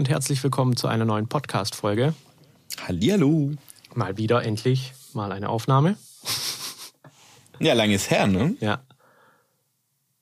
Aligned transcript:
und 0.00 0.08
herzlich 0.08 0.42
willkommen 0.42 0.78
zu 0.78 0.88
einer 0.88 1.04
neuen 1.04 1.28
Podcast-Folge. 1.28 2.14
Hallihallo. 2.88 3.50
Mal 3.94 4.16
wieder 4.16 4.42
endlich 4.42 4.94
mal 5.12 5.30
eine 5.30 5.50
Aufnahme. 5.50 5.98
Ja, 7.58 7.74
lang 7.74 7.90
ist 7.90 8.10
her, 8.10 8.26
ne? 8.26 8.56
Ja. 8.60 8.80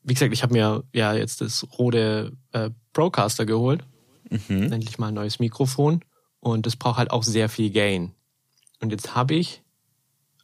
Wie 0.02 0.14
gesagt, 0.14 0.32
ich 0.32 0.42
habe 0.42 0.54
mir 0.54 0.82
ja 0.92 1.14
jetzt 1.14 1.42
das 1.42 1.64
Rode 1.78 2.32
äh, 2.50 2.70
Procaster 2.92 3.46
geholt. 3.46 3.84
Mhm. 4.28 4.72
Endlich 4.72 4.98
mal 4.98 5.08
ein 5.08 5.14
neues 5.14 5.38
Mikrofon. 5.38 6.04
Und 6.40 6.66
das 6.66 6.74
braucht 6.74 6.98
halt 6.98 7.12
auch 7.12 7.22
sehr 7.22 7.48
viel 7.48 7.70
Gain. 7.70 8.10
Und 8.80 8.90
jetzt 8.90 9.14
habe 9.14 9.36
ich 9.36 9.62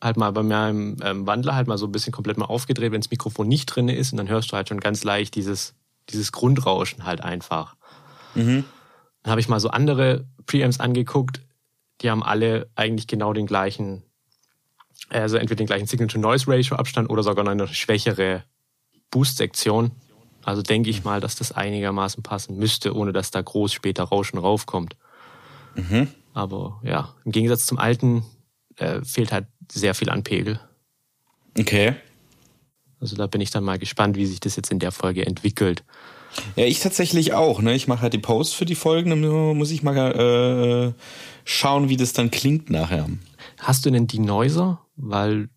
halt 0.01 0.16
mal 0.16 0.30
bei 0.30 0.45
meinem 0.45 0.97
ähm, 1.03 1.27
Wandler 1.27 1.57
halt 1.57 1.66
mal 1.66 1.77
so 1.77 1.87
ein 1.87 1.93
bisschen 1.93 2.12
komplett 2.12 2.39
mal 2.39 2.45
aufgedreht, 2.45 2.93
wenn 2.93 3.01
das 3.01 3.11
Mikrofon 3.11 3.48
nicht 3.48 3.66
drin 3.66 3.89
ist 3.89 4.12
und 4.12 4.19
dann 4.19 4.29
hörst 4.29 4.53
du 4.53 4.57
halt 4.57 4.69
schon 4.69 4.79
ganz 4.79 5.03
leicht 5.03 5.35
dieses, 5.35 5.75
dieses 6.11 6.30
Grundrauschen 6.30 7.05
halt 7.05 7.21
einfach. 7.21 7.75
Mhm. 8.37 8.65
Dann 9.24 9.33
habe 9.33 9.41
ich 9.41 9.48
mal 9.48 9.59
so 9.59 9.70
andere 9.70 10.27
Preamps 10.46 10.78
angeguckt, 10.78 11.41
die 12.01 12.10
haben 12.10 12.23
alle 12.23 12.69
eigentlich 12.77 13.06
genau 13.06 13.33
den 13.33 13.47
gleichen, 13.47 14.02
also 15.09 15.37
entweder 15.37 15.56
den 15.56 15.66
gleichen 15.66 15.87
Signal-to-Noise-Ratio-Abstand 15.87 17.10
oder 17.10 17.23
sogar 17.23 17.45
noch 17.45 17.52
eine 17.52 17.66
schwächere 17.66 18.45
Boost-Sektion. 19.10 19.92
Also 20.45 20.60
denke 20.60 20.91
ich 20.91 21.05
mal, 21.05 21.20
dass 21.20 21.37
das 21.37 21.52
einigermaßen 21.52 22.23
passen 22.23 22.59
müsste, 22.59 22.95
ohne 22.95 23.12
dass 23.12 23.30
da 23.30 23.41
groß 23.41 23.73
später 23.73 24.05
Rauschen 24.05 24.38
raufkommt. 24.38 24.97
Mhm. 25.75 26.09
Aber 26.34 26.80
ja, 26.84 27.14
im 27.25 27.33
Gegensatz 27.33 27.64
zum 27.64 27.78
alten 27.78 28.25
äh, 28.77 29.03
fehlt 29.03 29.33
halt 29.33 29.47
sehr 29.72 29.94
viel 29.94 30.11
an 30.11 30.22
Pegel. 30.22 30.61
Okay. 31.59 31.94
Also 33.00 33.16
da 33.16 33.27
bin 33.27 33.41
ich 33.41 33.50
dann 33.50 33.64
mal 33.64 33.78
gespannt, 33.78 34.16
wie 34.16 34.27
sich 34.27 34.41
das 34.41 34.56
jetzt 34.56 34.70
in 34.70 34.81
der 34.81 34.92
Folge 34.92 35.25
entwickelt. 35.25 35.83
Ja, 36.57 36.65
ich 36.65 36.81
tatsächlich 36.81 37.33
auch. 37.33 37.61
Ne? 37.63 37.75
Ich 37.75 37.89
mache 37.89 38.03
halt 38.03 38.13
die 38.13 38.19
Posts 38.19 38.55
für 38.55 38.65
die 38.65 38.75
Folgen, 38.75 39.11
dann 39.11 39.57
muss 39.57 39.71
ich 39.71 39.83
mal 39.83 40.95
äh, 40.97 41.03
schauen, 41.45 41.89
wie 41.89 41.97
das 41.97 42.13
dann 42.13 42.31
klingt 42.31 42.71
nachher. 42.71 43.09
Hast 43.59 43.87
du 43.87 43.91
denn 43.91 44.07
die 44.07 44.19
Noiser? 44.19 44.81
Weil 44.97 45.49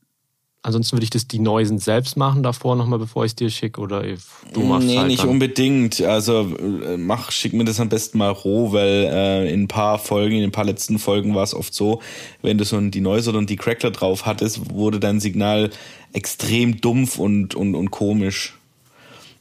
Ansonsten 0.67 0.97
würde 0.97 1.05
ich 1.05 1.11
das 1.11 1.29
die 1.29 1.39
Neusen 1.39 1.79
selbst 1.79 2.17
machen 2.17 2.43
davor 2.43 2.75
nochmal, 2.75 2.99
bevor 2.99 3.23
ich 3.23 3.31
es 3.31 3.35
dir 3.37 3.49
schicke 3.49 3.79
oder 3.79 4.03
du 4.51 4.63
machst 4.63 4.85
Nee, 4.85 4.97
halt 4.97 5.07
nicht 5.07 5.23
dann. 5.23 5.29
unbedingt. 5.29 6.01
Also 6.01 6.41
äh, 6.57 6.97
mach, 6.97 7.31
schick 7.31 7.53
mir 7.53 7.63
das 7.63 7.79
am 7.79 7.87
besten 7.87 8.17
mal 8.17 8.31
roh, 8.31 8.73
weil 8.73 9.09
äh, 9.09 9.53
in 9.53 9.63
ein 9.63 9.67
paar 9.69 9.97
Folgen, 9.97 10.35
in 10.35 10.43
ein 10.43 10.51
paar 10.51 10.65
letzten 10.65 10.99
Folgen 10.99 11.33
war 11.35 11.43
es 11.43 11.53
oft 11.53 11.73
so, 11.73 12.01
wenn 12.41 12.57
du 12.57 12.65
so 12.65 12.81
die 12.81 12.99
Neuser 12.99 13.33
und 13.35 13.49
die 13.49 13.55
Crackler 13.55 13.91
drauf 13.91 14.25
hattest, 14.25 14.73
wurde 14.73 14.99
dein 14.99 15.21
Signal 15.21 15.69
extrem 16.11 16.81
dumpf 16.81 17.17
und, 17.17 17.55
und, 17.55 17.73
und 17.73 17.89
komisch. 17.89 18.56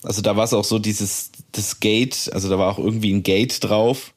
Also 0.06 0.22
da 0.22 0.36
war 0.36 0.44
es 0.44 0.52
auch 0.52 0.64
so 0.64 0.78
dieses, 0.78 1.32
das 1.52 1.80
Gate, 1.80 2.30
also 2.32 2.48
da 2.48 2.58
war 2.58 2.70
auch 2.70 2.78
irgendwie 2.78 3.12
ein 3.12 3.24
Gate 3.24 3.62
drauf 3.62 4.14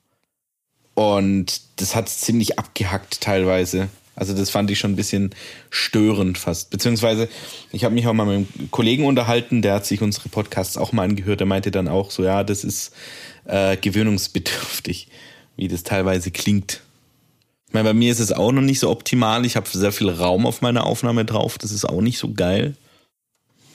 und 0.94 1.62
das 1.78 1.96
hat 1.96 2.10
ziemlich 2.10 2.60
abgehackt 2.60 3.22
teilweise. 3.22 3.90
Also 4.16 4.34
das 4.36 4.52
fand 4.52 4.70
ich 4.70 4.78
schon 4.78 4.92
ein 4.92 4.98
bisschen 4.98 5.32
störend 5.72 6.38
fast. 6.38 6.70
Beziehungsweise, 6.70 7.28
ich 7.72 7.86
habe 7.86 7.96
mich 7.96 8.06
auch 8.06 8.14
mal 8.14 8.26
mit 8.26 8.48
einem 8.60 8.70
Kollegen 8.70 9.06
unterhalten, 9.06 9.62
der 9.62 9.74
hat 9.76 9.86
sich 9.86 10.02
unsere 10.02 10.30
Podcasts 10.30 10.78
auch 10.78 10.92
mal 10.92 11.04
angehört, 11.04 11.40
der 11.40 11.48
meinte 11.48 11.72
dann 11.72 11.88
auch 11.88 12.12
so, 12.12 12.24
ja, 12.24 12.44
das 12.44 12.64
ist 12.64 12.92
äh, 13.46 13.76
gewöhnungsbedürftig, 13.76 15.08
wie 15.56 15.70
das 15.70 15.84
teilweise 15.84 16.30
klingt. 16.30 16.82
Ich 17.68 17.74
meine, 17.74 17.90
bei 17.90 17.94
mir 17.94 18.12
ist 18.12 18.20
es 18.20 18.32
auch 18.32 18.52
noch 18.52 18.62
nicht 18.62 18.80
so 18.80 18.90
optimal. 18.92 19.46
Ich 19.46 19.56
habe 19.56 19.68
sehr 19.68 19.92
viel 19.92 20.10
Raum 20.10 20.46
auf 20.46 20.62
meiner 20.62 20.86
Aufnahme 20.86 21.26
drauf. 21.26 21.58
Das 21.58 21.72
ist 21.72 21.86
auch 21.86 22.02
nicht 22.02 22.20
so 22.20 22.34
geil. 22.34 22.76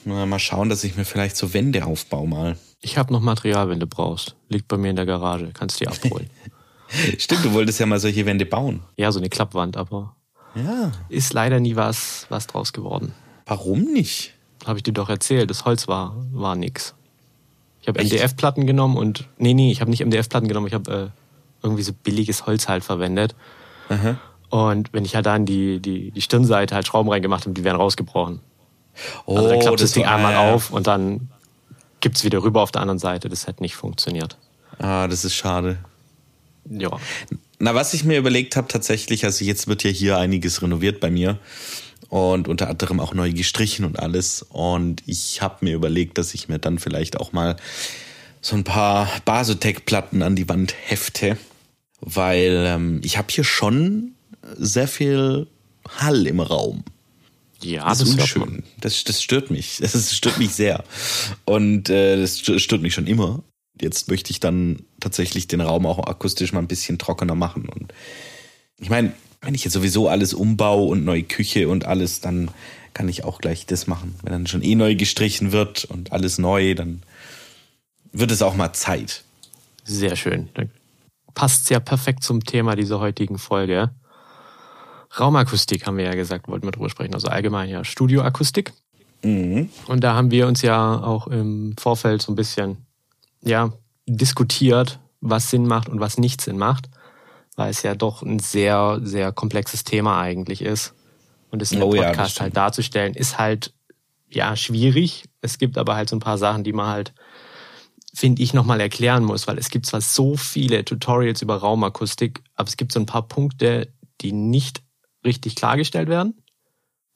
Mal 0.05 0.39
schauen, 0.39 0.69
dass 0.69 0.83
ich 0.83 0.95
mir 0.95 1.05
vielleicht 1.05 1.35
so 1.35 1.53
Wände 1.53 1.85
aufbaue 1.85 2.27
mal. 2.27 2.57
Ich 2.81 2.97
habe 2.97 3.11
noch 3.11 3.21
Material, 3.21 3.69
wenn 3.69 3.79
du 3.79 3.87
brauchst. 3.87 4.35
Liegt 4.49 4.67
bei 4.67 4.77
mir 4.77 4.91
in 4.91 4.95
der 4.95 5.05
Garage. 5.05 5.49
Kannst 5.53 5.79
du 5.79 5.85
die 5.85 5.87
abholen. 5.89 6.29
Stimmt, 7.17 7.43
du 7.43 7.53
wolltest 7.53 7.79
ja 7.79 7.87
mal 7.87 7.99
solche 7.99 8.25
Wände 8.25 8.45
bauen. 8.45 8.81
Ja, 8.97 9.11
so 9.11 9.19
eine 9.19 9.29
Klappwand, 9.29 9.75
aber 9.75 10.15
ja. 10.55 10.91
Ist 11.09 11.33
leider 11.33 11.59
nie 11.59 11.75
was, 11.75 12.27
was 12.29 12.47
draus 12.47 12.71
geworden. 12.73 13.13
Warum 13.45 13.81
nicht? 13.81 14.33
Habe 14.65 14.79
ich 14.79 14.83
dir 14.83 14.93
doch 14.93 15.09
erzählt. 15.09 15.49
Das 15.49 15.65
Holz 15.65 15.87
war, 15.87 16.15
war 16.31 16.55
nix. 16.55 16.95
Ich 17.81 17.87
habe 17.87 18.03
MDF-Platten 18.03 18.65
genommen 18.65 18.97
und. 18.97 19.27
Nee, 19.37 19.53
nee, 19.53 19.71
ich 19.71 19.81
habe 19.81 19.91
nicht 19.91 20.03
MDF-Platten 20.03 20.47
genommen. 20.47 20.67
Ich 20.67 20.73
habe 20.73 20.91
äh, 20.91 21.07
irgendwie 21.61 21.83
so 21.83 21.93
billiges 21.93 22.45
Holz 22.45 22.67
halt 22.67 22.83
verwendet. 22.83 23.35
Aha. 23.89 24.17
Und 24.49 24.93
wenn 24.93 25.05
ich 25.05 25.15
halt 25.15 25.25
dann 25.25 25.45
die, 25.45 25.79
die, 25.79 26.11
die 26.11 26.21
Stirnseite 26.21 26.73
halt 26.73 26.87
Schrauben 26.87 27.09
reingemacht 27.09 27.43
habe, 27.43 27.53
die 27.53 27.63
wären 27.63 27.75
rausgebrochen. 27.75 28.39
Oh, 29.25 29.37
also 29.37 29.49
dann 29.49 29.59
klappt 29.59 29.75
das, 29.75 29.89
das 29.89 29.93
Ding 29.93 30.05
einmal 30.05 30.33
ja. 30.33 30.53
auf 30.53 30.71
und 30.71 30.87
dann 30.87 31.29
gibt's 31.99 32.23
wieder 32.23 32.43
rüber 32.43 32.61
auf 32.61 32.71
der 32.71 32.81
anderen 32.81 32.99
Seite. 32.99 33.29
Das 33.29 33.47
hätte 33.47 33.63
nicht 33.63 33.75
funktioniert. 33.75 34.37
Ah, 34.79 35.07
das 35.07 35.25
ist 35.25 35.35
schade. 35.35 35.77
Ja. 36.69 36.91
Na, 37.59 37.73
was 37.73 37.93
ich 37.93 38.03
mir 38.03 38.17
überlegt 38.17 38.55
habe 38.55 38.67
tatsächlich, 38.67 39.25
also 39.25 39.45
jetzt 39.45 39.67
wird 39.67 39.83
ja 39.83 39.89
hier 39.89 40.17
einiges 40.17 40.61
renoviert 40.61 40.99
bei 40.99 41.09
mir 41.09 41.39
und 42.09 42.47
unter 42.47 42.69
anderem 42.69 42.99
auch 42.99 43.13
neu 43.13 43.31
gestrichen 43.31 43.85
und 43.85 43.99
alles. 43.99 44.43
Und 44.43 45.03
ich 45.05 45.41
habe 45.41 45.57
mir 45.61 45.75
überlegt, 45.75 46.17
dass 46.17 46.33
ich 46.33 46.49
mir 46.49 46.59
dann 46.59 46.79
vielleicht 46.79 47.19
auch 47.19 47.33
mal 47.33 47.55
so 48.41 48.55
ein 48.55 48.63
paar 48.63 49.09
Basotec-Platten 49.25 50.21
an 50.21 50.35
die 50.35 50.47
Wand 50.49 50.75
hefte, 50.85 51.37
weil 52.01 52.65
ähm, 52.67 53.01
ich 53.03 53.17
habe 53.17 53.27
hier 53.31 53.43
schon 53.43 54.11
sehr 54.57 54.87
viel 54.87 55.47
Hall 55.97 56.27
im 56.27 56.39
Raum. 56.39 56.83
Ja, 57.61 57.87
das, 57.89 57.99
das 57.99 58.09
ist 58.09 58.19
unschön. 58.19 58.63
Das, 58.81 59.03
das 59.03 59.21
stört 59.23 59.51
mich. 59.51 59.77
Das 59.81 60.15
stört 60.15 60.37
mich 60.37 60.51
sehr. 60.51 60.83
Und 61.45 61.89
äh, 61.89 62.17
das 62.17 62.39
stört 62.39 62.81
mich 62.81 62.93
schon 62.93 63.07
immer 63.07 63.43
jetzt 63.81 64.09
möchte 64.09 64.31
ich 64.31 64.39
dann 64.39 64.83
tatsächlich 64.99 65.47
den 65.47 65.61
Raum 65.61 65.85
auch 65.85 65.99
akustisch 65.99 66.53
mal 66.53 66.59
ein 66.59 66.67
bisschen 66.67 66.97
trockener 66.97 67.35
machen. 67.35 67.67
Und 67.67 67.93
ich 68.79 68.89
meine, 68.89 69.13
wenn 69.41 69.53
ich 69.53 69.63
jetzt 69.63 69.73
sowieso 69.73 70.09
alles 70.09 70.33
umbaue 70.33 70.87
und 70.87 71.05
neue 71.05 71.23
Küche 71.23 71.67
und 71.67 71.85
alles, 71.85 72.21
dann 72.21 72.49
kann 72.93 73.09
ich 73.09 73.23
auch 73.23 73.39
gleich 73.39 73.65
das 73.65 73.87
machen. 73.87 74.15
Wenn 74.23 74.31
dann 74.31 74.47
schon 74.47 74.63
eh 74.63 74.75
neu 74.75 74.95
gestrichen 74.95 75.51
wird 75.51 75.85
und 75.85 76.11
alles 76.11 76.37
neu, 76.37 76.75
dann 76.75 77.03
wird 78.11 78.31
es 78.31 78.41
auch 78.41 78.55
mal 78.55 78.73
Zeit. 78.73 79.23
Sehr 79.83 80.15
schön. 80.15 80.49
Passt 81.33 81.69
ja 81.69 81.79
perfekt 81.79 82.23
zum 82.23 82.43
Thema 82.43 82.75
dieser 82.75 82.99
heutigen 82.99 83.37
Folge. 83.37 83.91
Raumakustik 85.19 85.85
haben 85.85 85.97
wir 85.97 86.05
ja 86.05 86.15
gesagt, 86.15 86.47
wollten 86.47 86.67
wir 86.67 86.71
drüber 86.71 86.89
sprechen. 86.89 87.13
Also 87.13 87.27
allgemein 87.27 87.69
ja 87.69 87.83
Studioakustik. 87.83 88.73
Mhm. 89.23 89.69
Und 89.87 90.03
da 90.03 90.13
haben 90.13 90.31
wir 90.31 90.47
uns 90.47 90.61
ja 90.61 91.01
auch 91.01 91.27
im 91.27 91.75
Vorfeld 91.77 92.21
so 92.21 92.31
ein 92.31 92.35
bisschen 92.35 92.85
ja, 93.41 93.71
diskutiert, 94.05 94.99
was 95.21 95.49
Sinn 95.49 95.65
macht 95.65 95.89
und 95.89 95.99
was 95.99 96.17
nicht 96.17 96.41
Sinn 96.41 96.57
macht, 96.57 96.89
weil 97.55 97.69
es 97.69 97.83
ja 97.83 97.95
doch 97.95 98.21
ein 98.21 98.39
sehr, 98.39 98.99
sehr 99.03 99.31
komplexes 99.31 99.83
Thema 99.83 100.19
eigentlich 100.19 100.61
ist. 100.61 100.93
Und 101.51 101.61
es 101.61 101.71
in 101.71 101.81
oh, 101.81 101.91
einem 101.91 102.03
Podcast 102.03 102.37
ja, 102.37 102.43
halt 102.43 102.57
darzustellen, 102.57 103.13
ist 103.13 103.37
halt, 103.37 103.73
ja, 104.29 104.55
schwierig. 104.55 105.23
Es 105.41 105.57
gibt 105.57 105.77
aber 105.77 105.95
halt 105.95 106.09
so 106.09 106.15
ein 106.15 106.19
paar 106.19 106.37
Sachen, 106.37 106.63
die 106.63 106.73
man 106.73 106.87
halt, 106.87 107.13
finde 108.13 108.41
ich, 108.41 108.53
nochmal 108.53 108.81
erklären 108.81 109.23
muss, 109.23 109.47
weil 109.47 109.57
es 109.57 109.69
gibt 109.69 109.85
zwar 109.85 110.01
so 110.01 110.35
viele 110.35 110.83
Tutorials 110.83 111.41
über 111.41 111.57
Raumakustik, 111.57 112.41
aber 112.55 112.67
es 112.67 112.77
gibt 112.77 112.91
so 112.91 112.99
ein 112.99 113.05
paar 113.05 113.27
Punkte, 113.27 113.87
die 114.21 114.33
nicht 114.33 114.81
richtig 115.25 115.55
klargestellt 115.55 116.07
werden 116.07 116.41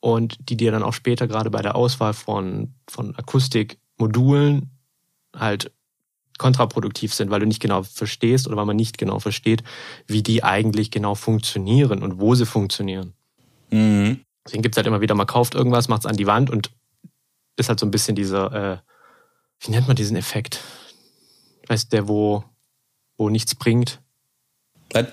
und 0.00 0.36
die 0.48 0.56
dir 0.56 0.72
dann 0.72 0.82
auch 0.82 0.92
später 0.92 1.26
gerade 1.26 1.50
bei 1.50 1.62
der 1.62 1.76
Auswahl 1.76 2.12
von, 2.12 2.74
von 2.88 3.14
Akustikmodulen 3.16 4.70
halt 5.36 5.72
kontraproduktiv 6.38 7.12
sind, 7.12 7.30
weil 7.30 7.40
du 7.40 7.46
nicht 7.46 7.60
genau 7.60 7.82
verstehst 7.82 8.48
oder 8.48 8.56
weil 8.56 8.64
man 8.64 8.76
nicht 8.76 8.96
genau 8.96 9.18
versteht, 9.18 9.62
wie 10.06 10.22
die 10.22 10.42
eigentlich 10.42 10.90
genau 10.90 11.14
funktionieren 11.14 12.02
und 12.02 12.18
wo 12.18 12.34
sie 12.34 12.46
funktionieren. 12.46 13.12
Mhm. 13.70 14.24
Deswegen 14.46 14.62
gibt's 14.62 14.78
halt 14.78 14.86
immer 14.86 15.02
wieder, 15.02 15.14
man 15.14 15.26
kauft 15.26 15.54
irgendwas, 15.54 15.88
macht's 15.88 16.06
an 16.06 16.16
die 16.16 16.26
Wand 16.26 16.48
und 16.48 16.70
ist 17.56 17.68
halt 17.68 17.78
so 17.78 17.84
ein 17.84 17.90
bisschen 17.90 18.16
dieser, 18.16 18.52
äh, 18.52 18.78
wie 19.60 19.70
nennt 19.70 19.86
man 19.86 19.96
diesen 19.96 20.16
Effekt? 20.16 20.60
Weißt 21.68 21.92
der, 21.92 22.08
wo, 22.08 22.42
wo 23.18 23.28
nichts 23.28 23.54
bringt? 23.54 24.00
Was? 24.92 25.06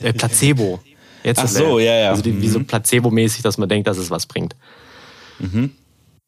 Äh, 0.00 0.14
Placebo. 0.14 0.80
Jetzt 1.22 1.38
Ach 1.38 1.48
so, 1.48 1.78
ja, 1.78 1.94
ja. 1.94 2.10
Also 2.10 2.22
die, 2.22 2.40
wie 2.40 2.48
so 2.48 2.58
mhm. 2.58 2.66
placebo-mäßig, 2.66 3.42
dass 3.42 3.58
man 3.58 3.68
denkt, 3.68 3.86
dass 3.86 3.98
es 3.98 4.10
was 4.10 4.26
bringt. 4.26 4.56
Mhm. 5.38 5.72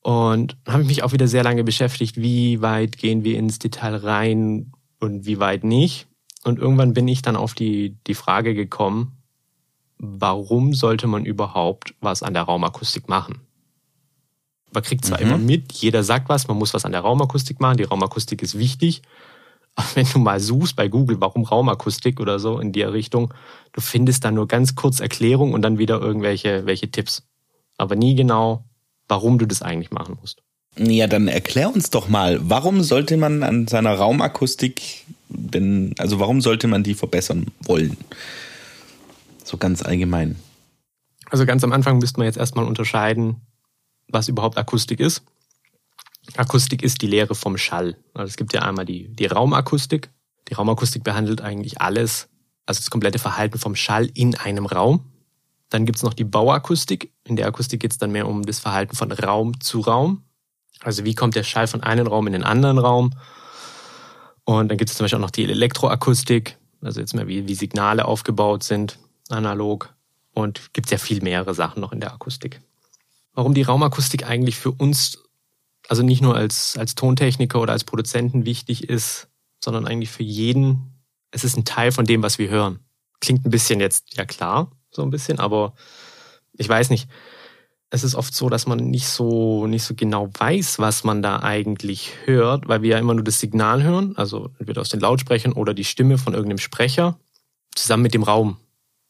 Und 0.03 0.57
habe 0.67 0.85
mich 0.85 1.03
auch 1.03 1.13
wieder 1.13 1.29
sehr 1.29 1.45
lange 1.45 1.65
beschäftigt, 1.65 2.17
wie 2.17 2.61
weit 2.61 2.99
gehen 2.99 3.25
wir 3.25 3.39
ins 3.39 3.59
Detail 3.59 3.97
rein 3.97 4.73
und 4.99 5.27
wie 5.27 5.39
weit 5.39 5.65
nicht. 5.65 6.09
Und 6.45 6.59
irgendwann 6.59 6.93
bin 6.93 7.07
ich 7.07 7.23
dann 7.23 7.37
auf 7.37 7.55
die, 7.55 7.97
die 8.07 8.15
Frage 8.15 8.55
gekommen, 8.55 9.13
warum 9.99 10.75
sollte 10.75 11.07
man 11.07 11.25
überhaupt 11.25 11.95
was 12.01 12.23
an 12.23 12.35
der 12.35 12.43
Raumakustik 12.43 13.09
machen? 13.09 13.41
Man 14.73 14.83
kriegt 14.83 15.05
zwar 15.05 15.21
mhm. 15.21 15.27
immer 15.27 15.39
mit, 15.39 15.73
jeder 15.73 16.03
sagt 16.03 16.29
was, 16.29 16.49
man 16.49 16.57
muss 16.57 16.75
was 16.75 16.85
an 16.85 16.93
der 16.93 17.03
Raumakustik 17.03 17.61
machen, 17.61 17.77
die 17.77 17.85
Raumakustik 17.85 18.43
ist 18.43 18.59
wichtig. 18.59 19.03
Wenn 19.95 20.07
du 20.07 20.19
mal 20.19 20.41
suchst 20.41 20.77
bei 20.77 20.89
Google, 20.89 21.21
warum 21.21 21.45
Raumakustik 21.45 22.21
oder 22.21 22.39
so 22.39 22.59
in 22.59 22.73
der 22.73 22.93
Richtung, 22.93 23.33
du 23.73 23.81
findest 23.81 24.25
da 24.25 24.31
nur 24.31 24.47
ganz 24.47 24.75
kurz 24.75 25.01
Erklärung 25.01 25.53
und 25.55 25.63
dann 25.63 25.79
wieder 25.79 26.01
irgendwelche 26.01 26.67
welche 26.67 26.91
Tipps. 26.91 27.23
Aber 27.79 27.97
nie 27.97 28.15
genau, 28.15 28.65
warum 29.09 29.39
du 29.39 29.47
das 29.47 29.63
eigentlich 29.63 29.91
machen 29.91 30.19
musst. 30.21 30.43
Ja, 30.77 31.07
dann 31.07 31.29
erklär 31.29 31.73
uns 31.73 31.91
doch 31.91 32.09
mal, 32.09 32.39
warum 32.43 32.83
sollte 32.83 33.17
man 33.17 33.43
an 33.43 33.67
seiner 33.67 33.95
Raumakustik 33.95 35.05
denn, 35.29 35.95
also 35.99 36.19
warum 36.19 36.41
sollte 36.41 36.67
man 36.67 36.83
die 36.83 36.95
verbessern 36.95 37.47
wollen? 37.61 37.97
So 39.45 39.57
ganz 39.57 39.83
allgemein. 39.83 40.37
Also 41.31 41.47
ganz 41.47 41.65
am 41.65 41.73
Anfang 41.73 41.99
müsste 41.99 42.21
man 42.21 42.27
jetzt 42.27 42.39
erstmal 42.39 42.67
unterscheiden, 42.67 43.37
was 44.09 44.29
überhaupt 44.29 44.57
Akustik 44.57 45.01
ist. 45.01 45.23
Akustik 46.37 46.83
ist 46.83 47.03
die 47.03 47.07
Lehre 47.07 47.35
vom 47.35 47.59
Schall. 47.59 47.97
Also 48.15 48.31
es 48.31 48.37
gibt 48.37 48.53
ja 48.53 48.63
einmal 48.63 48.85
die, 48.85 49.09
die 49.09 49.27
Raumakustik. 49.27 50.11
Die 50.49 50.55
Raumakustik 50.55 51.05
behandelt 51.05 51.41
eigentlich 51.41 51.81
alles, 51.81 52.29
also 52.67 52.79
das 52.79 52.91
komplette 52.91 53.19
Verhalten 53.19 53.59
vom 53.59 53.75
Schall 53.75 54.11
in 54.15 54.35
einem 54.37 54.67
Raum. 54.67 55.13
Dann 55.69 55.87
gibt's 55.87 56.03
noch 56.03 56.15
die 56.15 56.25
Bauakustik. 56.25 57.13
In 57.25 57.37
der 57.37 57.47
Akustik 57.47 57.81
geht's 57.81 57.99
dann 57.99 58.13
mehr 58.13 58.29
um 58.29 58.43
das 58.43 58.61
Verhalten 58.61 58.97
von 58.97 59.11
Raum 59.11 59.61
zu 59.61 59.81
Raum. 59.81 60.25
Also 60.81 61.05
wie 61.05 61.15
kommt 61.15 61.35
der 61.35 61.45
Schall 61.45 61.67
von 61.67 61.83
einem 61.83 62.07
Raum 62.07 62.27
in 62.27 62.33
den 62.33 62.45
anderen 62.45 62.79
Raum? 62.79 63.13
Und 64.45 64.69
dann 64.69 64.79
gibt 64.79 64.91
es 64.91 64.97
zum 64.97 65.05
Beispiel 65.05 65.19
auch 65.19 65.23
noch 65.23 65.31
die 65.31 65.45
Elektroakustik, 65.45 66.59
also 66.81 67.01
jetzt 67.01 67.15
mehr 67.15 67.29
wie, 67.29 67.47
wie 67.47 67.55
Signale 67.55 68.05
aufgebaut 68.05 68.65
sind, 68.65 68.99
analog. 69.29 69.95
Und 70.35 70.73
gibt 70.73 70.91
ja 70.91 70.99
viel 70.99 71.23
mehrere 71.23 71.55
Sachen 71.55 71.81
noch 71.81 71.93
in 71.93 72.01
der 72.01 72.13
Akustik. 72.13 72.61
Warum 73.35 73.55
die 73.55 73.63
Raumakustik 73.63 74.27
eigentlich 74.27 74.57
für 74.57 74.73
uns, 74.73 75.23
also 75.93 76.03
nicht 76.03 76.23
nur 76.23 76.35
als, 76.35 76.77
als 76.79 76.95
Tontechniker 76.95 77.61
oder 77.61 77.75
als 77.75 77.85
Produzenten 77.85 78.47
wichtig 78.47 78.89
ist, 78.89 79.29
sondern 79.63 79.87
eigentlich 79.87 80.11
für 80.11 80.23
jeden, 80.23 81.03
es 81.31 81.45
ist 81.45 81.57
ein 81.57 81.67
Teil 81.67 81.93
von 81.93 82.07
dem, 82.07 82.23
was 82.23 82.39
wir 82.39 82.49
hören. 82.49 82.79
Klingt 83.21 83.45
ein 83.45 83.51
bisschen 83.51 83.79
jetzt, 83.79 84.17
ja 84.17 84.25
klar, 84.25 84.73
so 84.91 85.03
ein 85.03 85.11
bisschen, 85.11 85.39
aber 85.39 85.75
ich 86.57 86.69
weiß 86.69 86.91
nicht 86.91 87.09
es 87.95 88.05
ist 88.05 88.15
oft 88.15 88.35
so, 88.35 88.49
dass 88.49 88.67
man 88.67 88.79
nicht 88.79 89.07
so, 89.07 89.67
nicht 89.67 89.85
so 89.85 89.95
genau 89.95 90.31
weiß, 90.33 90.79
was 90.79 91.05
man 91.05 91.21
da 91.21 91.41
eigentlich 91.43 92.13
hört, 92.25 92.67
weil 92.67 92.81
wir 92.81 92.93
ja 92.93 92.99
immer 92.99 93.13
nur 93.13 93.23
das 93.23 93.39
Signal 93.39 93.83
hören, 93.83 94.17
also 94.17 94.49
entweder 94.59 94.81
aus 94.81 94.89
den 94.89 95.01
Lautsprechern 95.01 95.53
oder 95.53 95.75
die 95.75 95.85
Stimme 95.85 96.17
von 96.17 96.33
irgendeinem 96.33 96.59
Sprecher, 96.59 97.19
zusammen 97.75 98.03
mit 98.03 98.15
dem 98.15 98.23
Raum. 98.23 98.57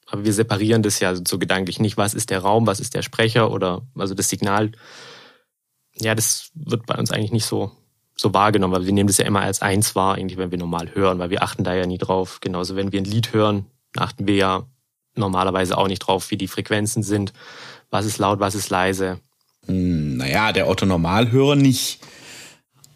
Aber 0.06 0.24
wir 0.24 0.32
separieren 0.32 0.82
das 0.82 0.98
ja 0.98 1.14
so 1.14 1.38
gedanklich 1.38 1.78
nicht, 1.78 1.96
was 1.96 2.12
ist 2.12 2.30
der 2.30 2.40
Raum, 2.40 2.66
was 2.66 2.80
ist 2.80 2.94
der 2.94 3.02
Sprecher 3.02 3.52
oder 3.52 3.82
also 3.96 4.14
das 4.14 4.28
Signal. 4.28 4.72
Ja, 6.02 6.14
das 6.14 6.50
wird 6.54 6.86
bei 6.86 6.96
uns 6.96 7.10
eigentlich 7.10 7.32
nicht 7.32 7.46
so, 7.46 7.72
so 8.16 8.34
wahrgenommen, 8.34 8.74
weil 8.74 8.86
wir 8.86 8.92
nehmen 8.92 9.08
das 9.08 9.18
ja 9.18 9.26
immer 9.26 9.40
als 9.40 9.62
eins 9.62 9.94
wahr, 9.94 10.14
eigentlich, 10.14 10.38
wenn 10.38 10.50
wir 10.50 10.58
normal 10.58 10.94
hören, 10.94 11.18
weil 11.18 11.30
wir 11.30 11.42
achten 11.42 11.64
da 11.64 11.74
ja 11.74 11.86
nie 11.86 11.98
drauf. 11.98 12.40
Genauso, 12.40 12.76
wenn 12.76 12.92
wir 12.92 13.00
ein 13.00 13.04
Lied 13.04 13.32
hören, 13.32 13.66
achten 13.96 14.26
wir 14.26 14.34
ja 14.34 14.66
normalerweise 15.14 15.76
auch 15.76 15.88
nicht 15.88 16.00
drauf, 16.00 16.30
wie 16.30 16.36
die 16.36 16.48
Frequenzen 16.48 17.02
sind 17.02 17.32
was 17.92 18.06
ist 18.06 18.18
laut, 18.18 18.40
was 18.40 18.56
ist 18.56 18.70
leise? 18.70 19.20
Hm, 19.66 20.16
naja, 20.16 20.50
der 20.50 20.68
Otto 20.68 20.86
Normalhörer 20.86 21.54
nicht. 21.54 22.00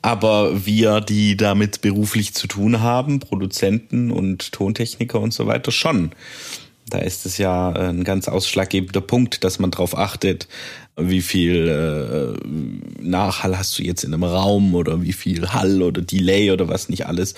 Aber 0.03 0.67
wir, 0.67 1.01
die 1.01 1.37
damit 1.37 1.81
beruflich 1.81 2.35
zu 2.35 2.47
tun 2.47 2.81
haben, 2.81 3.21
Produzenten 3.21 4.11
und 4.11 4.53
Tontechniker 4.53 5.21
und 5.21 5.33
so 5.33 5.47
weiter, 5.47 5.71
schon. 5.71 6.13
Da 6.89 6.99
ist 6.99 7.27
es 7.27 7.39
ja 7.39 7.71
ein 7.73 8.05
ganz 8.05 8.29
ausschlaggebender 8.29 9.01
Punkt, 9.01 9.45
dass 9.45 9.59
man 9.59 9.71
darauf 9.71 9.97
achtet, 9.97 10.49
wie 10.97 11.23
viel 11.23 11.69
äh, 11.69 13.03
Nachhall 13.03 13.59
hast 13.59 13.79
du 13.79 13.83
jetzt 13.83 14.05
in 14.05 14.15
einem 14.15 14.25
Raum 14.25 14.75
oder 14.75 15.03
wie 15.03 15.13
viel 15.13 15.49
Hall 15.49 15.83
oder 15.83 16.01
Delay 16.01 16.51
oder 16.51 16.69
was 16.69 16.89
nicht 16.89 17.07
alles 17.07 17.35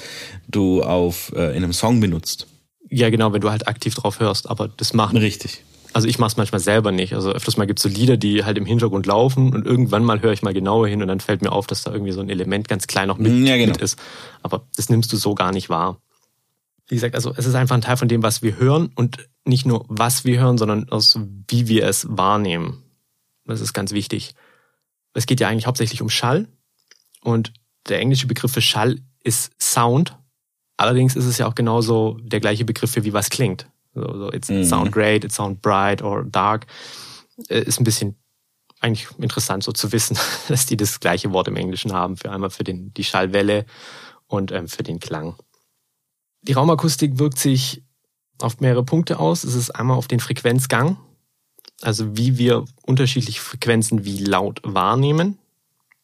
du 0.46 0.82
auf 0.82 1.32
äh, 1.34 1.56
in 1.56 1.64
einem 1.64 1.72
Song 1.72 2.00
benutzt. 2.00 2.46
Ja, 2.90 3.10
genau, 3.10 3.32
wenn 3.32 3.40
du 3.40 3.50
halt 3.50 3.68
aktiv 3.68 3.94
drauf 3.94 4.20
hörst, 4.20 4.48
aber 4.48 4.68
das 4.68 4.94
machen. 4.94 5.18
Richtig 5.18 5.62
also 5.92 6.08
ich 6.08 6.18
mache 6.18 6.28
es 6.28 6.36
manchmal 6.36 6.60
selber 6.60 6.92
nicht. 6.92 7.14
Also 7.14 7.32
öfters 7.32 7.56
mal 7.56 7.66
gibt 7.66 7.78
es 7.78 7.82
so 7.82 7.88
Lieder, 7.88 8.16
die 8.16 8.44
halt 8.44 8.58
im 8.58 8.66
Hintergrund 8.66 9.06
laufen 9.06 9.52
und 9.54 9.66
irgendwann 9.66 10.04
mal 10.04 10.20
höre 10.20 10.32
ich 10.32 10.42
mal 10.42 10.54
genauer 10.54 10.88
hin 10.88 11.02
und 11.02 11.08
dann 11.08 11.20
fällt 11.20 11.42
mir 11.42 11.52
auf, 11.52 11.66
dass 11.66 11.82
da 11.82 11.92
irgendwie 11.92 12.12
so 12.12 12.20
ein 12.20 12.30
Element 12.30 12.68
ganz 12.68 12.86
klein 12.86 13.08
noch 13.08 13.18
mit, 13.18 13.32
ja, 13.46 13.56
genau. 13.56 13.72
mit 13.72 13.82
ist. 13.82 13.98
Aber 14.42 14.66
das 14.76 14.88
nimmst 14.90 15.12
du 15.12 15.16
so 15.16 15.34
gar 15.34 15.52
nicht 15.52 15.68
wahr. 15.68 16.00
Wie 16.88 16.94
gesagt, 16.94 17.14
also 17.14 17.34
es 17.36 17.46
ist 17.46 17.54
einfach 17.54 17.74
ein 17.74 17.82
Teil 17.82 17.96
von 17.96 18.08
dem, 18.08 18.22
was 18.22 18.42
wir 18.42 18.58
hören 18.58 18.90
und 18.94 19.28
nicht 19.44 19.66
nur 19.66 19.84
was 19.88 20.24
wir 20.24 20.40
hören, 20.40 20.58
sondern 20.58 20.88
aus 20.88 21.18
wie 21.48 21.68
wir 21.68 21.86
es 21.86 22.06
wahrnehmen. 22.08 22.82
Das 23.48 23.60
ist 23.60 23.72
ganz 23.72 23.92
wichtig. 23.92 24.34
Es 25.14 25.26
geht 25.26 25.40
ja 25.40 25.48
eigentlich 25.48 25.66
hauptsächlich 25.66 26.02
um 26.02 26.10
Schall 26.10 26.46
und 27.22 27.52
der 27.88 28.00
englische 28.00 28.26
Begriff 28.26 28.52
für 28.52 28.60
Schall 28.60 29.00
ist 29.24 29.50
Sound. 29.60 30.16
Allerdings 30.76 31.16
ist 31.16 31.24
es 31.24 31.38
ja 31.38 31.46
auch 31.46 31.54
genauso 31.54 32.18
der 32.20 32.40
gleiche 32.40 32.64
Begriff 32.64 32.92
für 32.92 33.04
wie 33.04 33.12
was 33.12 33.30
klingt. 33.30 33.68
So, 33.94 34.02
so 34.02 34.32
it's 34.32 34.48
mhm. 34.48 34.64
sound 34.64 34.92
great, 34.92 35.24
it 35.24 35.32
sound 35.32 35.60
bright 35.62 36.02
or 36.02 36.24
dark. 36.24 36.66
Äh, 37.48 37.62
ist 37.62 37.80
ein 37.80 37.84
bisschen 37.84 38.16
eigentlich 38.80 39.08
interessant 39.18 39.64
so 39.64 39.72
zu 39.72 39.90
wissen, 39.92 40.16
dass 40.48 40.66
die 40.66 40.76
das 40.76 41.00
gleiche 41.00 41.32
Wort 41.32 41.48
im 41.48 41.56
Englischen 41.56 41.92
haben, 41.92 42.16
für 42.16 42.30
einmal 42.30 42.50
für 42.50 42.64
den, 42.64 42.92
die 42.94 43.04
Schallwelle 43.04 43.66
und 44.26 44.52
ähm, 44.52 44.68
für 44.68 44.82
den 44.82 45.00
Klang. 45.00 45.36
Die 46.42 46.52
Raumakustik 46.52 47.18
wirkt 47.18 47.38
sich 47.38 47.82
auf 48.40 48.60
mehrere 48.60 48.84
Punkte 48.84 49.18
aus. 49.18 49.42
Es 49.42 49.54
ist 49.54 49.70
einmal 49.70 49.96
auf 49.96 50.06
den 50.06 50.20
Frequenzgang, 50.20 50.98
also 51.82 52.16
wie 52.16 52.38
wir 52.38 52.64
unterschiedliche 52.82 53.40
Frequenzen 53.40 54.04
wie 54.04 54.18
laut 54.18 54.60
wahrnehmen. 54.64 55.38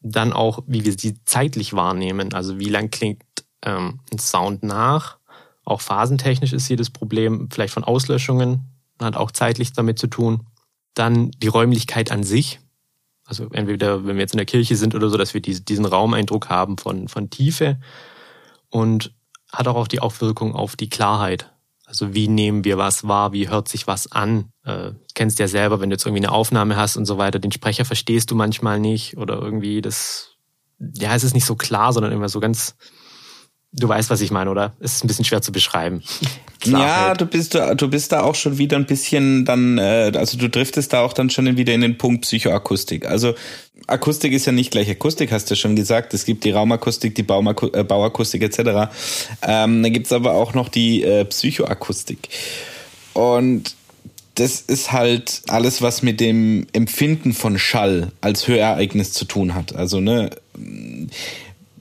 Dann 0.00 0.32
auch, 0.32 0.62
wie 0.67 0.85
wir 0.85 0.94
sie 0.99 1.17
zeitlich 1.25 1.73
wahrnehmen, 1.73 2.35
also 2.35 2.59
wie 2.59 2.69
lang 2.69 2.91
klingt 2.91 3.23
ähm, 3.62 4.00
ein 4.12 4.19
Sound 4.19 4.62
nach 4.62 5.19
auch 5.65 5.81
phasentechnisch 5.81 6.53
ist 6.53 6.67
hier 6.67 6.76
das 6.76 6.91
Problem 6.91 7.49
vielleicht 7.50 7.75
von 7.75 7.85
Auslöschungen, 7.85 8.65
hat 9.00 9.17
auch 9.17 9.31
zeitlich 9.31 9.73
damit 9.73 9.99
zu 9.99 10.06
tun. 10.06 10.47
Dann 10.94 11.31
die 11.31 11.49
Räumlichkeit 11.49 12.11
an 12.11 12.23
sich. 12.23 12.61
Also 13.25 13.49
entweder, 13.53 14.05
wenn 14.05 14.17
wir 14.17 14.23
jetzt 14.23 14.35
in 14.35 14.38
der 14.38 14.47
Kirche 14.47 14.77
sind 14.77 14.94
oder 14.94 15.09
so, 15.09 15.17
dass 15.17 15.32
wir 15.32 15.41
diesen 15.41 15.87
Raumeindruck 15.87 16.50
haben 16.50 16.77
von, 16.77 17.09
von 17.09 17.31
Tiefe 17.31 17.81
und 18.69 19.15
hat 19.50 19.67
auch 19.67 19.88
die 19.88 20.00
Aufwirkung 20.00 20.55
auf 20.55 20.77
die 20.77 20.91
Klarheit. 20.91 21.50
Also 21.87 22.12
wie 22.12 22.29
nehmen 22.29 22.65
wir 22.65 22.77
was 22.77 23.09
wahr, 23.09 23.32
wie 23.32 23.49
hört 23.49 23.69
sich 23.69 23.87
was 23.87 24.12
an? 24.12 24.50
Äh, 24.65 24.93
kennst 25.15 25.39
ja 25.39 25.49
selber, 25.49 25.81
wenn 25.81 25.91
du 25.91 25.95
jetzt 25.95 26.07
irgendwie 26.07 26.25
eine 26.25 26.33
Aufnahme 26.33 26.77
hast 26.77 26.97
und 26.97 27.07
so 27.07 27.19
weiter, 27.19 27.39
den 27.39 27.53
Sprecher 27.53 27.85
verstehst 27.85 28.31
du 28.31 28.35
manchmal 28.35 28.81
nicht 28.81 29.17
oder 29.17 29.41
irgendwie 29.41 29.81
das, 29.81 30.37
ja, 30.95 31.15
es 31.15 31.25
ist 31.25 31.35
nicht 31.35 31.47
so 31.47 31.55
klar, 31.55 31.93
sondern 31.93 32.13
immer 32.13 32.29
so 32.29 32.41
ganz, 32.41 32.77
Du 33.77 33.89
weißt, 33.89 34.09
was 34.09 34.21
ich 34.21 34.31
meine, 34.31 34.51
oder? 34.51 34.73
Es 34.79 34.95
ist 34.95 35.05
ein 35.05 35.09
bisschen 35.09 35.25
schwer 35.25 35.43
zu 35.43 35.51
beschreiben. 35.51 36.03
ja, 36.65 37.13
du 37.15 37.27
bist 37.27 37.55
du 37.55 37.89
bist 37.89 38.13
da 38.13 38.23
auch 38.23 38.37
schon 38.37 38.57
wieder 38.57 38.77
ein 38.77 38.87
bisschen 38.87 39.45
dann, 39.45 39.79
äh, 39.79 40.13
also 40.15 40.39
du 40.39 40.49
driftest 40.49 40.93
da 40.93 41.01
auch 41.01 41.13
dann 41.13 41.29
schon 41.29 41.56
wieder 41.56 41.75
in 41.75 41.81
den 41.81 41.99
Punkt 41.99 42.23
Psychoakustik. 42.23 43.05
Also 43.05 43.35
Akustik 43.89 44.33
ist 44.33 44.47
ja 44.47 44.53
nicht 44.53 44.71
gleich 44.71 44.89
Akustik, 44.89 45.33
hast 45.33 45.51
du 45.51 45.56
schon 45.56 45.75
gesagt. 45.75 46.15
Es 46.15 46.25
gibt 46.25 46.44
die 46.44 46.53
Raumakustik, 46.53 47.17
die 47.17 47.25
Baumaku 47.25 47.67
äh, 47.73 47.83
Bauakustik 47.83 48.44
etc. 48.44 48.93
Ähm, 49.43 49.83
da 49.83 49.89
gibt's 49.89 50.13
aber 50.13 50.35
auch 50.35 50.55
noch 50.55 50.69
die 50.69 51.03
äh, 51.03 51.25
Psychoakustik. 51.25 52.29
Und 53.13 53.75
das 54.34 54.60
ist 54.60 54.93
halt 54.93 55.43
alles, 55.48 55.81
was 55.81 56.03
mit 56.03 56.20
dem 56.20 56.67
Empfinden 56.72 57.32
von 57.34 57.58
Schall 57.58 58.12
als 58.20 58.48
Hörereignis 58.48 59.12
zu 59.12 59.24
tun 59.26 59.55
hat. 59.55 59.74
Also 59.74 60.00
ne 60.00 60.31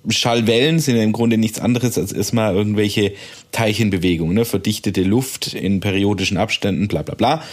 Schallwellen 0.10 0.80
sind 0.80 0.98
im 0.98 1.14
Grunde 1.14 1.38
nichts 1.38 1.60
anderes 1.60 1.98
als 1.98 2.12
erstmal 2.12 2.56
irgendwelche 2.56 3.14
Teilchenbewegungen, 3.52 4.36
ne? 4.36 4.46
verdichtete 4.46 5.04
Luft 5.04 5.54
in 5.54 5.80
periodischen 5.80 6.38
Abständen, 6.38 6.88
bla 6.88 7.02
bla 7.02 7.16
bla. 7.16 7.44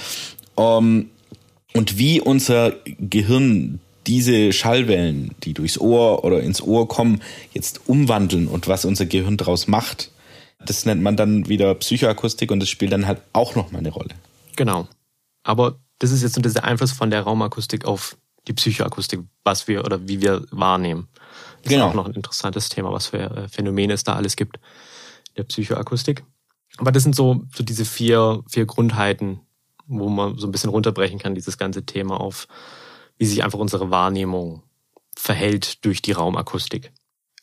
Um, 0.57 0.67
ähm, 0.67 1.11
und 1.73 1.99
wie 1.99 2.21
unser 2.21 2.75
Gehirn 2.99 3.79
diese 4.09 4.53
Schallwellen, 4.53 5.37
die 5.45 5.55
durchs 5.55 5.79
Ohr 5.79 6.25
oder 6.25 6.41
ins 6.43 6.61
Ohr 6.61 6.89
kommen, 6.89 7.21
jetzt 7.53 7.83
umwandeln 7.87 8.49
und 8.49 8.67
was 8.67 8.85
unser 8.85 9.07
Gehirn 9.07 9.37
daraus 9.37 9.69
macht, 9.69 10.11
das 10.67 10.85
nennt 10.85 11.01
man 11.01 11.17
dann 11.17 11.49
wieder 11.49 11.73
Psychoakustik 11.77 12.51
und 12.51 12.59
das 12.59 12.69
spielt 12.69 12.91
dann 12.91 13.07
halt 13.07 13.21
auch 13.33 13.55
nochmal 13.55 13.81
eine 13.81 13.91
Rolle. 13.91 14.15
Genau. 14.61 14.87
Aber 15.43 15.79
das 16.01 16.11
ist 16.11 16.23
jetzt 16.23 16.37
nur 16.37 16.43
der 16.43 16.65
Einfluss 16.65 16.93
von 16.93 17.11
der 17.11 17.23
Raumakustik 17.23 17.87
auf 17.87 18.19
die 18.47 18.53
Psychoakustik, 18.53 19.21
was 19.43 19.69
wir 19.69 19.87
oder 19.87 20.07
wie 20.07 20.21
wir 20.21 20.45
wahrnehmen. 20.51 21.09
Das 21.63 21.73
genau. 21.73 21.87
ist 21.87 21.91
auch 21.91 21.95
noch 21.95 22.05
ein 22.05 22.13
interessantes 22.13 22.69
Thema, 22.69 22.93
was 22.93 23.07
für 23.07 23.19
äh, 23.21 23.49
Phänomene 23.49 23.95
es 23.95 24.05
da 24.05 24.17
alles 24.17 24.37
gibt 24.37 24.61
der 25.39 25.45
Psychoakustik. 25.45 26.25
Aber 26.77 26.93
das 26.93 27.05
sind 27.05 27.17
so, 27.17 27.43
so 27.55 27.65
diese 27.65 27.87
vier, 27.87 28.43
vier 28.51 28.67
Grundheiten, 28.67 29.41
wo 29.87 30.11
man 30.11 30.37
so 30.37 30.47
ein 30.47 30.53
bisschen 30.53 30.69
runterbrechen 30.69 31.19
kann, 31.19 31.35
dieses 31.35 31.57
ganze 31.57 31.87
Thema 31.87 32.21
auf, 32.21 32.47
wie 33.17 33.25
sich 33.25 33.43
einfach 33.43 33.59
unsere 33.59 33.91
Wahrnehmung 33.91 34.63
verhält 35.17 35.87
durch 35.87 36.03
die 36.03 36.13
Raumakustik. 36.13 36.93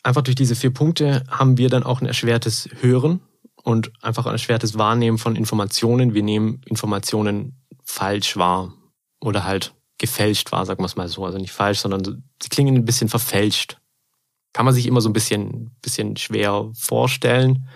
Einfach 0.04 0.22
durch 0.22 0.36
diese 0.36 0.56
vier 0.56 0.72
Punkte 0.72 1.24
haben 1.32 1.58
wir 1.58 1.70
dann 1.70 1.82
auch 1.82 2.00
ein 2.00 2.06
erschwertes 2.06 2.70
Hören 2.80 3.22
und 3.68 3.92
einfach 4.02 4.26
ein 4.26 4.32
erschwertes 4.32 4.78
Wahrnehmen 4.78 5.18
von 5.18 5.36
Informationen. 5.36 6.14
Wir 6.14 6.24
nehmen 6.24 6.62
Informationen 6.66 7.62
falsch 7.84 8.38
wahr 8.38 8.74
oder 9.20 9.44
halt 9.44 9.74
gefälscht 9.98 10.52
wahr, 10.52 10.66
sagen 10.66 10.82
wir 10.82 10.86
es 10.86 10.96
mal 10.96 11.08
so. 11.08 11.26
Also 11.26 11.38
nicht 11.38 11.52
falsch, 11.52 11.80
sondern 11.80 12.24
sie 12.42 12.50
klingen 12.50 12.76
ein 12.76 12.86
bisschen 12.86 13.10
verfälscht 13.10 13.78
kann 14.58 14.66
man 14.66 14.74
sich 14.74 14.88
immer 14.88 15.02
so 15.02 15.10
ein 15.10 15.14
bisschen, 15.14 15.70
bisschen 15.84 16.18
schwer 16.18 16.72
vorstellen, 16.74 17.68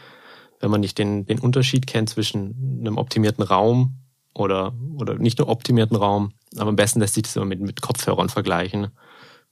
wenn 0.62 0.72
man 0.72 0.82
nicht 0.82 0.98
den, 0.98 1.28
den 1.28 1.38
Unterschied 1.38 1.86
kennt 1.86 2.10
zwischen 2.10 2.80
einem 2.80 2.98
optimierten 2.98 3.44
Raum 3.44 4.00
oder, 4.34 4.74
oder 4.96 5.14
nicht 5.14 5.38
nur 5.38 5.48
optimierten 5.48 5.96
Raum. 5.96 6.34
Aber 6.58 6.70
am 6.70 6.76
besten 6.76 7.00
lässt 7.00 7.14
sich 7.14 7.22
das 7.22 7.36
immer 7.36 7.46
mit, 7.46 7.62
mit 7.62 7.82
Kopfhörern 7.82 8.30
vergleichen. 8.30 8.88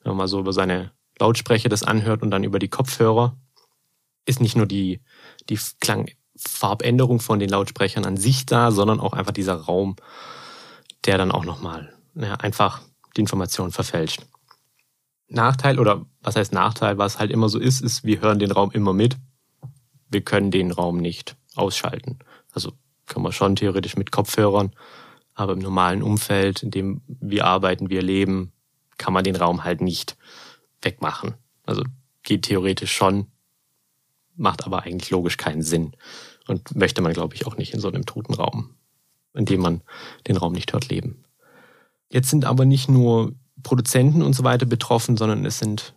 Wenn 0.01 0.09
man 0.09 0.17
mal 0.17 0.27
so 0.27 0.39
über 0.39 0.53
seine 0.53 0.91
Lautsprecher 1.19 1.69
das 1.69 1.83
anhört 1.83 2.23
und 2.23 2.31
dann 2.31 2.43
über 2.43 2.57
die 2.57 2.67
Kopfhörer. 2.67 3.37
ist 4.25 4.41
nicht 4.41 4.57
nur 4.57 4.65
die, 4.65 4.99
die 5.49 5.57
Klangfarbänderung 6.39 7.19
von 7.19 7.39
den 7.39 7.49
Lautsprechern 7.49 8.05
an 8.05 8.17
sich 8.17 8.45
da, 8.45 8.71
sondern 8.71 8.99
auch 8.99 9.13
einfach 9.13 9.31
dieser 9.31 9.55
Raum, 9.55 9.95
der 11.05 11.17
dann 11.17 11.31
auch 11.31 11.45
nochmal 11.45 11.93
ja, 12.15 12.35
einfach 12.35 12.81
die 13.15 13.21
Information 13.21 13.71
verfälscht. 13.71 14.25
Nachteil 15.27 15.79
oder 15.79 16.05
was 16.21 16.35
heißt 16.35 16.53
Nachteil, 16.53 16.97
was 16.97 17.19
halt 17.19 17.31
immer 17.31 17.49
so 17.49 17.59
ist, 17.59 17.81
ist, 17.81 18.03
wir 18.03 18.21
hören 18.21 18.39
den 18.39 18.51
Raum 18.51 18.71
immer 18.71 18.93
mit. 18.93 19.17
Wir 20.09 20.21
können 20.21 20.51
den 20.51 20.71
Raum 20.71 20.97
nicht 20.97 21.35
ausschalten. 21.55 22.19
Also 22.51 22.73
können 23.05 23.25
wir 23.25 23.31
schon 23.31 23.55
theoretisch 23.55 23.95
mit 23.95 24.11
Kopfhörern, 24.11 24.71
aber 25.35 25.53
im 25.53 25.59
normalen 25.59 26.01
Umfeld, 26.01 26.63
in 26.63 26.71
dem 26.71 27.01
wir 27.07 27.45
arbeiten, 27.45 27.89
wir 27.89 28.01
leben, 28.01 28.51
kann 28.97 29.13
man 29.13 29.23
den 29.23 29.35
Raum 29.35 29.63
halt 29.63 29.81
nicht 29.81 30.17
wegmachen. 30.81 31.35
Also 31.65 31.83
geht 32.23 32.43
theoretisch 32.43 32.91
schon, 32.91 33.27
macht 34.35 34.65
aber 34.65 34.83
eigentlich 34.83 35.11
logisch 35.11 35.37
keinen 35.37 35.61
Sinn 35.61 35.93
und 36.49 36.75
möchte 36.75 37.01
man, 37.01 37.13
glaube 37.13 37.35
ich, 37.35 37.47
auch 37.47 37.57
nicht 37.57 37.73
in 37.73 37.79
so 37.79 37.87
einem 37.87 38.05
toten 38.05 38.33
Raum, 38.33 38.71
in 39.33 39.45
dem 39.45 39.61
man 39.61 39.81
den 40.27 40.37
Raum 40.37 40.53
nicht 40.53 40.73
hört, 40.73 40.89
leben. 40.89 41.23
Jetzt 42.11 42.29
sind 42.29 42.45
aber 42.45 42.65
nicht 42.65 42.89
nur 42.89 43.33
Produzenten 43.63 44.21
und 44.21 44.33
so 44.33 44.43
weiter 44.43 44.65
betroffen, 44.65 45.17
sondern 45.17 45.45
es 45.45 45.59
sind 45.59 45.93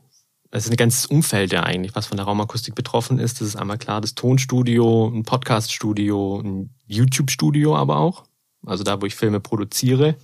es 0.54 0.66
ist 0.66 0.70
ein 0.70 0.76
ganzes 0.76 1.06
Umfeld 1.06 1.50
ja 1.50 1.62
eigentlich, 1.62 1.94
was 1.94 2.06
von 2.06 2.18
der 2.18 2.26
Raumakustik 2.26 2.74
betroffen 2.74 3.18
ist. 3.18 3.40
Das 3.40 3.48
ist 3.48 3.56
einmal 3.56 3.78
klar 3.78 4.02
das 4.02 4.14
Tonstudio, 4.14 5.08
ein 5.08 5.22
Podcaststudio, 5.22 6.42
ein 6.44 6.70
YouTube-Studio 6.86 7.74
aber 7.74 7.96
auch. 7.96 8.24
Also 8.66 8.84
da, 8.84 9.00
wo 9.00 9.06
ich 9.06 9.14
Filme 9.14 9.40
produziere. 9.40 10.14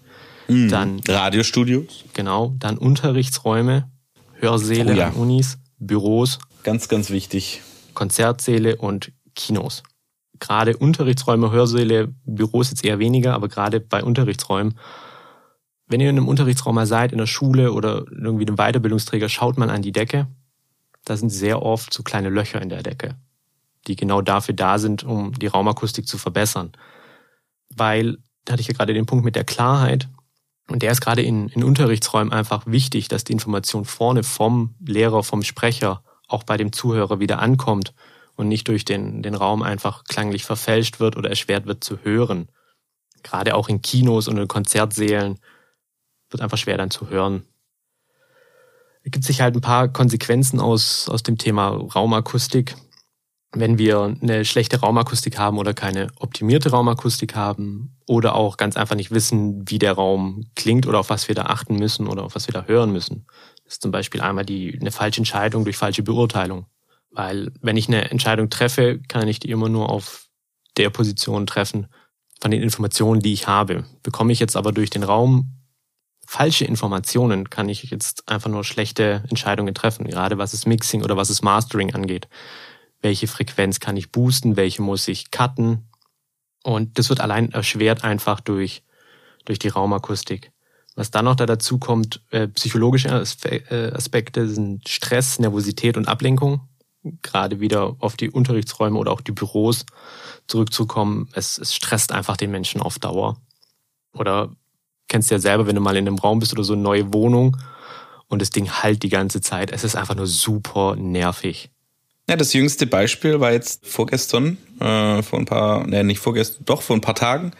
Mhm. 0.47 0.69
Dann 0.69 1.01
Radiostudios. 1.09 2.05
Genau. 2.13 2.55
Dann 2.59 2.77
Unterrichtsräume, 2.77 3.91
Hörsäle 4.35 4.93
oh 4.93 4.97
ja. 4.97 5.07
an 5.09 5.15
Unis, 5.15 5.59
Büros. 5.79 6.39
Ganz, 6.63 6.89
ganz 6.89 7.09
wichtig. 7.09 7.63
Konzertsäle 7.95 8.77
und 8.77 9.13
Kinos. 9.35 9.83
Gerade 10.41 10.77
Unterrichtsräume, 10.77 11.51
Hörsäle, 11.51 12.15
Büros 12.25 12.71
jetzt 12.71 12.85
eher 12.85 12.99
weniger, 12.99 13.35
aber 13.35 13.49
gerade 13.49 13.81
bei 13.81 14.03
Unterrichtsräumen 14.03 14.75
wenn 15.89 16.01
ihr 16.01 16.11
in 16.11 16.19
einem 16.19 16.29
Unterrichtsraum 16.29 16.75
mal 16.75 16.87
seid, 16.87 17.13
in 17.13 17.19
der 17.19 17.27
Schule 17.27 17.73
oder 17.73 18.05
irgendwie 18.11 18.47
einem 18.47 18.57
Weiterbildungsträger, 18.57 19.29
schaut 19.29 19.57
man 19.57 19.71
an 19.71 19.83
die 19.83 19.93
Decke. 19.93 20.27
Da 21.05 21.17
sind 21.17 21.31
sehr 21.31 21.63
oft 21.63 21.93
so 21.93 22.03
kleine 22.03 22.29
Löcher 22.29 22.61
in 22.61 22.69
der 22.69 22.83
Decke, 22.83 23.17
die 23.87 23.97
genau 23.97 24.21
dafür 24.21 24.55
da 24.55 24.79
sind, 24.79 25.03
um 25.03 25.33
die 25.33 25.47
Raumakustik 25.47 26.07
zu 26.07 26.19
verbessern. 26.19 26.73
Weil, 27.75 28.19
da 28.45 28.53
hatte 28.53 28.61
ich 28.61 28.69
ja 28.69 28.75
gerade 28.75 28.95
den 28.95 29.07
Punkt 29.07 29.25
mit 29.25 29.35
der 29.35 29.45
Klarheit, 29.45 30.09
und 30.71 30.83
der 30.83 30.93
ist 30.93 31.01
gerade 31.01 31.23
in, 31.23 31.49
in 31.49 31.65
Unterrichtsräumen 31.65 32.31
einfach 32.31 32.67
wichtig, 32.67 33.09
dass 33.09 33.25
die 33.25 33.33
Information 33.33 33.87
vorne 33.87 34.23
vom 34.23 34.75
Lehrer, 34.85 35.23
vom 35.23 35.43
Sprecher 35.43 36.03
auch 36.27 36.43
bei 36.43 36.59
dem 36.59 36.73
Zuhörer 36.73 37.21
wieder 37.21 37.39
ankommt 37.39 37.95
und 38.39 38.47
nicht 38.47 38.69
durch 38.69 38.85
den, 38.85 39.21
den 39.21 39.35
Raum 39.35 39.63
einfach 39.63 40.05
klanglich 40.05 40.45
verfälscht 40.45 41.01
wird 41.01 41.17
oder 41.17 41.29
erschwert 41.29 41.67
wird 41.67 41.83
zu 41.83 41.99
hören. 42.05 42.49
Gerade 43.25 43.57
auch 43.57 43.69
in 43.69 43.83
Kinos 43.83 44.29
und 44.29 44.39
in 44.39 44.47
Konzertsälen 44.47 45.41
wird 46.31 46.41
einfach 46.41 46.57
schwer 46.57 46.79
dann 46.79 46.93
zu 46.93 47.11
hören. 47.11 47.43
Es 49.03 49.11
gibt 49.11 49.25
sich 49.25 49.41
halt 49.41 49.57
ein 49.57 49.61
paar 49.61 49.89
Konsequenzen 49.89 50.61
aus, 50.61 51.09
aus 51.09 51.25
dem 51.25 51.37
Thema 51.37 51.71
Raumakustik. 51.71 52.77
Wenn 53.51 53.77
wir 53.77 54.17
eine 54.23 54.45
schlechte 54.45 54.79
Raumakustik 54.79 55.37
haben 55.37 55.59
oder 55.59 55.75
keine 55.75 56.07
optimierte 56.17 56.71
Raumakustik 56.71 57.35
haben 57.35 57.97
oder 58.07 58.37
auch 58.37 58.57
ganz 58.57 58.77
einfach 58.77 58.95
nicht 58.95 59.11
wissen, 59.11 59.69
wie 59.69 59.81
der 59.81 59.95
Raum 59.95 60.47
klingt 60.55 60.87
oder 60.87 61.01
auf 61.01 61.11
was 61.11 61.27
wir 61.27 61.35
da 61.35 61.47
achten 61.47 61.75
müssen 61.75 62.07
oder 62.07 62.23
auf 62.23 62.37
was 62.37 62.47
wir 62.47 62.53
da 62.53 62.67
hören 62.67 62.93
müssen. 62.93 63.27
Das 63.65 63.75
ist 63.75 63.83
zum 63.83 63.91
Beispiel 63.91 64.21
einmal 64.21 64.45
die, 64.45 64.79
eine 64.81 64.93
falsche 64.93 65.19
Entscheidung 65.19 65.65
durch 65.65 65.77
falsche 65.77 66.05
Beurteilung. 66.05 66.67
Weil 67.11 67.53
wenn 67.61 67.77
ich 67.77 67.89
eine 67.89 68.11
Entscheidung 68.11 68.51
treffe, 68.51 69.01
kann 69.09 69.29
ich 69.29 69.41
die 69.41 69.51
immer 69.51 69.69
nur 69.69 69.91
auf 69.91 70.29
der 70.77 70.91
Position 70.91 71.47
treffen 71.47 71.87
von 72.41 72.51
den 72.51 72.63
Informationen, 72.63 73.21
die 73.21 73.33
ich 73.33 73.49
habe. 73.49 73.85
Bekomme 74.03 74.33
ich 74.33 74.39
jetzt 74.39 74.57
aber 74.57 74.73
durch 74.73 74.91
den 74.91 75.03
Raum 75.03 75.59
falsche 76.29 76.67
Informationen 76.67 77.49
kann 77.49 77.71
ich 77.71 77.85
jetzt 77.85 78.29
einfach 78.29 78.51
nur 78.51 78.63
schlechte 78.63 79.25
Entscheidungen 79.31 79.75
treffen, 79.75 80.07
gerade 80.07 80.37
was 80.37 80.53
es 80.53 80.67
Mixing 80.67 81.03
oder 81.03 81.17
was 81.17 81.31
es 81.31 81.41
Mastering 81.41 81.95
angeht. 81.95 82.29
Welche 83.01 83.27
Frequenz 83.27 83.81
kann 83.81 83.97
ich 83.97 84.13
boosten, 84.13 84.55
welche 84.55 84.83
muss 84.83 85.09
ich 85.09 85.31
cutten? 85.31 85.89
Und 86.63 86.99
das 86.99 87.09
wird 87.09 87.21
allein 87.21 87.51
erschwert 87.53 88.05
einfach 88.05 88.41
durch, 88.41 88.83
durch 89.47 89.59
die 89.59 89.69
Raumakustik. 89.69 90.53
Was 90.97 91.11
dann 91.11 91.25
noch 91.25 91.35
da 91.37 91.47
dazu 91.47 91.79
kommt, 91.79 92.21
äh, 92.31 92.47
psychologische 92.49 93.09
äh, 93.09 93.93
Aspekte 93.93 94.49
sind 94.49 94.87
Stress, 94.87 95.39
Nervosität 95.39 95.97
und 95.97 96.09
Ablenkung. 96.09 96.69
Gerade 97.23 97.61
wieder 97.61 97.97
auf 98.01 98.17
die 98.17 98.31
Unterrichtsräume 98.31 98.99
oder 98.99 99.13
auch 99.13 99.21
die 99.21 99.33
Büros 99.33 99.87
zurückzukommen. 100.47 101.29
Es, 101.33 101.59
es 101.59 101.75
stresst 101.75 102.13
einfach 102.13 102.37
den 102.37 102.51
Menschen 102.51 102.81
auf 102.81 102.99
Dauer. 102.99 103.37
Oder 104.13 104.51
kennst 105.09 105.31
du 105.31 105.35
ja 105.35 105.41
selber, 105.41 105.67
wenn 105.67 105.75
du 105.75 105.81
mal 105.81 105.97
in 105.97 106.07
einem 106.07 106.19
Raum 106.19 106.41
bist 106.41 106.53
oder 106.53 106.65
so 106.65 106.75
eine 106.75 106.83
neue 106.83 107.13
Wohnung 107.13 107.57
und 108.29 108.43
das 108.43 108.51
Ding 108.51 108.71
halt 108.71 109.03
die 109.03 109.09
ganze 109.09 109.41
Zeit. 109.41 109.73
Es 109.73 109.85
ist 109.85 109.97
einfach 109.97 110.15
nur 110.15 110.27
super 110.27 110.97
nervig. 110.97 111.71
Ja, 112.29 112.37
das 112.37 112.53
jüngste 112.53 112.87
Beispiel 112.87 113.41
war 113.41 113.53
jetzt 113.53 113.87
vorgestern, 113.87 114.59
äh, 114.81 115.23
vor 115.23 115.39
ein 115.39 115.47
paar, 115.47 115.87
ne, 115.87 116.05
nicht 116.05 116.21
vorgestern, 116.21 116.65
doch 116.67 116.83
vor 116.83 116.95
ein 116.95 117.01
paar 117.01 117.15
Tagen. 117.15 117.53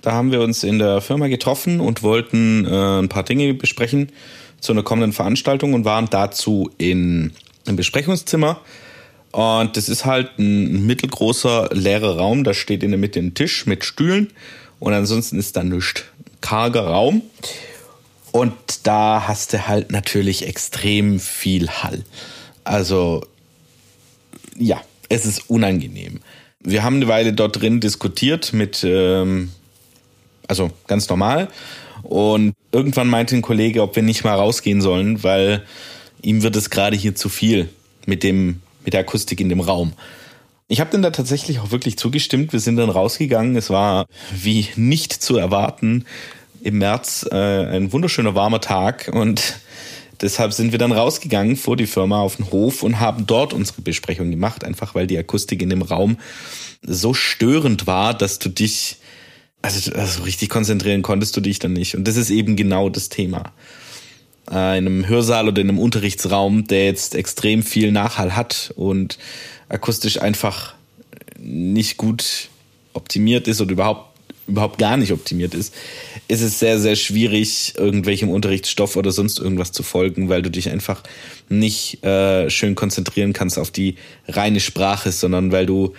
Da 0.00 0.12
haben 0.12 0.32
wir 0.32 0.40
uns 0.40 0.64
in 0.64 0.78
der 0.78 1.02
Firma 1.02 1.28
getroffen 1.28 1.80
und 1.80 2.02
wollten 2.02 2.64
äh, 2.64 3.00
ein 3.00 3.08
paar 3.10 3.22
Dinge 3.22 3.52
besprechen 3.52 4.12
zu 4.60 4.72
einer 4.72 4.82
kommenden 4.82 5.12
Veranstaltung 5.12 5.74
und 5.74 5.84
waren 5.84 6.08
dazu 6.10 6.70
in 6.78 7.32
einem 7.66 7.76
Besprechungszimmer. 7.76 8.60
Und 9.34 9.76
das 9.76 9.88
ist 9.88 10.04
halt 10.04 10.38
ein 10.38 10.86
mittelgroßer 10.86 11.70
leerer 11.72 12.18
Raum. 12.18 12.44
Da 12.44 12.54
steht 12.54 12.84
in 12.84 12.92
der 12.92 13.00
Mitte 13.00 13.18
ein 13.18 13.34
Tisch 13.34 13.66
mit 13.66 13.84
Stühlen 13.84 14.30
und 14.78 14.92
ansonsten 14.92 15.40
ist 15.40 15.56
da 15.56 15.64
nichts 15.64 16.04
karger 16.40 16.86
Raum. 16.86 17.20
Und 18.30 18.54
da 18.84 19.26
hast 19.26 19.52
du 19.52 19.66
halt 19.66 19.90
natürlich 19.90 20.46
extrem 20.46 21.18
viel 21.18 21.68
Hall. 21.68 22.04
Also, 22.62 23.26
ja, 24.56 24.80
es 25.08 25.26
ist 25.26 25.50
unangenehm. 25.50 26.20
Wir 26.60 26.84
haben 26.84 26.96
eine 26.96 27.08
Weile 27.08 27.32
dort 27.32 27.60
drin 27.60 27.80
diskutiert 27.80 28.52
mit, 28.52 28.84
ähm, 28.84 29.50
also 30.46 30.70
ganz 30.86 31.08
normal. 31.08 31.48
Und 32.04 32.54
irgendwann 32.70 33.08
meinte 33.08 33.34
ein 33.34 33.42
Kollege, 33.42 33.82
ob 33.82 33.96
wir 33.96 34.04
nicht 34.04 34.22
mal 34.22 34.36
rausgehen 34.36 34.80
sollen, 34.80 35.24
weil 35.24 35.64
ihm 36.22 36.44
wird 36.44 36.54
es 36.54 36.70
gerade 36.70 36.96
hier 36.96 37.16
zu 37.16 37.28
viel 37.28 37.68
mit 38.06 38.22
dem, 38.22 38.60
mit 38.84 38.94
der 38.94 39.00
Akustik 39.00 39.40
in 39.40 39.48
dem 39.48 39.60
Raum. 39.60 39.92
Ich 40.68 40.80
habe 40.80 40.90
dann 40.90 41.02
da 41.02 41.10
tatsächlich 41.10 41.60
auch 41.60 41.70
wirklich 41.70 41.98
zugestimmt. 41.98 42.52
Wir 42.52 42.60
sind 42.60 42.76
dann 42.76 42.88
rausgegangen. 42.88 43.56
Es 43.56 43.70
war 43.70 44.06
wie 44.32 44.68
nicht 44.76 45.12
zu 45.12 45.36
erwarten 45.36 46.04
im 46.62 46.78
März 46.78 47.26
äh, 47.30 47.36
ein 47.36 47.92
wunderschöner 47.92 48.34
warmer 48.34 48.60
Tag 48.60 49.10
und 49.12 49.58
deshalb 50.22 50.54
sind 50.54 50.72
wir 50.72 50.78
dann 50.78 50.92
rausgegangen 50.92 51.56
vor 51.56 51.76
die 51.76 51.86
Firma 51.86 52.20
auf 52.20 52.36
den 52.36 52.50
Hof 52.50 52.82
und 52.82 53.00
haben 53.00 53.26
dort 53.26 53.52
unsere 53.52 53.82
Besprechung 53.82 54.30
gemacht, 54.30 54.64
einfach 54.64 54.94
weil 54.94 55.06
die 55.06 55.18
Akustik 55.18 55.60
in 55.60 55.68
dem 55.68 55.82
Raum 55.82 56.16
so 56.80 57.12
störend 57.12 57.86
war, 57.86 58.14
dass 58.14 58.38
du 58.38 58.48
dich 58.48 58.96
also, 59.64 59.92
also 59.92 60.22
richtig 60.24 60.50
konzentrieren 60.50 61.00
konntest 61.00 61.36
du 61.36 61.40
dich 61.40 61.58
dann 61.58 61.72
nicht. 61.72 61.96
Und 61.96 62.06
das 62.06 62.16
ist 62.16 62.30
eben 62.30 62.54
genau 62.54 62.90
das 62.90 63.08
Thema. 63.08 63.52
Äh, 64.50 64.78
in 64.78 64.86
einem 64.86 65.08
Hörsaal 65.08 65.48
oder 65.48 65.60
in 65.60 65.68
einem 65.68 65.78
Unterrichtsraum, 65.78 66.66
der 66.66 66.86
jetzt 66.86 67.14
extrem 67.14 67.62
viel 67.62 67.92
Nachhall 67.92 68.36
hat 68.36 68.72
und 68.76 69.18
akustisch 69.68 70.20
einfach 70.20 70.74
nicht 71.38 71.96
gut 71.96 72.48
optimiert 72.92 73.48
ist 73.48 73.60
oder 73.60 73.72
überhaupt 73.72 74.14
überhaupt 74.46 74.78
gar 74.78 74.96
nicht 74.96 75.12
optimiert 75.12 75.54
ist, 75.54 75.74
ist 76.28 76.42
es 76.42 76.58
sehr, 76.58 76.78
sehr 76.78 76.96
schwierig, 76.96 77.74
irgendwelchem 77.78 78.28
Unterrichtsstoff 78.28 78.96
oder 78.96 79.10
sonst 79.10 79.38
irgendwas 79.38 79.72
zu 79.72 79.82
folgen, 79.82 80.28
weil 80.28 80.42
du 80.42 80.50
dich 80.50 80.68
einfach 80.68 81.02
nicht 81.48 82.04
äh, 82.04 82.50
schön 82.50 82.74
konzentrieren 82.74 83.32
kannst 83.32 83.58
auf 83.58 83.70
die 83.70 83.96
reine 84.28 84.60
Sprache, 84.60 85.12
sondern 85.12 85.50
weil 85.50 85.66
du 85.66 85.94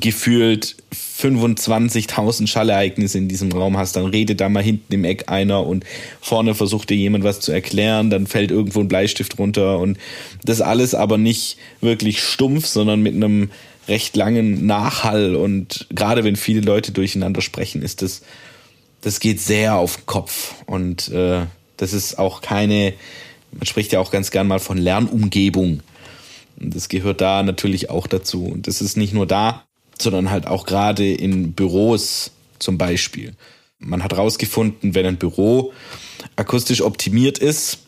gefühlt 0.00 0.76
25.000 0.92 2.46
Schallereignisse 2.46 3.18
in 3.18 3.28
diesem 3.28 3.52
Raum 3.52 3.76
hast, 3.76 3.96
dann 3.96 4.06
redet 4.06 4.40
da 4.40 4.48
mal 4.48 4.62
hinten 4.62 4.94
im 4.94 5.04
Eck 5.04 5.28
einer 5.28 5.66
und 5.66 5.84
vorne 6.20 6.54
versucht 6.54 6.90
dir 6.90 6.96
jemand 6.96 7.24
was 7.24 7.40
zu 7.40 7.52
erklären, 7.52 8.08
dann 8.08 8.26
fällt 8.26 8.50
irgendwo 8.50 8.80
ein 8.80 8.88
Bleistift 8.88 9.38
runter 9.38 9.78
und 9.78 9.98
das 10.44 10.60
alles 10.60 10.94
aber 10.94 11.18
nicht 11.18 11.58
wirklich 11.80 12.22
stumpf, 12.22 12.66
sondern 12.66 13.02
mit 13.02 13.14
einem 13.14 13.50
recht 13.88 14.16
langen 14.16 14.66
Nachhall 14.66 15.34
und 15.34 15.86
gerade 15.90 16.24
wenn 16.24 16.36
viele 16.36 16.60
Leute 16.60 16.92
durcheinander 16.92 17.42
sprechen, 17.42 17.82
ist 17.82 18.02
das, 18.02 18.22
das 19.02 19.20
geht 19.20 19.40
sehr 19.40 19.76
auf 19.76 19.96
den 19.96 20.06
Kopf 20.06 20.54
und 20.66 21.08
äh, 21.08 21.46
das 21.76 21.92
ist 21.92 22.18
auch 22.18 22.40
keine, 22.40 22.94
man 23.50 23.66
spricht 23.66 23.92
ja 23.92 24.00
auch 24.00 24.10
ganz 24.10 24.30
gern 24.30 24.46
mal 24.46 24.60
von 24.60 24.78
Lernumgebung. 24.78 25.80
Und 26.60 26.76
das 26.76 26.88
gehört 26.88 27.20
da 27.20 27.42
natürlich 27.42 27.90
auch 27.90 28.06
dazu. 28.06 28.44
Und 28.44 28.68
das 28.68 28.80
ist 28.80 28.96
nicht 28.96 29.12
nur 29.12 29.26
da, 29.26 29.64
sondern 30.02 30.30
halt 30.30 30.46
auch 30.46 30.66
gerade 30.66 31.12
in 31.12 31.52
Büros 31.52 32.32
zum 32.58 32.78
Beispiel. 32.78 33.34
Man 33.78 34.02
hat 34.04 34.12
herausgefunden, 34.12 34.94
wenn 34.94 35.06
ein 35.06 35.16
Büro 35.16 35.72
akustisch 36.36 36.82
optimiert 36.82 37.38
ist, 37.38 37.78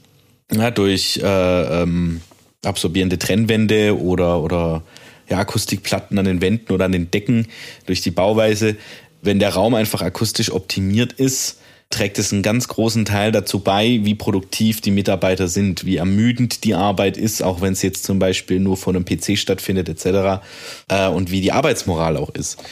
ja, 0.52 0.70
durch 0.70 1.20
äh, 1.22 1.82
ähm, 1.82 2.20
absorbierende 2.64 3.18
Trennwände 3.18 3.98
oder, 3.98 4.40
oder 4.42 4.82
ja, 5.28 5.38
Akustikplatten 5.38 6.18
an 6.18 6.24
den 6.24 6.40
Wänden 6.40 6.72
oder 6.72 6.86
an 6.86 6.92
den 6.92 7.10
Decken, 7.10 7.46
durch 7.86 8.00
die 8.00 8.10
Bauweise. 8.10 8.76
Wenn 9.22 9.38
der 9.38 9.54
Raum 9.54 9.74
einfach 9.74 10.02
akustisch 10.02 10.50
optimiert 10.50 11.12
ist, 11.14 11.60
trägt 11.90 12.18
es 12.18 12.32
einen 12.32 12.42
ganz 12.42 12.68
großen 12.68 13.04
Teil 13.04 13.30
dazu 13.32 13.60
bei, 13.60 14.00
wie 14.02 14.14
produktiv 14.14 14.80
die 14.80 14.90
Mitarbeiter 14.90 15.48
sind, 15.48 15.84
wie 15.84 15.96
ermüdend 15.96 16.64
die 16.64 16.74
Arbeit 16.74 17.16
ist, 17.16 17.42
auch 17.42 17.60
wenn 17.60 17.72
es 17.72 17.82
jetzt 17.82 18.04
zum 18.04 18.18
Beispiel 18.18 18.60
nur 18.60 18.76
vor 18.76 18.94
einem 18.94 19.04
PC 19.04 19.38
stattfindet 19.38 19.88
etc. 19.88 20.42
Äh, 20.88 21.08
und 21.08 21.30
wie 21.30 21.40
die 21.40 21.52
Arbeitsmoral 21.52 22.16
auch 22.16 22.30
ist. 22.30 22.62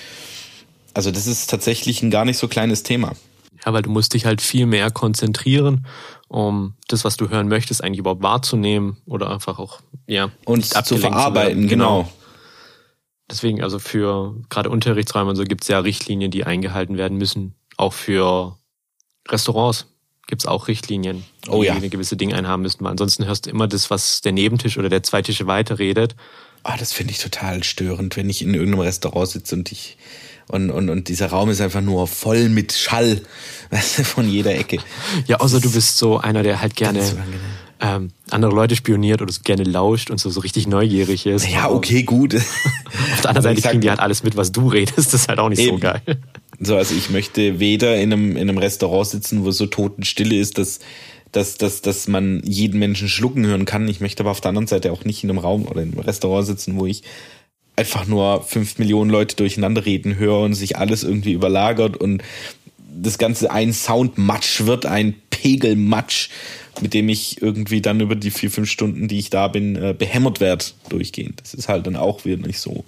Also 0.95 1.11
das 1.11 1.27
ist 1.27 1.49
tatsächlich 1.49 2.03
ein 2.03 2.11
gar 2.11 2.25
nicht 2.25 2.39
so 2.39 2.49
kleines 2.49 2.83
Thema. 2.83 3.13
Ja, 3.65 3.73
weil 3.73 3.83
du 3.83 3.91
musst 3.91 4.15
dich 4.15 4.27
halt 4.27 4.43
viel 4.43 4.67
mehr 4.67 4.91
konzentrieren, 4.91 5.87
um 6.29 6.75
das, 6.89 7.05
was 7.05 7.17
du 7.17 7.29
hören 7.29 7.49
möchtest, 7.49 7.85
eigentlich 7.85 8.01
überhaupt 8.01 8.23
wahrzunehmen 8.23 8.97
oder 9.07 9.31
einfach 9.31 9.59
auch, 9.59 9.81
ja, 10.07 10.31
und 10.45 10.65
zu 10.65 10.97
verarbeiten, 10.99 11.63
zu 11.63 11.69
genau. 11.69 12.03
genau. 12.03 12.13
Deswegen, 13.31 13.63
also 13.63 13.79
für 13.79 14.35
gerade 14.51 14.69
Unterrichtsräume 14.69 15.31
und 15.31 15.37
so 15.37 15.45
gibt 15.45 15.63
es 15.63 15.69
ja 15.69 15.79
Richtlinien, 15.79 16.31
die 16.31 16.45
eingehalten 16.45 16.99
werden 16.99 17.17
müssen. 17.17 17.55
Auch 17.77 17.93
für 17.93 18.59
Restaurants 19.29 19.87
gibt 20.27 20.43
es 20.43 20.47
auch 20.47 20.69
Richtlinien, 20.69 21.25
oh, 21.49 21.63
ja. 21.63 21.73
die 21.73 21.79
eine 21.79 21.89
gewisse 21.89 22.17
Dinge 22.17 22.35
einhaben 22.35 22.63
müssen. 22.63 22.83
Weil 22.85 22.93
ansonsten 22.93 23.27
hörst 23.27 23.47
du 23.47 23.51
immer 23.51 23.67
das, 23.67 23.91
was 23.91 24.21
der 24.21 24.33
Nebentisch 24.33 24.79
oder 24.79 24.89
der 24.89 25.03
zwei 25.03 25.23
Tische 25.23 25.47
weiterredet. 25.47 26.15
Ah, 26.63 26.77
das 26.77 26.93
finde 26.93 27.13
ich 27.13 27.19
total 27.19 27.65
störend, 27.65 28.17
wenn 28.17 28.31
ich 28.31 28.43
in 28.43 28.55
irgendeinem 28.55 28.81
Restaurant 28.81 29.29
sitze 29.29 29.57
und 29.57 29.73
ich 29.73 29.97
und, 30.49 30.71
und, 30.71 30.91
und 30.91 31.09
dieser 31.09 31.29
Raum 31.29 31.51
ist 31.51 31.61
einfach 31.61 31.81
nur 31.81 32.07
voll 32.07 32.49
mit 32.49 32.73
Schall 32.73 33.23
weißt 33.71 33.99
du, 33.99 34.05
von 34.05 34.29
jeder 34.29 34.55
Ecke. 34.55 34.79
Ja, 35.27 35.41
außer 35.41 35.61
du 35.61 35.71
bist 35.71 35.99
so 35.99 36.19
einer, 36.19 36.43
der 36.43 36.61
halt 36.61 36.77
gerne 36.77 37.01
ähm, 37.81 38.11
andere 38.31 38.53
Leute 38.53 38.77
spioniert 38.77 39.23
oder 39.23 39.33
so 39.33 39.41
gerne 39.43 39.65
lauscht 39.65 40.11
und 40.11 40.19
so, 40.19 40.31
so 40.31 40.41
richtig 40.41 40.67
neugierig 40.67 41.27
ist. 41.27 41.49
Ja, 41.49 41.71
okay, 41.71 42.03
gut. 42.05 42.35
Auf 43.15 43.21
der 43.23 43.31
anderen 43.31 43.43
Seite 43.43 43.63
kriegen 43.63 43.81
die 43.81 43.91
halt 43.91 44.01
alles 44.01 44.23
mit, 44.23 44.37
was 44.37 44.53
du 44.53 44.69
redest. 44.69 44.99
Das 44.99 45.15
ist 45.15 45.29
halt 45.29 45.39
auch 45.39 45.49
nicht 45.49 45.59
eben. 45.59 45.77
so 45.77 45.79
geil. 45.79 46.03
So, 46.65 46.77
also 46.77 46.95
ich 46.95 47.11
möchte 47.11 47.59
weder 47.59 47.97
in 47.97 48.13
einem, 48.13 48.37
in 48.37 48.49
einem 48.49 48.59
Restaurant 48.59 49.09
sitzen, 49.09 49.45
wo 49.45 49.51
so 49.51 49.67
Totenstille 49.67 50.39
ist, 50.39 50.59
dass, 50.59 50.79
dass, 51.33 51.59
dass, 51.59 51.83
dass 51.83 52.07
man 52.07 52.41
jeden 52.45 52.79
Menschen 52.79 53.09
schlucken 53.09 53.45
hören 53.45 53.65
kann. 53.65 53.89
Ich 53.89 54.01
möchte 54.01 54.23
aber 54.23 54.31
auf 54.31 54.41
der 54.41 54.51
anderen 54.51 54.69
Seite 54.69 54.93
auch 54.93 55.05
nicht 55.05 55.25
in 55.25 55.31
einem 55.31 55.41
Raum 55.41 55.67
oder 55.67 55.83
in 55.83 55.93
einem 55.93 55.99
Restaurant 55.99 56.47
sitzen, 56.47 56.79
wo 56.79 56.87
ich 56.87 57.03
einfach 57.75 58.07
nur 58.07 58.45
fünf 58.45 58.79
Millionen 58.79 59.11
Leute 59.11 59.35
durcheinander 59.35 59.85
reden 59.85 60.17
höre 60.17 60.39
und 60.41 60.55
sich 60.55 60.77
alles 60.77 61.03
irgendwie 61.03 61.33
überlagert 61.33 61.97
und 61.97 62.23
das 62.79 63.19
Ganze 63.19 63.51
ein 63.51 63.73
Soundmatsch 63.73 64.61
wird, 64.65 64.87
ein 64.87 65.15
Pegelmatsch, 65.31 66.29
mit 66.81 66.95
dem 66.95 67.09
ich 67.09 67.43
irgendwie 67.43 67.81
dann 67.81 67.99
über 68.01 68.15
die 68.15 68.31
vier, 68.31 68.53
fünf 68.53 68.71
Stunden, 68.71 69.09
die 69.09 69.19
ich 69.19 69.31
da 69.31 69.49
bin, 69.49 69.75
äh, 69.75 69.95
behämmert 69.99 70.39
werde 70.39 70.67
durchgehend. 70.91 71.41
Das 71.41 71.55
ist 71.55 71.69
halt 71.69 71.89
dann 71.89 71.97
auch 71.97 72.25
wieder 72.25 72.47
nicht 72.47 72.61
so, 72.61 72.85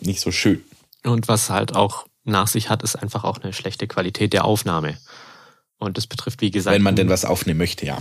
nicht 0.00 0.20
so 0.20 0.30
schön. 0.30 0.62
Und 1.02 1.26
was 1.26 1.50
halt 1.50 1.74
auch 1.74 2.06
nach 2.24 2.46
sich 2.46 2.70
hat, 2.70 2.82
ist 2.82 2.96
einfach 2.96 3.24
auch 3.24 3.38
eine 3.38 3.52
schlechte 3.52 3.86
Qualität 3.86 4.32
der 4.32 4.44
Aufnahme. 4.44 4.98
Und 5.78 5.96
das 5.96 6.06
betrifft, 6.06 6.40
wie 6.40 6.50
gesagt. 6.50 6.74
Wenn 6.74 6.82
man 6.82 6.96
denn 6.96 7.08
was 7.08 7.24
aufnehmen 7.24 7.58
möchte, 7.58 7.86
ja. 7.86 7.98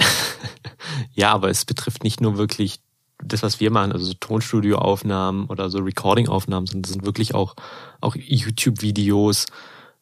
ja, 1.13 1.31
aber 1.31 1.49
es 1.49 1.65
betrifft 1.65 2.03
nicht 2.03 2.21
nur 2.21 2.37
wirklich 2.37 2.79
das, 3.23 3.43
was 3.43 3.59
wir 3.59 3.71
machen, 3.71 3.91
also 3.91 4.05
so 4.05 4.13
Tonstudioaufnahmen 4.13 5.45
oder 5.45 5.69
so 5.69 5.79
Recording-Aufnahmen, 5.79 6.67
sondern 6.67 6.83
das 6.83 6.91
sind 6.91 7.05
wirklich 7.05 7.33
auch, 7.33 7.55
auch 7.99 8.15
YouTube-Videos, 8.15 9.47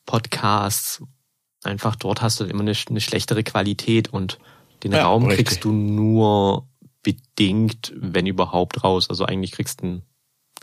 Podcasts. 0.05 1.01
Einfach 1.63 1.95
dort 1.95 2.21
hast 2.21 2.39
du 2.39 2.45
immer 2.45 2.61
eine, 2.61 2.73
eine 2.89 3.01
schlechtere 3.01 3.43
Qualität 3.43 4.11
und 4.11 4.39
den 4.83 4.93
ja, 4.93 5.05
Raum 5.05 5.25
richtig. 5.25 5.47
kriegst 5.47 5.63
du 5.63 5.71
nur 5.71 6.67
bedingt, 7.03 7.93
wenn 7.95 8.25
überhaupt 8.25 8.83
raus. 8.83 9.09
Also 9.09 9.25
eigentlich 9.25 9.51
kriegst 9.51 9.81
du 9.81 9.85
ihn 9.85 10.01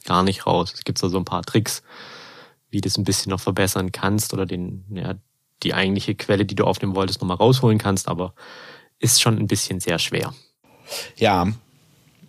gar 0.04 0.22
nicht 0.22 0.46
raus. 0.46 0.72
Es 0.74 0.84
gibt 0.84 1.02
da 1.02 1.08
so 1.08 1.18
ein 1.18 1.24
paar 1.24 1.42
Tricks, 1.42 1.82
wie 2.76 2.82
du 2.82 2.88
es 2.88 2.98
ein 2.98 3.04
bisschen 3.04 3.30
noch 3.30 3.40
verbessern 3.40 3.90
kannst 3.90 4.34
oder 4.34 4.44
den, 4.44 4.84
ja, 4.92 5.14
die 5.62 5.72
eigentliche 5.72 6.14
Quelle, 6.14 6.44
die 6.44 6.54
du 6.54 6.64
aufnehmen 6.64 6.94
wolltest, 6.94 7.22
nochmal 7.22 7.38
rausholen 7.38 7.78
kannst, 7.78 8.06
aber 8.06 8.34
ist 8.98 9.22
schon 9.22 9.38
ein 9.38 9.46
bisschen 9.46 9.80
sehr 9.80 9.98
schwer. 9.98 10.34
Ja, 11.16 11.48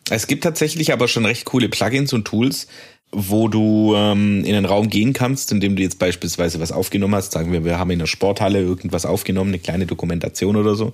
es 0.09 0.27
gibt 0.27 0.45
tatsächlich 0.45 0.93
aber 0.93 1.09
schon 1.09 1.25
recht 1.25 1.43
coole 1.43 1.67
Plugins 1.67 2.13
und 2.13 2.23
Tools, 2.23 2.67
wo 3.11 3.49
du 3.49 3.93
ähm, 3.95 4.45
in 4.45 4.55
einen 4.55 4.65
Raum 4.65 4.89
gehen 4.89 5.11
kannst, 5.11 5.51
indem 5.51 5.75
du 5.75 5.81
jetzt 5.81 5.99
beispielsweise 5.99 6.61
was 6.61 6.71
aufgenommen 6.71 7.15
hast. 7.15 7.33
Sagen 7.33 7.51
wir, 7.51 7.65
wir 7.65 7.77
haben 7.77 7.91
in 7.91 7.99
der 7.99 8.05
Sporthalle 8.05 8.61
irgendwas 8.61 9.05
aufgenommen, 9.05 9.49
eine 9.49 9.59
kleine 9.59 9.85
Dokumentation 9.85 10.55
oder 10.55 10.75
so. 10.75 10.93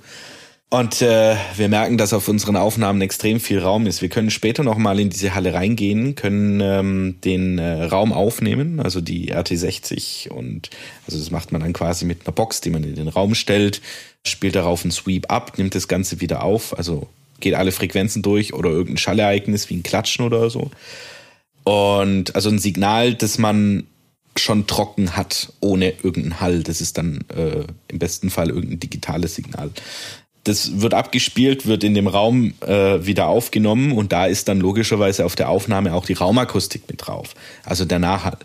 Und 0.70 1.04
äh, 1.04 1.36
wir 1.56 1.70
merken, 1.70 2.00
dass 2.00 2.14
auf 2.14 2.28
unseren 2.28 2.56
Aufnahmen 2.56 3.00
extrem 3.02 3.40
viel 3.40 3.60
Raum 3.60 3.86
ist. 3.86 4.02
Wir 4.02 4.10
können 4.10 4.32
später 4.32 4.64
nochmal 4.64 5.00
in 5.00 5.12
diese 5.12 5.36
Halle 5.36 5.54
reingehen, 5.54 6.16
können 6.16 6.62
ähm, 6.62 7.22
den 7.24 7.60
äh, 7.60 7.84
Raum 7.84 8.12
aufnehmen, 8.12 8.80
also 8.80 9.00
die 9.00 9.36
RT60 9.36 10.30
und 10.30 10.72
also 11.06 11.20
das 11.20 11.30
macht 11.30 11.52
man 11.52 11.62
dann 11.62 11.74
quasi 11.74 12.06
mit 12.06 12.26
einer 12.26 12.34
Box, 12.34 12.60
die 12.60 12.72
man 12.72 12.84
in 12.84 12.96
den 12.96 13.08
Raum 13.08 13.36
stellt, 13.36 13.84
spielt 14.26 14.56
darauf 14.56 14.84
einen 14.84 14.90
Sweep 14.90 15.32
ab, 15.32 15.60
nimmt 15.60 15.76
das 15.76 15.88
Ganze 15.88 16.22
wieder 16.22 16.42
auf, 16.42 16.76
also 16.76 17.08
geht 17.40 17.54
alle 17.54 17.72
Frequenzen 17.72 18.24
durch 18.24 18.56
oder 18.56 18.72
irgendein 18.72 18.98
Schallereignis 18.98 19.70
wie 19.70 19.76
ein 19.76 19.84
Klatschen 19.84 20.26
oder 20.26 20.50
so. 20.50 20.72
Und 21.66 22.36
also 22.36 22.50
ein 22.50 22.58
Signal, 22.58 23.14
das 23.14 23.38
man 23.38 23.86
schon 24.38 24.66
trocken 24.66 25.16
hat, 25.16 25.54
ohne 25.60 25.94
irgendeinen 26.02 26.42
Hall. 26.42 26.64
Das 26.64 26.82
ist 26.82 26.98
dann 26.98 27.24
äh, 27.36 27.66
im 27.88 28.00
besten 28.00 28.32
Fall 28.32 28.50
irgendein 28.50 28.80
digitales 28.80 29.36
Signal 29.36 29.70
das 30.44 30.82
wird 30.82 30.94
abgespielt, 30.94 31.68
wird 31.68 31.84
in 31.84 31.94
dem 31.94 32.08
Raum 32.08 32.54
äh, 32.62 33.06
wieder 33.06 33.28
aufgenommen 33.28 33.94
und 33.94 34.12
da 34.12 34.26
ist 34.26 34.50
dann 34.50 34.60
logischerweise 34.60 35.26
auf 35.26 35.36
der 35.36 35.48
Aufnahme 35.48 35.94
auch 35.94 36.06
die 36.06 36.14
Raumakustik 36.14 36.84
mit 36.90 37.06
drauf, 37.06 37.34
also 37.64 37.86
der 37.86 38.00
Nachhall. 38.00 38.38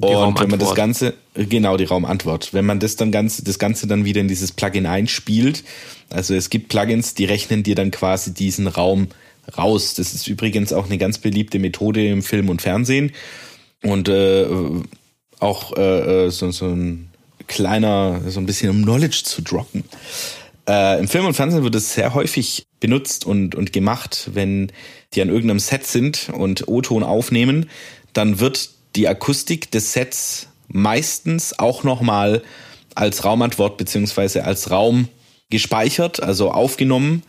Und 0.00 0.40
wenn 0.40 0.50
man 0.50 0.58
das 0.60 0.74
Ganze, 0.74 1.14
genau 1.34 1.76
die 1.76 1.84
Raumantwort, 1.84 2.54
wenn 2.54 2.64
man 2.64 2.78
das 2.78 2.94
dann 2.94 3.10
ganz, 3.10 3.42
das 3.42 3.58
Ganze 3.58 3.88
dann 3.88 4.04
wieder 4.04 4.20
in 4.20 4.28
dieses 4.28 4.52
Plugin 4.52 4.86
einspielt, 4.86 5.64
also 6.10 6.34
es 6.34 6.48
gibt 6.48 6.68
Plugins, 6.68 7.14
die 7.14 7.24
rechnen 7.24 7.64
dir 7.64 7.74
dann 7.74 7.90
quasi 7.90 8.32
diesen 8.32 8.68
Raum 8.68 9.08
raus. 9.56 9.94
Das 9.94 10.14
ist 10.14 10.28
übrigens 10.28 10.72
auch 10.72 10.86
eine 10.86 10.98
ganz 10.98 11.18
beliebte 11.18 11.58
Methode 11.58 12.06
im 12.06 12.22
Film 12.22 12.48
und 12.48 12.62
Fernsehen 12.62 13.12
und 13.82 14.08
äh, 14.08 14.46
auch 15.40 15.76
äh, 15.76 16.26
äh 16.26 16.30
so, 16.30 16.50
so 16.52 16.66
ein 16.66 17.10
kleiner, 17.48 18.20
so 18.28 18.40
ein 18.40 18.46
bisschen 18.46 18.70
um 18.70 18.82
Knowledge 18.82 19.22
zu 19.24 19.42
droppen. 19.42 19.84
Äh, 20.68 20.98
Im 20.98 21.08
Film 21.08 21.26
und 21.26 21.34
Fernsehen 21.34 21.62
wird 21.62 21.74
es 21.74 21.94
sehr 21.94 22.14
häufig 22.14 22.66
benutzt 22.80 23.24
und, 23.24 23.54
und 23.54 23.72
gemacht, 23.72 24.30
wenn 24.32 24.72
die 25.14 25.22
an 25.22 25.28
irgendeinem 25.28 25.60
Set 25.60 25.86
sind 25.86 26.30
und 26.32 26.66
O-Ton 26.68 27.02
aufnehmen, 27.02 27.70
dann 28.12 28.40
wird 28.40 28.70
die 28.96 29.06
Akustik 29.06 29.70
des 29.70 29.92
Sets 29.92 30.48
meistens 30.68 31.58
auch 31.58 31.84
nochmal 31.84 32.42
als 32.94 33.24
Raumantwort 33.24 33.76
beziehungsweise 33.76 34.44
als 34.44 34.70
Raum 34.70 35.08
gespeichert, 35.50 36.22
also 36.22 36.50
aufgenommen, 36.50 37.22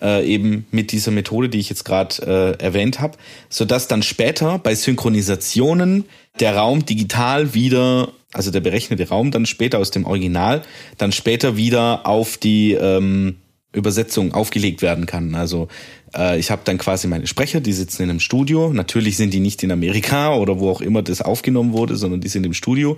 äh, 0.00 0.26
eben 0.26 0.66
mit 0.70 0.92
dieser 0.92 1.10
Methode, 1.10 1.48
die 1.48 1.58
ich 1.58 1.68
jetzt 1.68 1.84
gerade 1.84 2.56
äh, 2.58 2.62
erwähnt 2.62 3.00
habe, 3.00 3.18
sodass 3.48 3.86
dann 3.86 4.02
später 4.02 4.58
bei 4.58 4.74
Synchronisationen 4.74 6.04
der 6.40 6.56
Raum 6.56 6.86
digital 6.86 7.54
wieder 7.54 8.08
also 8.32 8.50
der 8.50 8.60
berechnete 8.60 9.08
Raum 9.08 9.30
dann 9.30 9.46
später 9.46 9.78
aus 9.78 9.90
dem 9.90 10.04
Original, 10.04 10.62
dann 10.98 11.12
später 11.12 11.56
wieder 11.56 12.06
auf 12.06 12.36
die 12.36 12.72
ähm, 12.72 13.36
Übersetzung 13.72 14.34
aufgelegt 14.34 14.82
werden 14.82 15.06
kann. 15.06 15.34
Also 15.34 15.68
äh, 16.16 16.38
ich 16.38 16.50
habe 16.50 16.62
dann 16.64 16.78
quasi 16.78 17.06
meine 17.06 17.26
Sprecher, 17.26 17.60
die 17.60 17.72
sitzen 17.72 18.02
in 18.02 18.10
einem 18.10 18.20
Studio. 18.20 18.72
Natürlich 18.72 19.16
sind 19.16 19.32
die 19.32 19.40
nicht 19.40 19.62
in 19.62 19.72
Amerika 19.72 20.34
oder 20.36 20.58
wo 20.60 20.70
auch 20.70 20.80
immer 20.80 21.02
das 21.02 21.22
aufgenommen 21.22 21.72
wurde, 21.72 21.96
sondern 21.96 22.20
die 22.20 22.28
sind 22.28 22.44
im 22.44 22.54
Studio, 22.54 22.96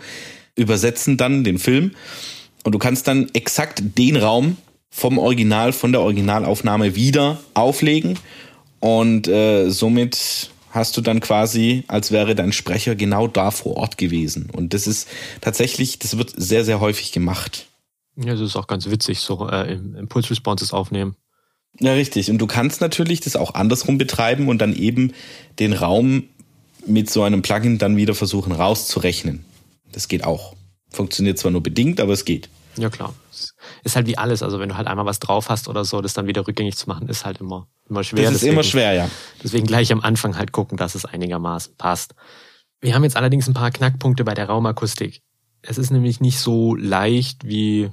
übersetzen 0.55 1.17
dann 1.17 1.45
den 1.45 1.59
Film 1.59 1.93
und 2.65 2.73
du 2.73 2.79
kannst 2.79 3.09
dann 3.09 3.29
exakt 3.33 3.83
den 3.99 4.17
Raum 4.17 4.57
vom 4.91 5.19
Original, 5.19 5.73
von 5.73 5.93
der 5.93 6.03
Originalaufnahme 6.03 6.95
wieder 6.95 7.41
auflegen 7.55 8.19
und 8.81 9.27
äh, 9.29 9.71
somit 9.71 10.51
hast 10.73 10.97
du 10.97 11.03
dann 11.03 11.21
quasi, 11.21 11.85
als 11.87 12.11
wäre 12.11 12.35
dein 12.35 12.53
Sprecher 12.53 12.95
genau 12.95 13.29
da 13.29 13.51
vor 13.51 13.77
Ort 13.77 13.99
gewesen. 13.99 14.49
Und 14.51 14.75
das 14.75 14.87
ist 14.87 15.07
tatsächlich, 15.41 15.99
das 15.99 16.17
wird 16.19 16.33
sehr, 16.37 16.65
sehr 16.65 16.81
häufig 16.81 17.13
gemacht. 17.13 17.67
Ja, 18.17 18.33
das 18.33 18.41
ist 18.41 18.57
auch 18.57 18.67
ganz 18.67 18.91
witzig, 18.91 19.21
so 19.21 19.49
äh, 19.49 19.75
Impulse-Responses 19.75 20.73
aufnehmen. 20.73 21.17
Ja, 21.79 21.93
richtig. 21.93 22.31
Und 22.31 22.39
du 22.39 22.47
kannst 22.47 22.81
natürlich 22.81 23.21
das 23.21 23.37
auch 23.37 23.55
andersrum 23.55 23.99
betreiben 23.99 24.49
und 24.49 24.59
dann 24.59 24.75
eben 24.75 25.13
den 25.59 25.73
Raum 25.73 26.25
mit 26.87 27.11
so 27.11 27.23
einem 27.23 27.43
Plugin 27.43 27.79
dann 27.79 27.97
wieder 27.97 28.15
versuchen 28.15 28.53
rauszurechnen. 28.53 29.45
Das 29.93 30.09
geht 30.09 30.25
auch. 30.25 30.55
Funktioniert 30.91 31.39
zwar 31.39 31.51
nur 31.51 31.63
bedingt, 31.63 32.01
aber 32.01 32.13
es 32.13 32.25
geht. 32.25 32.49
Ja, 32.77 32.91
klar. 32.91 33.15
Ist 33.85 33.97
halt 33.97 34.07
wie 34.07 34.17
alles. 34.17 34.43
Also 34.43 34.61
wenn 34.61 34.69
du 34.69 34.77
halt 34.77 34.87
einmal 34.87 35.07
was 35.07 35.19
drauf 35.19 35.49
hast 35.49 35.69
oder 35.69 35.85
so, 35.85 36.01
das 36.01 36.15
dann 36.15 36.27
wieder 36.27 36.47
rückgängig 36.47 36.77
zu 36.77 36.89
machen, 36.89 37.09
ist 37.09 37.25
halt 37.25 37.41
immer, 37.41 37.67
immer 37.89 38.05
schwer. 38.05 38.25
Das 38.25 38.35
ist 38.35 38.41
deswegen, 38.43 38.53
immer 38.55 38.63
schwer, 38.63 38.93
ja. 38.93 39.11
Deswegen 39.43 39.67
gleich 39.67 39.93
am 39.93 40.01
Anfang 40.01 40.37
halt 40.37 40.53
gucken, 40.53 40.79
dass 40.79 40.95
es 40.95 41.05
einigermaßen 41.05 41.75
passt. 41.77 42.15
Wir 42.81 42.95
haben 42.95 43.05
jetzt 43.05 43.17
allerdings 43.17 43.49
ein 43.49 43.55
paar 43.55 43.71
Knackpunkte 43.71 44.25
bei 44.25 44.35
der 44.35 44.47
Raumakustik. 44.47 45.23
Es 45.63 45.79
ist 45.79 45.91
nämlich 45.91 46.21
nicht 46.21 46.39
so 46.39 46.75
leicht, 46.75 47.47
wie, 47.47 47.91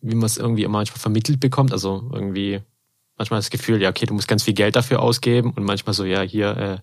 wie 0.00 0.14
man 0.14 0.26
es 0.26 0.36
irgendwie 0.36 0.64
immer 0.64 0.78
manchmal 0.78 0.98
vermittelt 0.98 1.40
bekommt. 1.40 1.72
Also 1.72 2.10
irgendwie, 2.12 2.60
manchmal 3.18 3.38
das 3.38 3.50
Gefühl, 3.50 3.82
ja, 3.82 3.90
okay, 3.90 4.06
du 4.06 4.14
musst 4.14 4.28
ganz 4.28 4.44
viel 4.44 4.54
Geld 4.54 4.76
dafür 4.76 5.00
ausgeben 5.00 5.52
und 5.52 5.64
manchmal 5.64 5.92
so, 5.92 6.04
ja, 6.04 6.22
hier, 6.22 6.56
äh, 6.56 6.78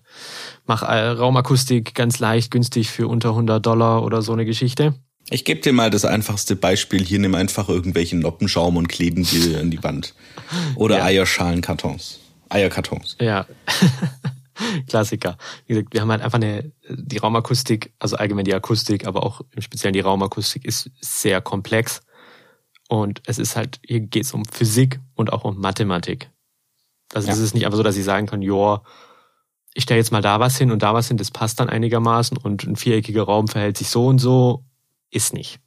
mach 0.66 0.82
äh, 0.82 1.08
Raumakustik 1.08 1.94
ganz 1.94 2.18
leicht, 2.18 2.50
günstig 2.50 2.90
für 2.90 3.08
unter 3.08 3.30
100 3.30 3.64
Dollar 3.64 4.04
oder 4.04 4.22
so 4.22 4.32
eine 4.32 4.44
Geschichte. 4.44 4.94
Ich 5.30 5.44
gebe 5.44 5.60
dir 5.60 5.72
mal 5.72 5.90
das 5.90 6.04
einfachste 6.04 6.54
Beispiel. 6.54 7.04
Hier 7.04 7.18
nimm 7.18 7.34
einfach 7.34 7.68
irgendwelchen 7.68 8.20
Noppenschaum 8.20 8.76
und 8.76 8.88
kleben 8.88 9.24
die 9.24 9.56
an 9.56 9.70
die 9.70 9.82
Wand. 9.82 10.14
Oder 10.76 10.98
ja. 10.98 11.04
Eierschalenkartons. 11.04 12.20
Eierkartons. 12.48 13.16
Ja. 13.20 13.46
Klassiker. 14.88 15.36
Wie 15.66 15.74
gesagt, 15.74 15.92
wir 15.92 16.00
haben 16.00 16.10
halt 16.10 16.22
einfach 16.22 16.38
eine, 16.38 16.72
die 16.88 17.18
Raumakustik, 17.18 17.92
also 17.98 18.16
allgemein 18.16 18.44
die 18.44 18.54
Akustik, 18.54 19.06
aber 19.06 19.24
auch 19.24 19.40
im 19.50 19.62
Speziellen 19.62 19.92
die 19.92 20.00
Raumakustik 20.00 20.64
ist 20.64 20.90
sehr 21.00 21.40
komplex. 21.40 22.02
Und 22.88 23.20
es 23.26 23.38
ist 23.38 23.56
halt, 23.56 23.80
hier 23.84 24.00
geht 24.00 24.24
es 24.24 24.32
um 24.32 24.44
Physik 24.44 25.00
und 25.14 25.32
auch 25.32 25.44
um 25.44 25.58
Mathematik. 25.58 26.30
Also 27.12 27.30
es 27.30 27.38
ist 27.38 27.54
nicht 27.54 27.66
einfach 27.66 27.76
so, 27.76 27.82
dass 27.82 27.96
ich 27.96 28.04
sagen 28.04 28.26
kann, 28.26 28.42
joa, 28.42 28.84
ich 29.74 29.82
stelle 29.82 29.98
jetzt 29.98 30.12
mal 30.12 30.22
da 30.22 30.40
was 30.40 30.56
hin 30.56 30.70
und 30.70 30.82
da 30.82 30.94
was 30.94 31.08
hin, 31.08 31.16
das 31.16 31.30
passt 31.30 31.60
dann 31.60 31.68
einigermaßen 31.68 32.36
und 32.36 32.64
ein 32.64 32.76
viereckiger 32.76 33.24
Raum 33.24 33.48
verhält 33.48 33.76
sich 33.76 33.90
so 33.90 34.06
und 34.06 34.18
so, 34.18 34.64
ist 35.16 35.32
nicht. 35.32 35.58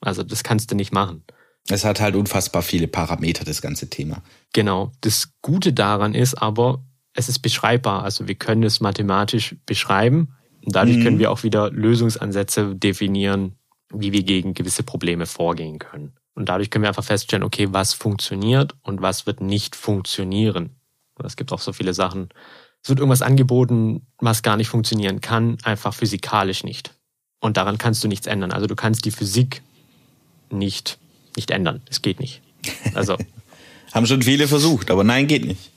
Also 0.00 0.22
das 0.22 0.42
kannst 0.42 0.70
du 0.70 0.74
nicht 0.74 0.92
machen. 0.92 1.24
Es 1.68 1.84
hat 1.84 2.00
halt 2.00 2.14
unfassbar 2.14 2.62
viele 2.62 2.86
Parameter, 2.86 3.44
das 3.44 3.62
ganze 3.62 3.90
Thema. 3.90 4.22
Genau. 4.52 4.92
Das 5.00 5.30
Gute 5.42 5.72
daran 5.72 6.14
ist 6.14 6.34
aber, 6.34 6.84
es 7.14 7.28
ist 7.28 7.40
beschreibbar. 7.40 8.04
Also 8.04 8.28
wir 8.28 8.34
können 8.34 8.62
es 8.62 8.80
mathematisch 8.80 9.56
beschreiben. 9.66 10.34
Und 10.64 10.76
dadurch 10.76 10.98
mhm. 10.98 11.02
können 11.02 11.18
wir 11.18 11.30
auch 11.30 11.42
wieder 11.42 11.70
Lösungsansätze 11.70 12.74
definieren, 12.76 13.56
wie 13.92 14.12
wir 14.12 14.22
gegen 14.22 14.54
gewisse 14.54 14.82
Probleme 14.82 15.26
vorgehen 15.26 15.78
können. 15.78 16.14
Und 16.34 16.48
dadurch 16.48 16.70
können 16.70 16.82
wir 16.82 16.88
einfach 16.88 17.04
feststellen, 17.04 17.44
okay, 17.44 17.68
was 17.70 17.94
funktioniert 17.94 18.74
und 18.82 19.00
was 19.00 19.26
wird 19.26 19.40
nicht 19.40 19.74
funktionieren. 19.74 20.76
Es 21.24 21.36
gibt 21.36 21.52
auch 21.52 21.60
so 21.60 21.72
viele 21.72 21.94
Sachen. 21.94 22.28
Es 22.82 22.90
wird 22.90 22.98
irgendwas 22.98 23.22
angeboten, 23.22 24.06
was 24.18 24.42
gar 24.42 24.56
nicht 24.56 24.68
funktionieren 24.68 25.20
kann, 25.20 25.56
einfach 25.64 25.94
physikalisch 25.94 26.62
nicht. 26.62 26.92
Und 27.40 27.56
daran 27.56 27.78
kannst 27.78 28.02
du 28.02 28.08
nichts 28.08 28.26
ändern. 28.26 28.52
Also 28.52 28.66
du 28.66 28.74
kannst 28.74 29.04
die 29.04 29.10
Physik 29.10 29.62
nicht, 30.50 30.98
nicht 31.36 31.50
ändern. 31.50 31.82
Es 31.88 32.02
geht 32.02 32.20
nicht. 32.20 32.42
Also. 32.94 33.16
Haben 33.92 34.06
schon 34.06 34.22
viele 34.22 34.48
versucht, 34.48 34.90
aber 34.90 35.04
nein, 35.04 35.26
geht 35.26 35.44
nicht. 35.44 35.70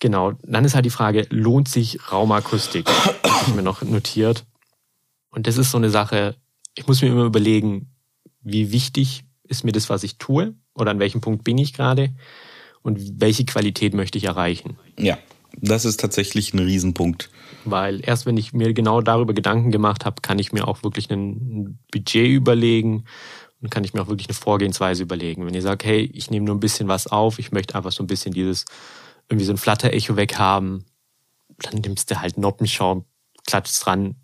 Genau. 0.00 0.32
Dann 0.42 0.64
ist 0.64 0.74
halt 0.74 0.84
die 0.84 0.90
Frage, 0.90 1.26
lohnt 1.30 1.68
sich 1.68 2.10
Raumakustik? 2.10 2.88
Habe 2.88 3.44
ich 3.46 3.54
mir 3.54 3.62
noch 3.62 3.82
notiert. 3.82 4.44
Und 5.30 5.46
das 5.46 5.58
ist 5.58 5.70
so 5.70 5.78
eine 5.78 5.90
Sache, 5.90 6.34
ich 6.74 6.86
muss 6.86 7.02
mir 7.02 7.08
immer 7.08 7.24
überlegen, 7.24 7.90
wie 8.40 8.72
wichtig 8.72 9.24
ist 9.44 9.64
mir 9.64 9.72
das, 9.72 9.90
was 9.90 10.02
ich 10.02 10.18
tue? 10.18 10.54
Oder 10.74 10.90
an 10.90 10.98
welchem 10.98 11.20
Punkt 11.20 11.44
bin 11.44 11.58
ich 11.58 11.72
gerade? 11.72 12.10
Und 12.82 13.20
welche 13.20 13.44
Qualität 13.44 13.94
möchte 13.94 14.18
ich 14.18 14.24
erreichen? 14.24 14.76
Ja, 14.98 15.18
das 15.56 15.84
ist 15.84 16.00
tatsächlich 16.00 16.52
ein 16.52 16.58
Riesenpunkt. 16.58 17.30
Weil 17.64 18.00
erst 18.06 18.26
wenn 18.26 18.36
ich 18.36 18.52
mir 18.52 18.72
genau 18.72 19.00
darüber 19.00 19.34
Gedanken 19.34 19.70
gemacht 19.70 20.04
habe, 20.04 20.22
kann 20.22 20.38
ich 20.38 20.52
mir 20.52 20.66
auch 20.66 20.82
wirklich 20.82 21.10
ein 21.10 21.78
Budget 21.92 22.28
überlegen 22.28 23.04
und 23.60 23.70
kann 23.70 23.84
ich 23.84 23.94
mir 23.94 24.02
auch 24.02 24.08
wirklich 24.08 24.28
eine 24.28 24.34
Vorgehensweise 24.34 25.02
überlegen. 25.04 25.46
Wenn 25.46 25.54
ihr 25.54 25.62
sagt, 25.62 25.84
hey, 25.84 26.10
ich 26.12 26.30
nehme 26.30 26.46
nur 26.46 26.56
ein 26.56 26.60
bisschen 26.60 26.88
was 26.88 27.06
auf, 27.06 27.38
ich 27.38 27.52
möchte 27.52 27.74
einfach 27.74 27.92
so 27.92 28.02
ein 28.02 28.08
bisschen 28.08 28.34
dieses, 28.34 28.64
irgendwie 29.28 29.46
so 29.46 29.52
ein 29.52 29.58
Flatter-Echo 29.58 30.16
weghaben, 30.16 30.84
dann 31.58 31.80
nimmst 31.80 32.10
du 32.10 32.20
halt 32.20 32.38
Noppenschaum, 32.38 33.04
klatscht 33.46 33.84
dran, 33.84 34.16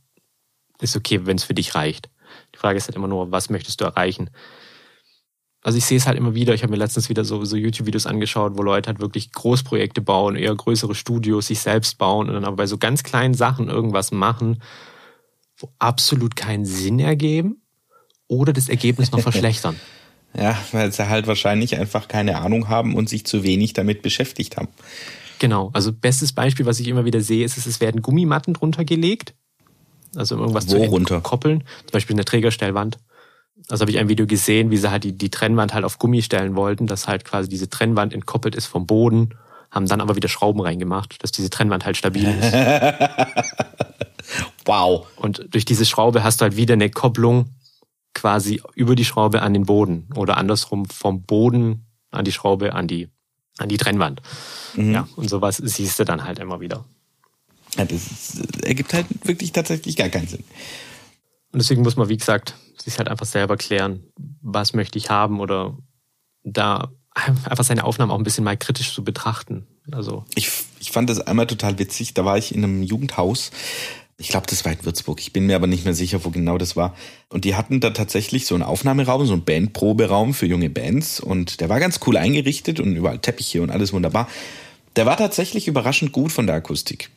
ist 0.80 0.96
okay, 0.96 1.24
wenn 1.24 1.36
es 1.36 1.44
für 1.44 1.54
dich 1.54 1.74
reicht. 1.74 2.10
Die 2.54 2.58
Frage 2.58 2.78
ist 2.78 2.88
halt 2.88 2.96
immer 2.96 3.08
nur, 3.08 3.30
was 3.30 3.50
möchtest 3.50 3.80
du 3.80 3.84
erreichen? 3.84 4.30
Also 5.62 5.76
ich 5.76 5.84
sehe 5.84 5.98
es 5.98 6.06
halt 6.06 6.16
immer 6.16 6.34
wieder, 6.34 6.54
ich 6.54 6.62
habe 6.62 6.70
mir 6.70 6.78
letztens 6.78 7.08
wieder 7.08 7.24
so, 7.24 7.44
so 7.44 7.56
YouTube-Videos 7.56 8.06
angeschaut, 8.06 8.56
wo 8.56 8.62
Leute 8.62 8.88
halt 8.88 9.00
wirklich 9.00 9.32
Großprojekte 9.32 10.00
bauen, 10.00 10.36
eher 10.36 10.54
größere 10.54 10.94
Studios, 10.94 11.48
sich 11.48 11.60
selbst 11.60 11.98
bauen 11.98 12.28
und 12.28 12.34
dann 12.34 12.44
aber 12.44 12.56
bei 12.56 12.66
so 12.66 12.78
ganz 12.78 13.02
kleinen 13.02 13.34
Sachen 13.34 13.68
irgendwas 13.68 14.12
machen, 14.12 14.62
wo 15.56 15.70
absolut 15.78 16.36
keinen 16.36 16.64
Sinn 16.64 17.00
ergeben 17.00 17.62
oder 18.28 18.52
das 18.52 18.68
Ergebnis 18.68 19.10
noch 19.10 19.20
verschlechtern. 19.20 19.76
Ja, 20.34 20.56
weil 20.72 20.92
sie 20.92 21.08
halt 21.08 21.26
wahrscheinlich 21.26 21.76
einfach 21.76 22.06
keine 22.06 22.38
Ahnung 22.38 22.68
haben 22.68 22.94
und 22.94 23.08
sich 23.08 23.26
zu 23.26 23.42
wenig 23.42 23.72
damit 23.72 24.02
beschäftigt 24.02 24.56
haben. 24.56 24.68
Genau, 25.40 25.70
also 25.72 25.92
bestes 25.92 26.32
Beispiel, 26.32 26.66
was 26.66 26.78
ich 26.80 26.88
immer 26.88 27.04
wieder 27.04 27.20
sehe, 27.20 27.44
ist, 27.44 27.56
es 27.56 27.80
werden 27.80 28.02
Gummimatten 28.02 28.54
drunter 28.54 28.84
gelegt, 28.84 29.34
also 30.14 30.34
um 30.34 30.42
irgendwas 30.42 30.68
Wo 30.68 30.98
zu 31.00 31.20
koppeln, 31.20 31.64
zum 31.84 31.92
Beispiel 31.92 32.14
eine 32.14 32.24
Trägerstellwand 32.24 32.98
also 33.68 33.82
habe 33.82 33.90
ich 33.90 33.98
ein 33.98 34.08
Video 34.08 34.26
gesehen, 34.26 34.70
wie 34.70 34.76
sie 34.76 34.90
halt 34.90 35.04
die, 35.04 35.16
die 35.16 35.30
Trennwand 35.30 35.74
halt 35.74 35.84
auf 35.84 35.98
Gummi 35.98 36.22
stellen 36.22 36.56
wollten, 36.56 36.86
dass 36.86 37.08
halt 37.08 37.24
quasi 37.24 37.48
diese 37.48 37.68
Trennwand 37.68 38.12
entkoppelt 38.12 38.54
ist 38.54 38.66
vom 38.66 38.86
Boden, 38.86 39.34
haben 39.70 39.86
dann 39.86 40.00
aber 40.00 40.16
wieder 40.16 40.28
Schrauben 40.28 40.60
reingemacht, 40.60 41.22
dass 41.22 41.32
diese 41.32 41.50
Trennwand 41.50 41.84
halt 41.84 41.96
stabil 41.96 42.26
ist. 42.26 42.52
wow. 44.64 45.06
Und 45.16 45.46
durch 45.50 45.64
diese 45.64 45.84
Schraube 45.84 46.24
hast 46.24 46.40
du 46.40 46.44
halt 46.44 46.56
wieder 46.56 46.74
eine 46.74 46.90
Kopplung 46.90 47.50
quasi 48.14 48.62
über 48.74 48.94
die 48.94 49.04
Schraube 49.04 49.42
an 49.42 49.52
den 49.52 49.66
Boden 49.66 50.08
oder 50.14 50.36
andersrum 50.36 50.86
vom 50.86 51.22
Boden 51.22 51.84
an 52.10 52.24
die 52.24 52.32
Schraube 52.32 52.72
an 52.72 52.88
die, 52.88 53.08
an 53.58 53.68
die 53.68 53.76
Trennwand. 53.76 54.22
Mhm. 54.74 54.92
Ja, 54.92 55.08
und 55.16 55.28
sowas 55.28 55.58
siehst 55.58 55.98
du 55.98 56.04
dann 56.04 56.24
halt 56.24 56.38
immer 56.38 56.60
wieder. 56.60 56.84
Ja, 57.76 57.84
das 57.84 58.40
ergibt 58.62 58.94
halt 58.94 59.06
wirklich 59.24 59.52
tatsächlich 59.52 59.96
gar 59.96 60.08
keinen 60.08 60.26
Sinn. 60.26 60.44
Und 61.52 61.60
deswegen 61.60 61.82
muss 61.82 61.96
man, 61.96 62.08
wie 62.08 62.16
gesagt, 62.16 62.54
sich 62.88 62.98
halt 62.98 63.08
einfach 63.08 63.26
selber 63.26 63.56
klären, 63.56 64.04
was 64.40 64.74
möchte 64.74 64.98
ich 64.98 65.10
haben 65.10 65.40
oder 65.40 65.76
da 66.44 66.90
einfach 67.14 67.64
seine 67.64 67.84
Aufnahmen 67.84 68.12
auch 68.12 68.18
ein 68.18 68.24
bisschen 68.24 68.44
mal 68.44 68.56
kritisch 68.56 68.94
zu 68.94 69.02
betrachten. 69.04 69.66
Also 69.90 70.24
ich, 70.34 70.50
ich 70.80 70.90
fand 70.90 71.10
das 71.10 71.20
einmal 71.20 71.46
total 71.46 71.78
witzig. 71.78 72.14
Da 72.14 72.24
war 72.24 72.38
ich 72.38 72.54
in 72.54 72.64
einem 72.64 72.82
Jugendhaus. 72.82 73.50
Ich 74.20 74.28
glaube, 74.28 74.46
das 74.48 74.64
war 74.64 74.72
in 74.72 74.84
Würzburg. 74.84 75.20
Ich 75.20 75.32
bin 75.32 75.46
mir 75.46 75.56
aber 75.56 75.66
nicht 75.66 75.84
mehr 75.84 75.94
sicher, 75.94 76.24
wo 76.24 76.30
genau 76.30 76.58
das 76.58 76.76
war. 76.76 76.94
Und 77.28 77.44
die 77.44 77.54
hatten 77.54 77.80
da 77.80 77.90
tatsächlich 77.90 78.46
so 78.46 78.54
einen 78.54 78.64
Aufnahmeraum, 78.64 79.26
so 79.26 79.32
einen 79.32 79.44
Bandproberaum 79.44 80.34
für 80.34 80.46
junge 80.46 80.70
Bands. 80.70 81.20
Und 81.20 81.60
der 81.60 81.68
war 81.68 81.78
ganz 81.80 82.00
cool 82.06 82.16
eingerichtet 82.16 82.80
und 82.80 82.96
überall 82.96 83.18
Teppiche 83.18 83.62
und 83.62 83.70
alles 83.70 83.92
wunderbar. 83.92 84.28
Der 84.96 85.06
war 85.06 85.16
tatsächlich 85.16 85.68
überraschend 85.68 86.12
gut 86.12 86.32
von 86.32 86.46
der 86.46 86.56
Akustik. 86.56 87.10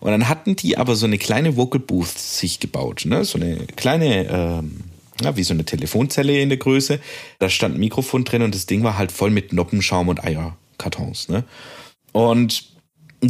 Und 0.00 0.10
dann 0.10 0.28
hatten 0.28 0.56
die 0.56 0.78
aber 0.78 0.94
so 0.94 1.06
eine 1.06 1.18
kleine 1.18 1.56
Vocal 1.56 1.80
Booth 1.80 2.18
sich 2.18 2.60
gebaut, 2.60 3.02
ne? 3.04 3.24
so 3.24 3.38
eine 3.38 3.58
kleine, 3.76 4.26
ähm, 4.28 4.84
ja, 5.22 5.36
wie 5.36 5.42
so 5.42 5.54
eine 5.54 5.64
Telefonzelle 5.64 6.40
in 6.40 6.48
der 6.48 6.58
Größe. 6.58 7.00
Da 7.38 7.48
stand 7.48 7.76
ein 7.76 7.80
Mikrofon 7.80 8.24
drin 8.24 8.42
und 8.42 8.54
das 8.54 8.66
Ding 8.66 8.82
war 8.82 8.98
halt 8.98 9.12
voll 9.12 9.30
mit 9.30 9.52
Noppenschaum 9.52 10.08
und 10.08 10.24
Eierkartons. 10.24 11.28
Ne? 11.28 11.44
Und 12.12 12.64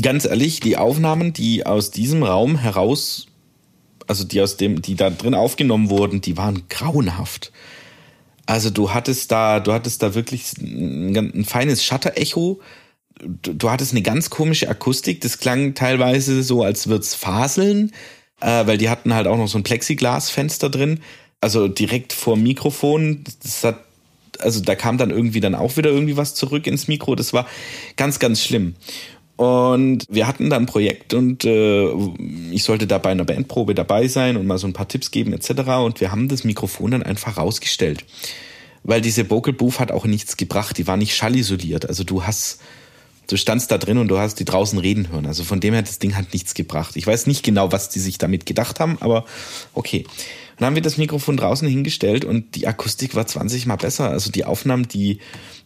ganz 0.02 0.24
ehrlich, 0.24 0.60
die 0.60 0.76
Aufnahmen, 0.76 1.32
die 1.32 1.66
aus 1.66 1.90
diesem 1.90 2.22
Raum 2.22 2.58
heraus, 2.58 3.26
also 4.06 4.24
die 4.24 4.40
aus 4.40 4.56
dem, 4.56 4.82
die 4.82 4.94
da 4.94 5.10
drin 5.10 5.34
aufgenommen 5.34 5.90
wurden, 5.90 6.20
die 6.20 6.36
waren 6.36 6.62
grauenhaft. 6.68 7.52
Also 8.46 8.70
du 8.70 8.92
hattest 8.92 9.30
da, 9.30 9.60
du 9.60 9.72
hattest 9.72 10.02
da 10.02 10.14
wirklich 10.14 10.52
ein, 10.58 11.14
ein 11.16 11.44
feines 11.44 11.84
Shutter-Echo 11.84 12.60
du, 13.20 13.54
du 13.54 13.70
hattest 13.70 13.92
eine 13.92 14.02
ganz 14.02 14.30
komische 14.30 14.68
Akustik. 14.68 15.20
Das 15.20 15.38
klang 15.38 15.74
teilweise 15.74 16.42
so, 16.42 16.62
als 16.62 16.88
würde 16.88 17.02
es 17.02 17.14
faseln, 17.14 17.92
äh, 18.40 18.66
weil 18.66 18.78
die 18.78 18.88
hatten 18.88 19.14
halt 19.14 19.26
auch 19.26 19.36
noch 19.36 19.48
so 19.48 19.58
ein 19.58 19.64
Plexiglasfenster 19.64 20.70
drin. 20.70 21.00
Also 21.40 21.68
direkt 21.68 22.12
vor 22.12 22.36
Mikrofon. 22.36 23.24
Das 23.42 23.64
hat, 23.64 23.80
also 24.38 24.60
da 24.60 24.74
kam 24.74 24.98
dann 24.98 25.10
irgendwie 25.10 25.40
dann 25.40 25.54
auch 25.54 25.76
wieder 25.76 25.90
irgendwie 25.90 26.16
was 26.16 26.34
zurück 26.34 26.66
ins 26.66 26.88
Mikro. 26.88 27.14
Das 27.14 27.32
war 27.32 27.46
ganz, 27.96 28.18
ganz 28.18 28.42
schlimm. 28.42 28.74
Und 29.36 30.04
wir 30.08 30.26
hatten 30.26 30.50
dann 30.50 30.64
ein 30.64 30.66
Projekt 30.66 31.14
und 31.14 31.44
äh, 31.44 31.92
ich 32.50 32.64
sollte 32.64 32.88
da 32.88 32.98
bei 32.98 33.10
einer 33.10 33.24
Bandprobe 33.24 33.72
dabei 33.72 34.08
sein 34.08 34.36
und 34.36 34.48
mal 34.48 34.58
so 34.58 34.66
ein 34.66 34.72
paar 34.72 34.88
Tipps 34.88 35.12
geben 35.12 35.32
etc. 35.32 35.50
Und 35.84 36.00
wir 36.00 36.10
haben 36.10 36.28
das 36.28 36.42
Mikrofon 36.42 36.90
dann 36.90 37.02
einfach 37.04 37.36
rausgestellt. 37.36 38.04
Weil 38.82 39.00
diese 39.00 39.30
Vocal 39.30 39.52
Booth 39.52 39.78
hat 39.78 39.92
auch 39.92 40.06
nichts 40.06 40.36
gebracht, 40.36 40.76
die 40.76 40.88
war 40.88 40.96
nicht 40.96 41.14
schallisoliert. 41.14 41.88
Also 41.88 42.02
du 42.02 42.24
hast 42.24 42.60
du 43.28 43.36
standst 43.36 43.70
da 43.70 43.78
drin 43.78 43.98
und 43.98 44.08
du 44.08 44.18
hast 44.18 44.40
die 44.40 44.44
draußen 44.44 44.78
reden 44.78 45.10
hören. 45.10 45.26
Also 45.26 45.44
von 45.44 45.60
dem 45.60 45.72
her, 45.72 45.82
das 45.82 46.00
Ding 46.00 46.16
hat 46.16 46.32
nichts 46.32 46.54
gebracht. 46.54 46.96
Ich 46.96 47.06
weiß 47.06 47.26
nicht 47.26 47.44
genau, 47.44 47.70
was 47.70 47.90
die 47.90 48.00
sich 48.00 48.18
damit 48.18 48.44
gedacht 48.46 48.80
haben, 48.80 48.98
aber 49.00 49.24
okay. 49.74 50.04
Dann 50.58 50.66
haben 50.66 50.74
wir 50.74 50.82
das 50.82 50.98
Mikrofon 50.98 51.36
draußen 51.36 51.68
hingestellt 51.68 52.24
und 52.24 52.56
die 52.56 52.66
Akustik 52.66 53.14
war 53.14 53.26
20 53.26 53.66
mal 53.66 53.76
besser. 53.76 54.10
Also 54.10 54.30
die 54.30 54.44
Aufnahmen, 54.44 54.88
die 54.88 55.18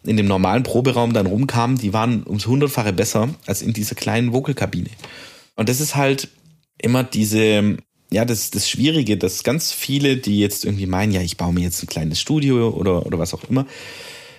in 0.04 0.16
dem 0.16 0.26
normalen 0.26 0.62
Proberaum 0.62 1.12
dann 1.12 1.26
rumkamen, 1.26 1.78
die 1.78 1.92
waren 1.92 2.24
ums 2.26 2.46
hundertfache 2.46 2.92
besser 2.92 3.30
als 3.46 3.62
in 3.62 3.72
dieser 3.72 3.94
kleinen 3.94 4.32
Vokalkabine. 4.32 4.90
Und 5.56 5.68
das 5.68 5.80
ist 5.80 5.96
halt 5.96 6.28
immer 6.80 7.04
diese, 7.04 7.76
ja, 8.10 8.24
das, 8.24 8.50
das 8.50 8.68
Schwierige, 8.68 9.16
dass 9.16 9.44
ganz 9.44 9.72
viele, 9.72 10.16
die 10.16 10.40
jetzt 10.40 10.64
irgendwie 10.64 10.86
meinen, 10.86 11.12
ja, 11.12 11.22
ich 11.22 11.36
baue 11.36 11.52
mir 11.52 11.62
jetzt 11.62 11.82
ein 11.82 11.88
kleines 11.88 12.20
Studio 12.20 12.68
oder, 12.70 13.06
oder 13.06 13.18
was 13.18 13.32
auch 13.32 13.44
immer, 13.48 13.66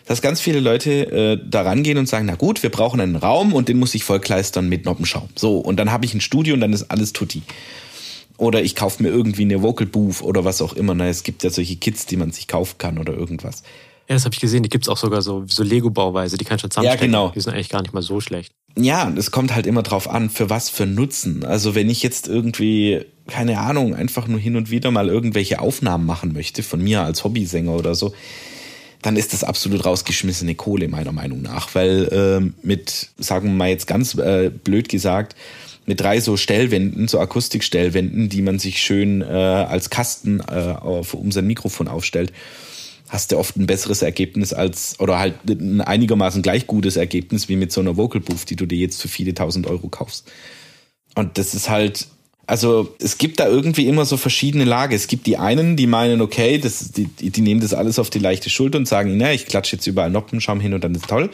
dass 0.06 0.22
ganz 0.22 0.42
viele 0.42 0.60
Leute 0.60 1.12
äh, 1.12 1.40
da 1.50 1.62
rangehen 1.62 1.98
und 1.98 2.08
sagen, 2.08 2.26
na 2.26 2.36
gut, 2.36 2.62
wir 2.62 2.70
brauchen 2.70 3.00
einen 3.00 3.16
Raum 3.16 3.54
und 3.54 3.70
den 3.70 3.80
muss 3.80 3.96
ich 3.96 4.04
vollkleistern 4.04 4.68
mit 4.68 4.86
Noppenschaum. 4.86 5.30
So, 5.36 5.58
und 5.58 5.78
dann 5.78 5.92
habe 5.92 6.06
ich 6.06 6.14
ein 6.14 6.22
Studio 6.22 6.54
und 6.54 6.60
dann 6.60 6.74
ist 6.74 6.92
alles 6.92 7.14
tutti. 7.14 7.42
Oder 8.38 8.64
ich 8.64 8.76
kaufe 8.76 9.04
mir 9.04 9.10
irgendwie 9.10 9.44
eine 9.44 9.62
Vocal 9.62 9.88
Booth 9.88 10.22
oder 10.22 10.44
was 10.44 10.62
auch 10.62 10.74
immer. 10.74 10.96
Na, 10.96 11.08
es 11.08 11.24
gibt 11.24 11.44
ja 11.44 11.50
solche 11.50 11.76
Kits, 11.76 12.06
die 12.06 12.18
man 12.18 12.32
sich 12.32 12.48
kaufen 12.48 12.78
kann 12.78 12.98
oder 12.98 13.14
irgendwas. 13.14 13.64
Ja, 14.10 14.16
das 14.16 14.26
habe 14.26 14.34
ich 14.34 14.42
gesehen. 14.42 14.64
Die 14.64 14.70
gibt's 14.70 14.90
auch 14.90 14.98
sogar 14.98 15.22
so, 15.22 15.46
so 15.48 15.64
Lego-Bauweise. 15.64 16.38
Die 16.38 16.46
kannst 16.46 16.64
du 16.64 16.70
zusammenstecken. 16.70 17.14
Ja, 17.14 17.20
genau. 17.20 17.34
Die 17.34 17.40
sind 17.40 17.54
eigentlich 17.54 17.70
gar 17.70 17.82
nicht 17.82 17.94
mal 17.94 18.02
so 18.02 18.20
schlecht. 18.20 18.54
Ja, 18.76 19.12
es 19.16 19.32
kommt 19.32 19.56
halt 19.56 19.66
immer 19.66 19.84
drauf 19.84 20.10
an, 20.10 20.30
für 20.30 20.50
was 20.50 20.70
für 20.70 20.86
Nutzen. 20.86 21.46
Also 21.46 21.76
wenn 21.76 21.90
ich 21.90 22.04
jetzt 22.04 22.28
irgendwie, 22.28 23.06
keine 23.28 23.60
Ahnung, 23.60 23.96
einfach 23.96 24.28
nur 24.28 24.40
hin 24.40 24.56
und 24.56 24.72
wieder 24.72 24.92
mal 24.92 25.08
irgendwelche 25.08 25.60
Aufnahmen 25.60 26.06
machen 26.06 26.34
möchte, 26.34 26.64
von 26.64 26.84
mir 26.84 27.04
als 27.04 27.24
Hobbysänger 27.24 27.72
oder 27.72 27.96
so, 27.96 28.14
dann 29.02 29.16
ist 29.16 29.34
das 29.34 29.44
absolut 29.44 29.86
rausgeschmissene 29.86 30.56
Kohle, 30.56 30.88
meiner 30.88 31.12
Meinung 31.12 31.42
nach. 31.42 31.74
Weil 31.76 32.08
äh, 32.12 32.66
mit, 32.66 33.10
sagen 33.18 33.50
wir 33.50 33.56
mal 33.56 33.70
jetzt 33.70 33.86
ganz 33.86 34.16
äh, 34.16 34.50
blöd 34.50 34.90
gesagt, 34.90 35.36
mit 35.86 36.00
drei 36.00 36.20
so 36.20 36.38
Stellwänden, 36.38 37.08
so 37.08 37.20
Akustikstellwänden, 37.20 38.30
die 38.30 38.42
man 38.42 38.60
sich 38.60 38.82
schön 38.82 39.22
äh, 39.22 39.26
als 39.26 39.90
Kasten 39.90 40.40
äh, 40.40 40.76
auf, 40.80 41.14
um 41.14 41.32
sein 41.32 41.48
Mikrofon 41.48 41.88
aufstellt, 41.88 42.32
hast 43.10 43.32
du 43.32 43.38
oft 43.38 43.58
ein 43.58 43.68
besseres 43.68 44.02
Ergebnis 44.02 44.54
als, 44.54 45.00
oder 45.00 45.20
halt 45.20 45.36
ein 45.48 45.82
einigermaßen 45.82 46.42
gleich 46.42 46.68
gutes 46.68 46.96
Ergebnis 46.96 47.50
wie 47.50 47.56
mit 47.56 47.72
so 47.72 47.82
einer 47.82 47.98
Vocal 47.98 48.22
Booth, 48.22 48.50
die 48.50 48.56
du 48.56 48.66
dir 48.66 48.78
jetzt 48.78 49.02
für 49.02 49.08
viele 49.08 49.34
tausend 49.34 49.68
Euro 49.68 49.90
kaufst. 49.90 50.32
Und 51.16 51.38
das 51.38 51.54
ist 51.54 51.70
halt, 51.70 52.08
also 52.46 52.94
es 53.00 53.18
gibt 53.18 53.40
da 53.40 53.48
irgendwie 53.48 53.88
immer 53.88 54.04
so 54.04 54.18
verschiedene 54.18 54.66
Lage. 54.66 54.96
Es 54.96 55.08
gibt 55.08 55.28
die 55.28 55.38
einen, 55.38 55.78
die 55.78 55.88
meinen, 55.88 56.20
okay, 56.20 56.58
das, 56.58 56.92
die, 56.92 57.06
die 57.08 57.42
nehmen 57.42 57.62
das 57.62 57.74
alles 57.74 58.00
auf 58.00 58.10
die 58.10 58.20
leichte 58.20 58.50
Schulter 58.50 58.78
und 58.78 58.88
sagen, 58.88 59.16
na, 59.16 59.32
ich 59.32 59.46
klatsche 59.46 59.78
jetzt 59.78 59.88
überall 59.88 60.10
Noppenschaum 60.10 60.60
hin 60.60 60.74
und 60.74 60.84
dann 60.84 60.94
ist 60.94 61.08
toll. 61.08 61.30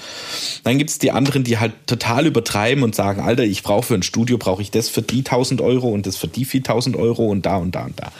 Dann 0.63 0.77
gibt 0.77 0.91
es 0.91 0.99
die 0.99 1.09
anderen, 1.09 1.43
die 1.43 1.57
halt 1.57 1.73
total 1.87 2.27
übertreiben 2.27 2.83
und 2.83 2.93
sagen, 2.93 3.21
Alter, 3.21 3.43
ich 3.43 3.63
brauche 3.63 3.87
für 3.87 3.95
ein 3.95 4.03
Studio, 4.03 4.37
brauche 4.37 4.61
ich 4.61 4.69
das 4.69 4.87
für 4.87 5.01
die 5.01 5.19
1000 5.19 5.61
Euro 5.61 5.89
und 5.89 6.05
das 6.05 6.15
für 6.15 6.27
die 6.27 6.45
4000 6.45 6.95
Euro 6.95 7.25
und 7.25 7.43
da 7.45 7.57
und 7.57 7.73
da 7.73 7.85
und 7.85 7.99
da. 7.99 8.11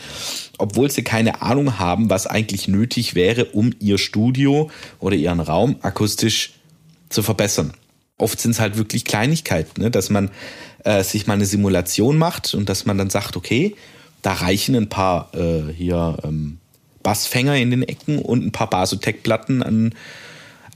Obwohl 0.58 0.90
sie 0.90 1.04
keine 1.04 1.44
Ahnung 1.44 1.78
haben, 1.78 2.10
was 2.10 2.26
eigentlich 2.26 2.68
nötig 2.68 3.14
wäre, 3.14 3.46
um 3.46 3.72
ihr 3.80 4.00
Studio 4.00 4.72
oder 5.00 5.16
ihren 5.16 5.42
Raum 5.42 5.76
akustisch 5.82 6.54
zu 7.10 7.22
verbessern. 7.22 7.74
Oft 8.18 8.42
sind 8.42 8.52
es 8.52 8.60
halt 8.60 8.78
wirklich 8.78 9.06
Kleinigkeiten, 9.06 9.82
ne? 9.82 9.92
dass 9.92 10.10
man 10.10 10.32
äh, 10.84 11.04
sich 11.04 11.28
mal 11.28 11.34
eine 11.34 11.46
Simulation 11.46 12.18
macht 12.18 12.54
und 12.54 12.70
dass 12.70 12.86
man 12.86 12.98
dann 12.98 13.10
sagt, 13.10 13.36
okay, 13.36 13.76
da 14.22 14.34
reichen 14.34 14.76
ein 14.76 14.90
paar 14.90 15.32
äh, 15.34 15.72
hier 15.74 16.18
ähm, 16.24 16.58
Bassfänger 17.04 17.56
in 17.56 17.72
den 17.72 17.84
Ecken 17.84 18.20
und 18.20 18.46
ein 18.46 18.52
paar 18.52 18.70
Basotec-Platten 18.70 19.64
an, 19.64 19.94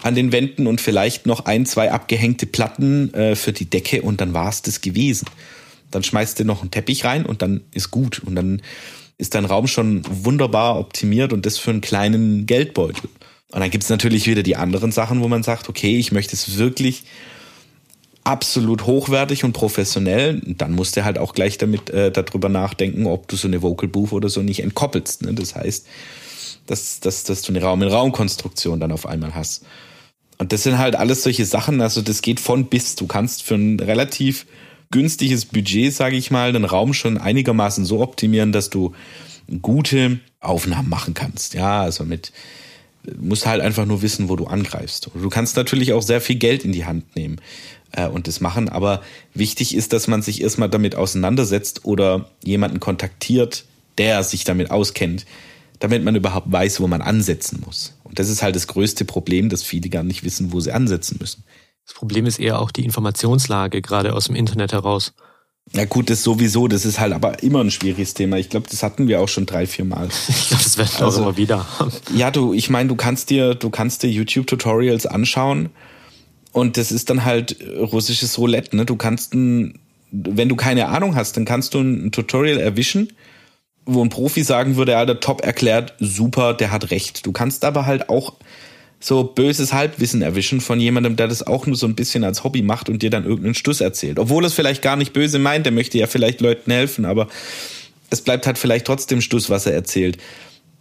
an 0.02 0.16
den 0.16 0.32
Wänden 0.32 0.68
und 0.68 0.82
vielleicht 0.82 1.26
noch 1.26 1.46
ein, 1.46 1.66
zwei 1.66 1.92
abgehängte 1.92 2.46
Platten 2.46 3.14
äh, 3.14 3.36
für 3.36 3.54
die 3.54 3.70
Decke 3.70 4.02
und 4.02 4.22
dann 4.22 4.34
war 4.34 4.50
es 4.50 4.62
das 4.62 4.82
gewesen. 4.82 5.28
Dann 5.92 6.04
schmeißt 6.04 6.40
du 6.40 6.46
noch 6.46 6.62
einen 6.62 6.72
Teppich 6.72 7.06
rein 7.06 7.26
und 7.26 7.42
dann 7.42 7.62
ist 7.72 7.92
gut. 7.92 8.20
Und 8.20 8.36
dann 8.36 8.62
ist 9.18 9.36
dein 9.36 9.46
Raum 9.46 9.68
schon 9.68 10.02
wunderbar 10.10 10.80
optimiert 10.80 11.34
und 11.34 11.46
das 11.46 11.58
für 11.58 11.70
einen 11.70 11.82
kleinen 11.82 12.46
Geldbeutel. 12.46 13.10
Und 13.52 13.60
dann 13.60 13.70
gibt 13.70 13.84
es 13.84 13.90
natürlich 13.90 14.26
wieder 14.26 14.42
die 14.42 14.56
anderen 14.56 14.92
Sachen, 14.92 15.22
wo 15.22 15.28
man 15.28 15.44
sagt, 15.44 15.70
okay, 15.70 15.98
ich 15.98 16.12
möchte 16.12 16.36
es 16.36 16.58
wirklich 16.58 17.04
absolut 18.24 18.86
hochwertig 18.86 19.44
und 19.44 19.54
professionell, 19.54 20.42
dann 20.46 20.74
musst 20.74 20.96
du 20.96 21.04
halt 21.04 21.18
auch 21.18 21.34
gleich 21.34 21.58
damit 21.58 21.90
äh, 21.90 22.12
darüber 22.12 22.50
nachdenken, 22.50 23.06
ob 23.06 23.28
du 23.28 23.36
so 23.36 23.48
eine 23.48 23.62
Vocal 23.62 23.90
Booth 23.90 24.14
oder 24.14 24.30
so 24.30 24.42
nicht 24.42 24.62
entkoppelst. 24.62 25.24
Ne? 25.24 25.34
Das 25.34 25.56
heißt, 25.56 25.88
dass, 26.68 27.00
dass, 27.02 27.24
dass 27.24 27.42
du 27.42 27.52
eine 27.52 27.62
Raum-in-Raum-Konstruktion 27.62 28.80
dann 28.80 28.92
auf 28.92 29.06
einmal 29.06 29.36
hast. 29.36 29.66
Und 30.38 30.54
das 30.54 30.64
sind 30.64 30.78
halt 30.78 30.96
alles 30.96 31.24
solche 31.24 31.46
Sachen, 31.46 31.82
also 31.82 32.02
das 32.02 32.22
geht 32.22 32.40
von 32.40 32.66
bis. 32.66 32.96
Du 32.96 33.08
kannst 33.08 33.44
für 33.44 33.56
ein 33.56 33.80
relativ 33.80 34.46
günstiges 34.92 35.46
Budget, 35.46 35.94
sage 35.94 36.16
ich 36.16 36.32
mal, 36.32 36.54
den 36.54 36.66
Raum 36.66 36.94
schon 36.94 37.18
einigermaßen 37.18 37.84
so 37.84 38.00
optimieren, 38.02 38.52
dass 38.52 38.70
du 38.70 38.94
gute 39.62 40.20
Aufnahmen 40.40 40.90
machen 40.90 41.14
kannst. 41.14 41.54
Ja, 41.54 41.82
also 41.82 42.06
mit 42.06 42.32
musst 43.20 43.46
halt 43.46 43.62
einfach 43.62 43.86
nur 43.86 44.02
wissen, 44.02 44.30
wo 44.30 44.38
du 44.38 44.46
angreifst. 44.46 45.10
Du 45.14 45.30
kannst 45.30 45.58
natürlich 45.58 45.92
auch 45.92 46.02
sehr 46.02 46.22
viel 46.22 46.38
Geld 46.38 46.64
in 46.64 46.72
die 46.72 46.86
Hand 46.86 47.18
nehmen 47.18 47.42
äh, 47.94 48.08
und 48.08 48.28
das 48.28 48.42
machen. 48.42 48.70
Aber 48.70 49.02
wichtig 49.34 49.76
ist, 49.76 49.94
dass 49.94 50.08
man 50.08 50.22
sich 50.22 50.42
erstmal 50.42 50.70
damit 50.70 50.96
auseinandersetzt 50.96 51.86
oder 51.86 52.30
jemanden 52.44 52.80
kontaktiert, 52.80 53.66
der 53.98 54.24
sich 54.24 54.44
damit 54.44 54.72
auskennt, 54.72 55.26
damit 55.80 56.04
man 56.04 56.16
überhaupt 56.16 56.52
weiß, 56.52 56.80
wo 56.82 56.88
man 56.88 57.02
ansetzen 57.02 57.62
muss. 57.66 57.94
Und 58.04 58.20
das 58.20 58.30
ist 58.30 58.44
halt 58.44 58.56
das 58.56 58.68
größte 58.68 59.06
Problem, 59.06 59.50
dass 59.50 59.64
viele 59.64 59.90
gar 59.90 60.04
nicht 60.04 60.24
wissen, 60.24 60.52
wo 60.52 60.60
sie 60.60 60.72
ansetzen 60.72 61.18
müssen. 61.20 61.44
Das 61.86 61.94
Problem 61.94 62.26
ist 62.26 62.40
eher 62.40 62.60
auch 62.60 62.72
die 62.72 62.86
Informationslage, 62.86 63.82
gerade 63.82 64.14
aus 64.14 64.26
dem 64.26 64.36
Internet 64.36 64.72
heraus. 64.72 65.14
Ja 65.72 65.86
gut, 65.86 66.10
das 66.10 66.24
sowieso, 66.24 66.68
das 66.68 66.86
ist 66.86 67.00
halt 67.00 67.14
aber 67.14 67.42
immer 67.42 67.62
ein 67.62 67.72
schwieriges 67.72 68.14
Thema. 68.14 68.38
Ich 68.38 68.50
glaube, 68.50 68.68
das 68.70 68.84
hatten 68.84 69.08
wir 69.08 69.22
auch 69.22 69.30
schon 69.30 69.46
drei, 69.46 69.66
vier 69.66 69.86
Mal. 69.86 70.08
ich 70.30 70.48
glaube, 70.48 70.64
das 70.64 70.78
werden 70.78 70.92
wir 70.98 71.06
also, 71.06 71.20
auch 71.20 71.24
immer 71.24 71.38
wieder. 71.38 71.66
ja, 72.16 72.32
du, 72.32 72.54
ich 72.54 72.70
meine, 72.70 72.90
du 72.90 72.96
kannst 72.96 73.30
dir, 73.30 73.56
du 73.56 73.70
kannst 73.70 74.04
dir 74.04 74.10
YouTube-Tutorials 74.10 75.06
anschauen 75.06 75.70
und 76.54 76.78
das 76.78 76.92
ist 76.92 77.10
dann 77.10 77.26
halt 77.26 77.58
russisches 77.78 78.38
Roulette. 78.38 78.78
Ne? 78.78 78.86
Du 78.86 78.96
kannst 78.96 79.34
ein, 79.34 79.80
wenn 80.12 80.48
du 80.48 80.56
keine 80.56 80.88
Ahnung 80.88 81.16
hast, 81.16 81.36
dann 81.36 81.46
kannst 81.46 81.74
du 81.74 81.82
ein 81.82 82.12
Tutorial 82.12 82.60
erwischen, 82.60 83.12
wo 83.86 84.02
ein 84.04 84.10
Profi 84.10 84.44
sagen 84.44 84.78
würde, 84.78 84.92
der 84.92 85.20
top 85.20 85.44
erklärt, 85.44 85.96
super, 86.00 86.54
der 86.54 86.72
hat 86.72 86.92
recht. 86.92 87.26
Du 87.26 87.32
kannst 87.32 87.66
aber 87.66 87.86
halt 87.86 88.08
auch 88.08 88.34
so 89.00 89.24
böses 89.24 89.74
Halbwissen 89.74 90.22
erwischen 90.22 90.62
von 90.62 90.80
jemandem, 90.80 91.18
der 91.18 91.28
das 91.28 91.46
auch 91.46 91.66
nur 91.66 91.76
so 91.76 91.88
ein 91.88 91.96
bisschen 91.96 92.24
als 92.24 92.44
Hobby 92.44 92.62
macht 92.62 92.88
und 92.88 93.02
dir 93.02 93.10
dann 93.10 93.26
irgendeinen 93.26 93.56
Stuss 93.56 93.82
erzählt. 93.82 94.18
Obwohl 94.18 94.46
es 94.46 94.54
vielleicht 94.54 94.82
gar 94.82 94.96
nicht 94.96 95.12
böse 95.12 95.40
meint, 95.40 95.66
der 95.66 95.74
möchte 95.74 95.98
ja 95.98 96.08
vielleicht 96.08 96.40
Leuten 96.40 96.72
helfen, 96.72 97.04
aber 97.04 97.28
es 98.12 98.22
bleibt 98.22 98.46
halt 98.46 98.58
vielleicht 98.58 98.86
trotzdem 98.86 99.20
Stuss, 99.20 99.50
was 99.50 99.66
er 99.66 99.74
erzählt. 99.74 100.20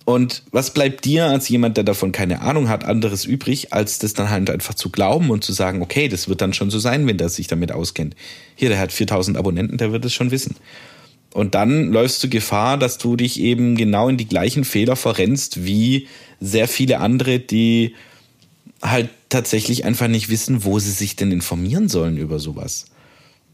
Und 0.04 0.42
was 0.50 0.74
bleibt 0.74 1.04
dir 1.04 1.26
als 1.26 1.48
jemand, 1.48 1.76
der 1.76 1.84
davon 1.84 2.10
keine 2.10 2.40
Ahnung 2.40 2.68
hat, 2.68 2.84
anderes 2.84 3.24
übrig, 3.24 3.72
als 3.72 3.98
das 3.98 4.14
dann 4.14 4.30
halt 4.30 4.50
einfach 4.50 4.74
zu 4.74 4.90
glauben 4.90 5.30
und 5.30 5.44
zu 5.44 5.52
sagen, 5.52 5.80
okay, 5.80 6.08
das 6.08 6.28
wird 6.28 6.40
dann 6.40 6.54
schon 6.54 6.70
so 6.70 6.80
sein, 6.80 7.06
wenn 7.06 7.18
der 7.18 7.28
sich 7.28 7.46
damit 7.46 7.70
auskennt. 7.70 8.16
Hier, 8.56 8.68
der 8.68 8.80
hat 8.80 8.92
4000 8.92 9.36
Abonnenten, 9.36 9.78
der 9.78 9.92
wird 9.92 10.04
es 10.04 10.12
schon 10.12 10.32
wissen. 10.32 10.56
Und 11.32 11.54
dann 11.54 11.92
läufst 11.92 12.22
du 12.22 12.28
Gefahr, 12.28 12.76
dass 12.76 12.98
du 12.98 13.16
dich 13.16 13.40
eben 13.40 13.76
genau 13.76 14.08
in 14.08 14.16
die 14.16 14.28
gleichen 14.28 14.64
Fehler 14.64 14.96
verrennst 14.96 15.64
wie 15.64 16.08
sehr 16.40 16.68
viele 16.68 16.98
andere, 16.98 17.38
die 17.38 17.94
halt 18.82 19.08
tatsächlich 19.28 19.84
einfach 19.84 20.08
nicht 20.08 20.28
wissen, 20.28 20.64
wo 20.64 20.78
sie 20.78 20.90
sich 20.90 21.16
denn 21.16 21.30
informieren 21.30 21.88
sollen 21.88 22.18
über 22.18 22.38
sowas. 22.38 22.86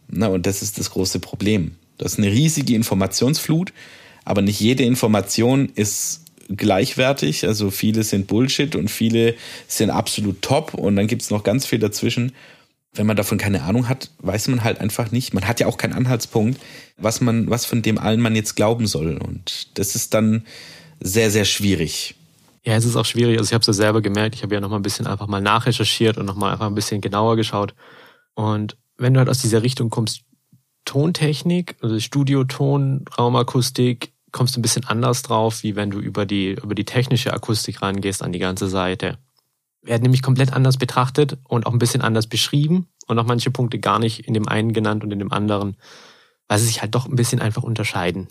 Na, 0.09 0.29
und 0.29 0.47
das 0.47 0.63
ist 0.63 0.79
das 0.79 0.91
große 0.91 1.21
Problem. 1.21 1.73
Das 1.99 2.15
ist 2.15 2.19
eine 2.19 2.33
riesige 2.33 2.75
Informationsflut, 2.75 3.73
aber 4.25 4.43
nicht 4.43 4.59
jede 4.59 4.85
Information 4.85 5.69
ist 5.75 6.23
gleichwertig. 6.49 7.47
Also 7.47 7.71
viele 7.71 8.03
sind 8.03 8.27
Bullshit 8.27 8.75
und 8.77 8.91
viele 8.91 9.35
sind 9.67 9.91
absolut 9.91 10.43
top 10.43 10.75
und 10.75 10.97
dann 10.97 11.07
gibt's 11.07 11.31
noch 11.31 11.45
ganz 11.45 11.67
viel 11.67 11.79
dazwischen. 11.79 12.33
Wenn 12.93 13.07
man 13.07 13.17
davon 13.17 13.39
keine 13.39 13.63
Ahnung 13.63 13.89
hat, 13.89 14.11
weiß 14.21 14.49
man 14.49 14.65
halt 14.65 14.81
einfach 14.81 15.11
nicht. 15.11 15.35
Man 15.35 15.47
hat 15.47 15.61
ja 15.61 15.67
auch 15.67 15.77
keinen 15.77 15.93
Anhaltspunkt, 15.93 16.59
was 16.97 17.21
man, 17.21 17.49
was 17.51 17.67
von 17.67 17.83
dem 17.83 17.99
allen 17.99 18.21
man 18.21 18.35
jetzt 18.35 18.57
glauben 18.57 18.87
soll. 18.87 19.19
Und 19.19 19.79
das 19.79 19.95
ist 19.95 20.15
dann 20.15 20.45
sehr, 21.01 21.31
sehr 21.31 21.45
schwierig. 21.45 22.15
Ja, 22.65 22.75
es 22.75 22.85
ist 22.85 22.97
auch 22.97 23.05
schwierig. 23.05 23.39
Also 23.39 23.49
ich 23.49 23.55
habe 23.55 23.61
es 23.61 23.67
ja 23.67 23.73
selber 23.73 24.01
gemerkt. 24.01 24.35
Ich 24.35 24.43
habe 24.43 24.55
ja 24.55 24.61
noch 24.61 24.71
mal 24.71 24.77
ein 24.77 24.83
bisschen 24.83 25.07
einfach 25.07 25.27
mal 25.27 25.41
nachrecherchiert 25.41 26.19
und 26.19 26.27
noch 26.27 26.37
mal 26.37 26.53
einfach 26.53 26.67
ein 26.67 26.75
bisschen 26.75 27.01
genauer 27.01 27.37
geschaut. 27.37 27.75
Und 28.35 28.77
wenn 28.97 29.15
du 29.15 29.21
halt 29.21 29.29
aus 29.29 29.41
dieser 29.41 29.63
Richtung 29.63 29.91
kommst, 29.91 30.23
Tontechnik, 30.85 31.77
also 31.83 32.01
Studioton, 32.01 33.05
Raumakustik, 33.17 34.13
kommst 34.33 34.57
du 34.57 34.61
ein 34.61 34.63
bisschen 34.63 34.85
anders 34.85 35.23
drauf, 35.23 35.63
wie 35.63 35.77
wenn 35.77 35.91
du 35.91 35.99
über 35.99 36.27
die, 36.27 36.53
über 36.53 36.75
die 36.75 36.85
technische 36.85 37.33
Akustik 37.33 37.83
rangehst 37.83 38.23
an 38.23 38.33
die 38.33 38.39
ganze 38.39 38.69
Seite. 38.69 39.19
Werden 39.83 40.03
nämlich 40.03 40.23
komplett 40.23 40.53
anders 40.53 40.77
betrachtet 40.77 41.39
und 41.45 41.67
auch 41.67 41.73
ein 41.73 41.79
bisschen 41.79 42.03
anders 42.03 42.27
beschrieben 42.27 42.89
und 43.07 43.19
auch 43.19 43.27
manche 43.27 43.51
Punkte 43.51 43.79
gar 43.79 43.99
nicht 43.99 44.27
in 44.27 44.35
dem 44.35 44.49
einen 44.49 44.73
genannt 44.73 45.05
und 45.05 45.13
in 45.13 45.19
dem 45.19 45.33
anderen, 45.33 45.77
weil 46.49 46.59
sie 46.59 46.67
sich 46.67 46.83
halt 46.83 46.95
doch 46.95 47.07
ein 47.07 47.17
bisschen 47.17 47.41
einfach 47.41 47.63
unterscheiden. 47.63 48.29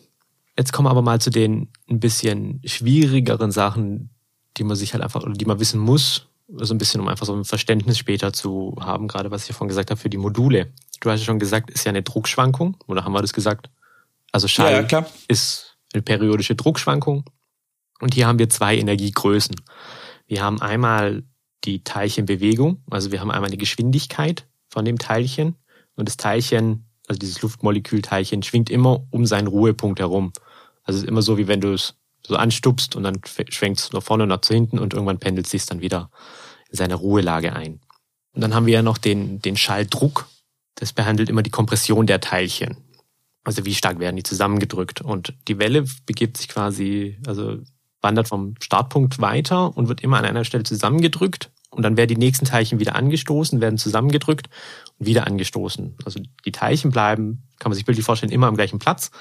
Jetzt 0.57 0.73
kommen 0.73 0.87
wir 0.87 0.91
aber 0.91 1.01
mal 1.01 1.21
zu 1.21 1.29
den 1.29 1.69
ein 1.89 1.99
bisschen 1.99 2.61
schwierigeren 2.65 3.51
Sachen, 3.51 4.09
die 4.57 4.63
man 4.63 4.75
sich 4.75 4.93
halt 4.93 5.03
einfach, 5.03 5.23
oder 5.23 5.33
die 5.33 5.45
man 5.45 5.59
wissen 5.59 5.79
muss, 5.79 6.27
so 6.47 6.73
ein 6.73 6.77
bisschen, 6.77 7.01
um 7.01 7.07
einfach 7.07 7.25
so 7.25 7.35
ein 7.35 7.45
Verständnis 7.45 7.97
später 7.97 8.33
zu 8.33 8.75
haben, 8.79 9.07
gerade 9.07 9.31
was 9.31 9.49
ich 9.49 9.55
vorhin 9.55 9.69
gesagt 9.69 9.91
habe, 9.91 9.99
für 9.99 10.09
die 10.09 10.17
Module. 10.17 10.71
Du 11.01 11.09
hast 11.09 11.19
ja 11.19 11.25
schon 11.25 11.39
gesagt, 11.39 11.69
ist 11.69 11.83
ja 11.85 11.89
eine 11.89 12.03
Druckschwankung, 12.03 12.77
oder 12.87 13.03
haben 13.03 13.13
wir 13.13 13.21
das 13.21 13.33
gesagt? 13.33 13.69
Also 14.31 14.47
Schall 14.47 14.87
ja, 14.89 15.05
ist 15.27 15.66
eine 15.93 16.01
periodische 16.01 16.55
Druckschwankung. 16.55 17.23
Und 17.99 18.13
hier 18.13 18.27
haben 18.27 18.39
wir 18.39 18.49
zwei 18.49 18.77
Energiegrößen. 18.77 19.55
Wir 20.27 20.43
haben 20.43 20.61
einmal 20.61 21.23
die 21.63 21.83
Teilchenbewegung, 21.83 22.83
also 22.89 23.11
wir 23.11 23.19
haben 23.19 23.31
einmal 23.31 23.49
die 23.49 23.57
Geschwindigkeit 23.57 24.47
von 24.69 24.85
dem 24.85 24.99
Teilchen 24.99 25.55
und 25.95 26.07
das 26.07 26.17
Teilchen, 26.17 26.85
also 27.07 27.17
dieses 27.17 27.41
Luftmolekülteilchen, 27.41 28.43
schwingt 28.43 28.69
immer 28.69 29.03
um 29.09 29.25
seinen 29.25 29.47
Ruhepunkt 29.47 29.99
herum. 29.99 30.31
Also 30.83 30.97
es 30.97 31.03
ist 31.03 31.09
immer 31.09 31.21
so, 31.21 31.37
wie 31.37 31.47
wenn 31.47 31.61
du 31.61 31.73
es 31.73 31.95
so 32.25 32.35
anstupst 32.35 32.95
und 32.95 33.03
dann 33.03 33.21
schwenkt 33.25 33.79
es 33.79 33.93
nach 33.93 34.03
vorne 34.03 34.23
und 34.23 34.29
nach 34.29 34.41
hinten 34.45 34.79
und 34.79 34.93
irgendwann 34.93 35.19
pendelt 35.19 35.47
es 35.47 35.51
sich 35.51 35.65
dann 35.65 35.81
wieder 35.81 36.11
in 36.69 36.77
seine 36.77 36.95
Ruhelage 36.95 37.53
ein. 37.53 37.79
Und 38.33 38.41
dann 38.41 38.53
haben 38.53 38.65
wir 38.65 38.75
ja 38.75 38.81
noch 38.81 38.97
den, 38.97 39.41
den 39.41 39.57
Schalldruck. 39.57 40.27
Das 40.75 40.93
behandelt 40.93 41.29
immer 41.29 41.41
die 41.41 41.49
Kompression 41.49 42.05
der 42.05 42.19
Teilchen. 42.19 42.77
Also 43.47 43.63
wie 43.63 43.73
stark 43.73 43.99
werden 43.99 44.17
die 44.17 44.23
zusammengedrückt. 44.23 44.99
Und 44.99 45.33
die 45.47 45.57
Welle 45.57 45.85
begibt 46.05 46.35
sich 46.35 46.49
quasi, 46.49 47.17
also 47.25 47.59
wandert 48.01 48.27
vom 48.27 48.55
Startpunkt 48.59 49.21
weiter 49.21 49.77
und 49.77 49.87
wird 49.87 50.03
immer 50.03 50.17
an 50.17 50.25
einer 50.25 50.43
Stelle 50.43 50.65
zusammengedrückt 50.65 51.49
und 51.69 51.83
dann 51.83 51.95
werden 51.95 52.09
die 52.09 52.17
nächsten 52.17 52.43
Teilchen 52.43 52.81
wieder 52.81 52.95
angestoßen, 52.95 53.61
werden 53.61 53.77
zusammengedrückt 53.77 54.49
und 54.97 55.05
wieder 55.05 55.27
angestoßen. 55.27 55.95
Also 56.03 56.19
die 56.43 56.51
Teilchen 56.51 56.91
bleiben, 56.91 57.47
kann 57.57 57.69
man 57.69 57.77
sich 57.77 57.85
bildlich 57.85 58.05
vorstellen, 58.05 58.33
immer 58.33 58.47
am 58.47 58.57
gleichen 58.57 58.79
Platz. 58.79 59.11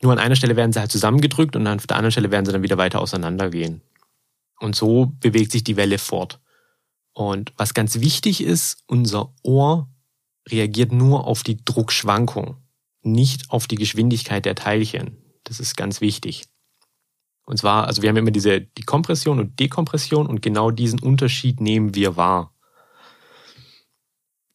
Nur 0.00 0.12
an 0.12 0.20
einer 0.20 0.36
Stelle 0.36 0.54
werden 0.54 0.72
sie 0.72 0.78
halt 0.78 0.92
zusammengedrückt 0.92 1.56
und 1.56 1.66
an 1.66 1.78
der 1.78 1.96
anderen 1.96 2.12
Stelle 2.12 2.30
werden 2.30 2.46
sie 2.46 2.52
dann 2.52 2.62
wieder 2.62 2.78
weiter 2.78 3.00
auseinandergehen. 3.00 3.80
Und 4.60 4.76
so 4.76 5.12
bewegt 5.18 5.50
sich 5.50 5.64
die 5.64 5.76
Welle 5.76 5.98
fort. 5.98 6.38
Und 7.14 7.52
was 7.56 7.74
ganz 7.74 7.98
wichtig 7.98 8.44
ist, 8.44 8.84
unser 8.86 9.34
Ohr 9.42 9.88
reagiert 10.48 10.92
nur 10.92 11.26
auf 11.26 11.42
die 11.42 11.64
Druckschwankung, 11.64 12.56
nicht 13.02 13.50
auf 13.50 13.66
die 13.66 13.76
Geschwindigkeit 13.76 14.44
der 14.44 14.54
Teilchen. 14.54 15.16
Das 15.44 15.60
ist 15.60 15.76
ganz 15.76 16.00
wichtig. 16.00 16.44
Und 17.44 17.56
zwar, 17.56 17.86
also 17.86 18.02
wir 18.02 18.08
haben 18.08 18.16
immer 18.16 18.30
diese 18.30 18.60
die 18.60 18.82
Kompression 18.82 19.40
und 19.40 19.58
Dekompression 19.58 20.26
und 20.26 20.42
genau 20.42 20.70
diesen 20.70 21.00
Unterschied 21.00 21.60
nehmen 21.60 21.94
wir 21.94 22.16
wahr. 22.16 22.54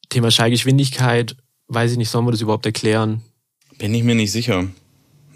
Thema 0.09 0.31
Schallgeschwindigkeit, 0.31 1.35
weiß 1.67 1.91
ich 1.91 1.97
nicht, 1.97 2.09
sollen 2.09 2.25
wir 2.25 2.31
das 2.31 2.41
überhaupt 2.41 2.65
erklären? 2.65 3.21
Bin 3.77 3.93
ich 3.93 4.03
mir 4.03 4.15
nicht 4.15 4.31
sicher. 4.31 4.67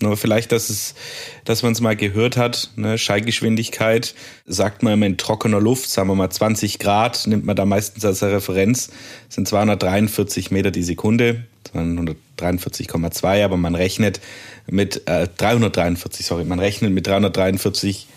Nur 0.02 0.16
vielleicht, 0.16 0.54
dass 0.54 0.70
es, 0.70 0.96
dass 1.44 1.62
man 1.62 1.74
es 1.74 1.82
mal 1.82 1.96
gehört 1.96 2.38
hat, 2.38 2.72
ne, 2.78 2.98
Schallgeschwindigkeit, 2.98 4.16
sagt 4.46 4.82
man 4.82 4.94
immer 4.94 5.06
in 5.06 5.18
trockener 5.18 5.60
Luft, 5.60 5.90
sagen 5.90 6.08
wir 6.08 6.16
mal 6.16 6.30
20 6.30 6.80
Grad, 6.80 7.28
nimmt 7.28 7.46
man 7.46 7.58
da 7.58 7.66
meistens 7.66 8.06
als 8.06 8.24
Referenz, 8.24 8.92
sind 9.28 9.48
243 9.48 10.52
Meter 10.52 10.72
die 10.72 10.84
Sekunde, 10.84 11.44
243,2, 12.40 13.44
aber 13.44 13.58
man 13.58 13.76
rechnet 13.76 14.20
mit 14.68 15.08
äh, 15.08 15.28
343, 15.38 16.26
sorry, 16.26 16.46
man 16.46 16.60
rechnet 16.60 16.92
mit 16.92 17.08
343 17.08 18.08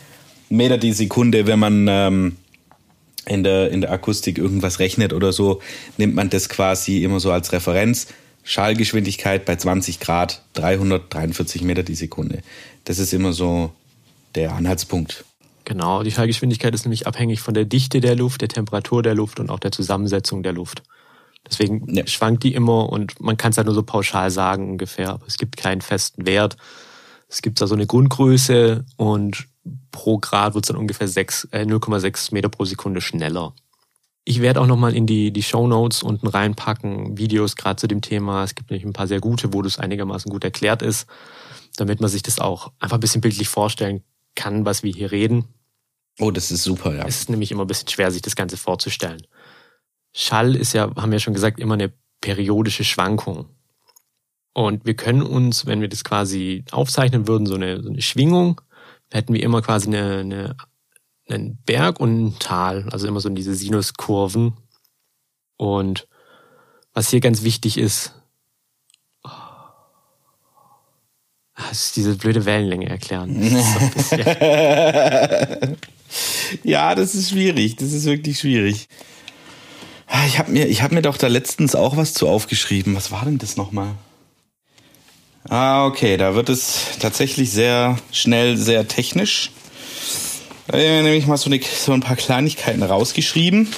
Meter 0.49 0.79
die 0.79 0.93
Sekunde, 0.93 1.47
wenn 1.47 1.59
man 1.59 1.87
ähm, 1.89 2.37
in 3.27 3.43
der, 3.43 3.71
in 3.71 3.81
der 3.81 3.93
Akustik 3.93 4.39
irgendwas 4.39 4.79
rechnet 4.79 5.13
oder 5.13 5.33
so, 5.33 5.61
nimmt 5.97 6.15
man 6.15 6.31
das 6.31 6.49
quasi 6.49 7.03
immer 7.03 7.21
so 7.21 7.31
als 7.31 7.53
Referenz. 7.53 8.09
Schallgeschwindigkeit 8.45 9.45
bei 9.45 9.57
20 9.57 10.01
Grad 10.01 10.43
343 10.55 11.63
Meter 11.63 11.85
die 11.85 11.95
Sekunde. 11.95 12.43
Das 12.85 12.99
ist 12.99 13.13
immer 13.13 13.33
so 13.33 13.73
der 14.35 14.53
Anhaltspunkt. 14.53 15.25
Genau, 15.65 16.03
die 16.03 16.11
Schallgeschwindigkeit 16.11 16.75
ist 16.75 16.85
nämlich 16.85 17.07
abhängig 17.07 17.41
von 17.41 17.55
der 17.55 17.65
Dichte 17.65 18.01
der 18.01 18.17
Luft, 18.17 18.41
der 18.41 18.49
Temperatur 18.49 19.03
der 19.03 19.15
Luft 19.15 19.39
und 19.39 19.49
auch 19.49 19.61
der 19.61 19.71
Zusammensetzung 19.71 20.43
der 20.43 20.53
Luft. 20.53 20.83
Deswegen 21.49 21.93
ja. 21.95 22.07
schwankt 22.07 22.45
die 22.45 22.55
immer 22.55 22.89
und 22.89 23.21
man 23.21 23.37
kann 23.37 23.51
es 23.51 23.57
halt 23.57 23.67
nur 23.67 23.75
so 23.75 23.83
pauschal 23.83 24.31
sagen 24.31 24.71
ungefähr, 24.71 25.11
aber 25.11 25.27
es 25.27 25.39
gibt 25.39 25.57
keinen 25.57 25.81
festen 25.81 26.27
Wert. 26.27 26.57
Es 27.29 27.43
gibt 27.43 27.61
da 27.61 27.67
so 27.67 27.75
eine 27.75 27.87
Grundgröße 27.87 28.85
und 28.97 29.49
pro 29.91 30.19
Grad 30.19 30.55
wird 30.55 30.65
es 30.65 30.69
dann 30.69 30.77
ungefähr 30.77 31.07
äh, 31.07 31.65
0,6 31.65 32.33
Meter 32.35 32.49
pro 32.49 32.65
Sekunde 32.65 33.01
schneller. 33.01 33.55
Ich 34.25 34.41
werde 34.41 34.61
auch 34.61 34.67
nochmal 34.67 34.95
in 34.95 35.07
die, 35.07 35.33
die 35.33 35.43
Show 35.43 35.67
Notes 35.67 36.03
unten 36.03 36.29
reinpacken, 36.29 37.19
Videos 37.19 37.57
gerade 37.57 37.77
zu 37.77 37.89
dem 37.89 38.03
Thema. 38.03 38.45
Es 38.45 38.55
gibt 38.55 38.71
nämlich 38.71 38.85
ein 38.85 38.93
paar 38.93 39.09
sehr 39.09 39.21
gute, 39.21 39.53
wo 39.53 39.63
das 39.63 39.79
einigermaßen 39.79 40.31
gut 40.31 40.45
erklärt 40.45 40.81
ist, 40.81 41.07
damit 41.77 42.01
man 42.01 42.09
sich 42.09 42.23
das 42.23 42.39
auch 42.39 42.71
einfach 42.79 42.99
ein 42.99 43.01
bisschen 43.01 43.21
bildlich 43.21 43.49
vorstellen 43.49 44.05
kann, 44.37 44.65
was 44.65 44.85
wir 44.85 44.93
hier 44.93 45.11
reden. 45.11 45.47
Oh, 46.21 46.31
das 46.31 46.51
ist 46.51 46.63
super, 46.63 46.95
ja. 46.95 47.05
Es 47.07 47.21
ist 47.21 47.31
nämlich 47.31 47.51
immer 47.51 47.65
ein 47.65 47.67
bisschen 47.67 47.89
schwer, 47.89 48.11
sich 48.11 48.23
das 48.23 48.37
Ganze 48.37 48.57
vorzustellen. 48.57 49.27
Schall 50.13 50.57
ist 50.57 50.73
ja, 50.73 50.95
haben 50.97 51.13
wir 51.13 51.21
schon 51.21 51.35
gesagt, 51.35 51.59
immer 51.59 51.75
eine 51.75 51.93
periodische 52.21 52.85
Schwankung. 52.85 53.49
Und 54.55 54.85
wir 54.85 54.95
können 54.95 55.23
uns, 55.23 55.67
wenn 55.67 55.81
wir 55.81 55.89
das 55.89 56.05
quasi 56.05 56.65
aufzeichnen 56.71 57.27
würden, 57.27 57.47
so 57.47 57.55
eine, 57.55 57.83
so 57.83 57.89
eine 57.89 58.03
Schwingung, 58.03 58.61
hätten 59.11 59.33
wir 59.33 59.43
immer 59.43 59.63
quasi 59.63 59.89
eine, 59.89 60.19
eine 60.19 60.57
einen 61.29 61.59
Berg 61.65 62.01
und 62.01 62.27
ein 62.27 62.39
Tal, 62.39 62.89
also 62.91 63.07
immer 63.07 63.21
so 63.21 63.29
diese 63.29 63.55
Sinuskurven. 63.55 64.55
Und 65.57 66.09
was 66.93 67.11
hier 67.11 67.21
ganz 67.21 67.43
wichtig 67.43 67.79
ist, 67.79 68.15
das 71.57 71.87
ist 71.87 71.97
diese 71.97 72.17
blöde 72.17 72.45
Wellenlänge 72.45 72.89
erklären. 72.89 73.41
Das 73.95 74.11
ja, 76.65 76.95
das 76.95 77.15
ist 77.15 77.31
schwierig. 77.31 77.77
Das 77.77 77.93
ist 77.93 78.05
wirklich 78.05 78.41
schwierig. 78.41 78.89
Ich 80.27 80.39
habe 80.39 80.53
mir, 80.53 80.67
ich 80.67 80.83
hab 80.83 80.93
mir 80.93 81.03
doch 81.03 81.17
da 81.17 81.27
letztens 81.27 81.75
auch 81.75 81.97
was 81.97 82.15
zu 82.15 82.29
aufgeschrieben. 82.29 82.95
Was 82.95 83.11
war 83.11 83.25
denn 83.25 83.39
das 83.39 83.57
nochmal? 83.57 83.95
Ah, 85.49 85.87
okay, 85.87 86.17
da 86.17 86.35
wird 86.35 86.49
es 86.49 86.99
tatsächlich 87.01 87.51
sehr 87.51 87.99
schnell, 88.13 88.57
sehr 88.57 88.87
technisch. 88.87 89.51
Äh, 90.73 91.03
nämlich 91.03 91.27
mal 91.27 91.37
so, 91.37 91.51
eine, 91.51 91.61
so 91.61 91.93
ein 91.93 92.01
paar 92.01 92.17
Kleinigkeiten 92.17 92.83
rausgeschrieben. 92.83 93.69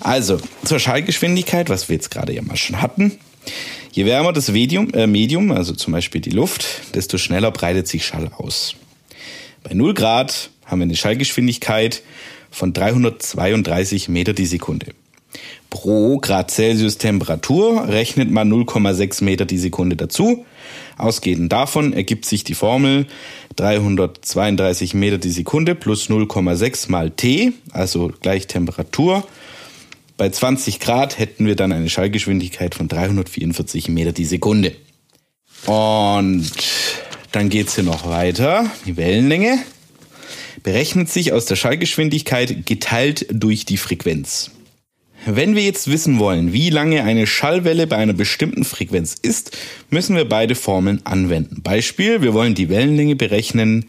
Also, 0.00 0.38
zur 0.64 0.78
Schallgeschwindigkeit, 0.78 1.68
was 1.68 1.88
wir 1.88 1.96
jetzt 1.96 2.10
gerade 2.10 2.34
ja 2.34 2.42
mal 2.42 2.56
schon 2.56 2.80
hatten. 2.80 3.18
Je 3.92 4.04
wärmer 4.04 4.32
das 4.32 4.48
Medium, 4.48 4.92
äh, 4.94 5.06
Medium, 5.06 5.52
also 5.52 5.72
zum 5.74 5.92
Beispiel 5.92 6.20
die 6.20 6.30
Luft, 6.30 6.94
desto 6.94 7.18
schneller 7.18 7.50
breitet 7.50 7.88
sich 7.88 8.04
Schall 8.04 8.30
aus. 8.36 8.74
Bei 9.62 9.74
0 9.74 9.94
Grad 9.94 10.50
haben 10.66 10.80
wir 10.80 10.84
eine 10.84 10.96
Schallgeschwindigkeit 10.96 12.02
von 12.50 12.72
332 12.72 14.08
Meter 14.08 14.32
die 14.32 14.46
Sekunde. 14.46 14.86
Pro 15.70 16.18
Grad 16.18 16.50
Celsius 16.50 16.98
Temperatur 16.98 17.88
rechnet 17.88 18.30
man 18.30 18.50
0,6 18.50 19.22
Meter 19.22 19.44
die 19.44 19.58
Sekunde 19.58 19.96
dazu. 19.96 20.46
Ausgehend 20.96 21.52
davon 21.52 21.92
ergibt 21.92 22.24
sich 22.24 22.42
die 22.42 22.54
Formel 22.54 23.06
332 23.56 24.94
Meter 24.94 25.18
die 25.18 25.30
Sekunde 25.30 25.74
plus 25.74 26.08
0,6 26.08 26.90
mal 26.90 27.10
T, 27.10 27.52
also 27.70 28.10
gleich 28.20 28.46
Temperatur. 28.46 29.26
Bei 30.16 30.30
20 30.30 30.80
Grad 30.80 31.18
hätten 31.18 31.46
wir 31.46 31.54
dann 31.54 31.72
eine 31.72 31.88
Schallgeschwindigkeit 31.88 32.74
von 32.74 32.88
344 32.88 33.88
Meter 33.88 34.12
die 34.12 34.24
Sekunde. 34.24 34.74
Und 35.66 36.50
dann 37.32 37.48
geht's 37.50 37.74
hier 37.74 37.84
noch 37.84 38.08
weiter. 38.08 38.70
Die 38.86 38.96
Wellenlänge 38.96 39.58
berechnet 40.62 41.08
sich 41.08 41.32
aus 41.32 41.46
der 41.46 41.56
Schallgeschwindigkeit 41.56 42.66
geteilt 42.66 43.26
durch 43.30 43.64
die 43.64 43.76
Frequenz. 43.76 44.50
Wenn 45.26 45.54
wir 45.54 45.62
jetzt 45.62 45.90
wissen 45.90 46.18
wollen, 46.18 46.52
wie 46.52 46.70
lange 46.70 47.02
eine 47.02 47.26
Schallwelle 47.26 47.86
bei 47.86 47.96
einer 47.96 48.12
bestimmten 48.12 48.64
Frequenz 48.64 49.14
ist, 49.20 49.56
müssen 49.90 50.16
wir 50.16 50.26
beide 50.26 50.54
Formeln 50.54 51.00
anwenden. 51.04 51.62
Beispiel, 51.62 52.22
wir 52.22 52.34
wollen 52.34 52.54
die 52.54 52.68
Wellenlänge 52.68 53.16
berechnen. 53.16 53.86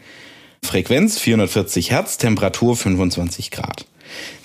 Frequenz 0.62 1.18
440 1.18 1.90
Hertz, 1.92 2.18
Temperatur 2.18 2.76
25 2.76 3.50
Grad. 3.50 3.86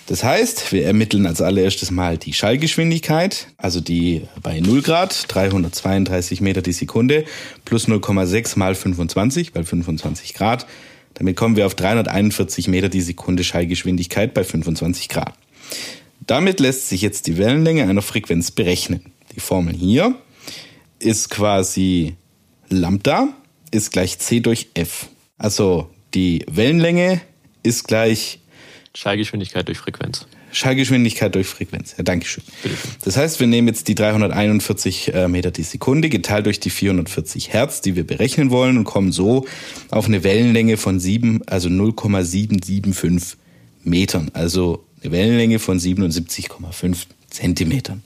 Das 0.08 0.24
heißt, 0.24 0.71
wir 0.71 0.86
ermitteln 0.86 1.26
als 1.26 1.41
allererstes 1.41 1.89
mal 1.89 2.17
die 2.17 2.34
Schallgeschwindigkeit, 2.34 3.48
also 3.58 3.82
die 3.82 4.21
bei 4.43 4.60
0 4.60 4.84
Grad, 4.84 5.26
332 5.28 6.41
Meter 6.41 6.62
die 6.62 6.74
Sekunde, 6.74 7.26
plus 7.65 7.88
0,6 7.88 8.60
mal 8.60 8.76
25, 8.76 9.56
weil 9.56 9.63
25 9.63 10.36
Grad. 10.36 10.67
Damit 11.15 11.36
kommen 11.36 11.56
wir 11.56 11.65
auf 11.65 11.74
341 11.74 12.67
Meter 12.67 12.89
die 12.89 13.02
Sekunde 13.02 13.43
Schallgeschwindigkeit 13.43 14.36
bei 14.36 14.43
25 14.43 15.10
Grad. 15.10 15.34
Damit 16.28 16.60
lässt 16.60 16.90
sich 16.90 17.02
jetzt 17.02 17.28
die 17.28 17.38
Wellenlänge 17.38 17.84
einer 17.84 18.02
Frequenz 18.02 18.52
berechnen. 18.52 19.12
Die 19.36 19.40
Formel 19.40 19.76
hier 19.76 20.16
ist 21.00 21.30
quasi 21.30 22.16
Lambda 22.70 23.30
ist 23.72 23.92
gleich 23.92 24.18
c 24.20 24.40
durch 24.40 24.70
f. 24.74 25.08
Also 25.38 25.90
die 26.14 26.46
Wellenlänge 26.50 27.22
ist 27.64 27.88
gleich 27.88 28.40
Schallgeschwindigkeit 28.96 29.68
durch 29.68 29.78
Frequenz. 29.78 30.26
Schallgeschwindigkeit 30.52 31.36
durch 31.36 31.48
Frequenz. 31.48 31.96
Ja, 31.98 32.04
Dankeschön. 32.04 32.44
Das 33.04 33.18
heißt, 33.18 33.42
wir 33.42 33.48
nehmen 33.48 33.68
jetzt 33.68 33.90
die 33.90 33.96
341 33.96 35.14
äh, 35.14 35.28
Meter 35.28 35.52
die 35.52 35.64
Sekunde 35.64 36.08
geteilt 36.08 36.46
durch 36.46 36.62
die 36.62 36.70
440 36.70 37.52
Hertz, 37.52 37.82
die 37.82 37.97
wir 37.97 38.08
berechnen 38.08 38.52
wollen 38.52 38.78
und 38.78 38.86
kommen 38.86 39.12
so 39.12 39.45
auf 39.91 40.06
eine 40.06 40.24
Wellenlänge 40.24 40.78
von 40.78 40.99
7, 41.02 41.41
also 41.45 41.68
0,775 41.68 43.38
Metern. 43.84 44.32
Also 44.34 44.85
eine 45.02 45.12
Wellenlänge 45.12 45.60
von 45.60 45.80
77,5 45.80 46.98
Zentimetern. 47.30 48.04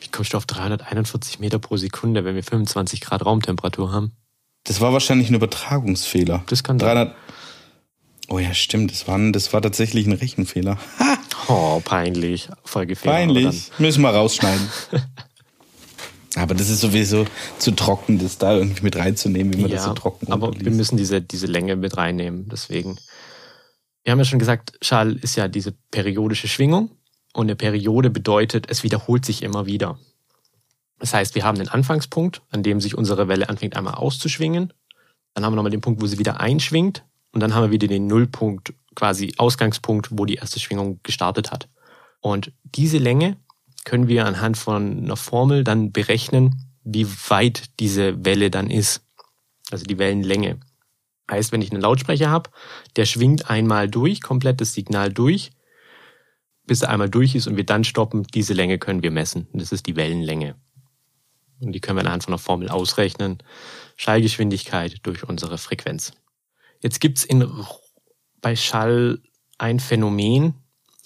Wie 0.00 0.08
kommst 0.08 0.32
du 0.32 0.36
auf 0.36 0.46
341 0.46 1.38
Meter 1.38 1.58
pro 1.58 1.76
Sekunde, 1.76 2.24
wenn 2.24 2.34
wir 2.34 2.42
25 2.42 3.00
Grad 3.00 3.24
Raumtemperatur 3.24 3.92
haben? 3.92 4.12
Das 4.64 4.80
war 4.80 4.92
wahrscheinlich 4.92 5.30
ein 5.30 5.34
Übertragungsfehler. 5.34 6.44
Das 6.46 6.62
kann 6.62 6.78
300 6.78 7.14
Oh 8.28 8.38
ja, 8.38 8.54
stimmt. 8.54 8.90
Das 8.90 9.06
war, 9.08 9.18
das 9.30 9.52
war 9.52 9.60
tatsächlich 9.60 10.06
ein 10.06 10.12
Rechenfehler. 10.12 10.78
Ha! 10.98 11.18
Oh, 11.48 11.80
peinlich. 11.84 12.48
Folgefehler. 12.64 13.12
Peinlich. 13.12 13.70
Müssen 13.78 14.00
wir 14.00 14.10
rausschneiden. 14.10 14.68
aber 16.36 16.54
das 16.54 16.70
ist 16.70 16.80
sowieso 16.80 17.26
zu 17.58 17.72
trocken, 17.72 18.18
das 18.18 18.38
da 18.38 18.56
irgendwie 18.56 18.84
mit 18.84 18.96
reinzunehmen, 18.96 19.52
wie 19.52 19.58
man 19.58 19.70
ja, 19.70 19.76
das 19.76 19.84
so 19.84 19.92
trocken 19.92 20.32
Aber 20.32 20.52
wir 20.58 20.70
müssen 20.70 20.96
diese, 20.96 21.20
diese 21.20 21.46
Länge 21.46 21.76
mit 21.76 21.96
reinnehmen. 21.96 22.48
Deswegen 22.48 22.96
wir 24.04 24.12
haben 24.12 24.18
ja 24.18 24.24
schon 24.24 24.38
gesagt, 24.38 24.72
Schall 24.82 25.16
ist 25.16 25.36
ja 25.36 25.48
diese 25.48 25.72
periodische 25.90 26.48
Schwingung 26.48 26.90
und 27.32 27.46
eine 27.46 27.56
Periode 27.56 28.10
bedeutet, 28.10 28.66
es 28.68 28.82
wiederholt 28.82 29.24
sich 29.24 29.42
immer 29.42 29.66
wieder. 29.66 29.98
Das 30.98 31.14
heißt, 31.14 31.34
wir 31.34 31.44
haben 31.44 31.58
den 31.58 31.68
Anfangspunkt, 31.68 32.42
an 32.50 32.62
dem 32.62 32.80
sich 32.80 32.96
unsere 32.96 33.28
Welle 33.28 33.48
anfängt 33.48 33.76
einmal 33.76 33.94
auszuschwingen. 33.94 34.72
Dann 35.34 35.44
haben 35.44 35.52
wir 35.52 35.56
nochmal 35.56 35.70
den 35.70 35.80
Punkt, 35.80 36.00
wo 36.02 36.06
sie 36.06 36.18
wieder 36.18 36.40
einschwingt 36.40 37.04
und 37.32 37.40
dann 37.40 37.54
haben 37.54 37.64
wir 37.64 37.70
wieder 37.70 37.88
den 37.88 38.06
Nullpunkt, 38.06 38.74
quasi 38.94 39.34
Ausgangspunkt, 39.38 40.08
wo 40.12 40.26
die 40.26 40.34
erste 40.34 40.60
Schwingung 40.60 41.00
gestartet 41.02 41.50
hat. 41.50 41.68
Und 42.20 42.52
diese 42.64 42.98
Länge 42.98 43.36
können 43.84 44.06
wir 44.08 44.26
anhand 44.26 44.56
von 44.56 44.98
einer 44.98 45.16
Formel 45.16 45.64
dann 45.64 45.92
berechnen, 45.92 46.72
wie 46.84 47.06
weit 47.28 47.80
diese 47.80 48.24
Welle 48.24 48.50
dann 48.50 48.70
ist. 48.70 49.02
Also 49.70 49.84
die 49.84 49.98
Wellenlänge. 49.98 50.60
Heißt, 51.32 51.50
wenn 51.50 51.62
ich 51.62 51.72
einen 51.72 51.80
Lautsprecher 51.80 52.28
habe, 52.28 52.50
der 52.96 53.06
schwingt 53.06 53.48
einmal 53.48 53.88
durch, 53.88 54.20
komplettes 54.20 54.74
Signal 54.74 55.10
durch, 55.10 55.50
bis 56.66 56.82
er 56.82 56.90
einmal 56.90 57.08
durch 57.08 57.34
ist 57.34 57.46
und 57.46 57.56
wir 57.56 57.64
dann 57.64 57.84
stoppen, 57.84 58.24
diese 58.34 58.52
Länge 58.52 58.78
können 58.78 59.02
wir 59.02 59.10
messen. 59.10 59.48
Das 59.54 59.72
ist 59.72 59.86
die 59.86 59.96
Wellenlänge. 59.96 60.56
Und 61.58 61.72
die 61.72 61.80
können 61.80 61.96
wir 61.96 62.04
anhand 62.04 62.24
von 62.24 62.34
einer 62.34 62.38
Formel 62.38 62.68
ausrechnen. 62.68 63.38
Schallgeschwindigkeit 63.96 64.98
durch 65.04 65.26
unsere 65.26 65.56
Frequenz. 65.56 66.12
Jetzt 66.80 67.00
gibt's 67.00 67.24
in, 67.24 67.50
bei 68.42 68.54
Schall 68.54 69.22
ein 69.56 69.80
Phänomen, 69.80 70.52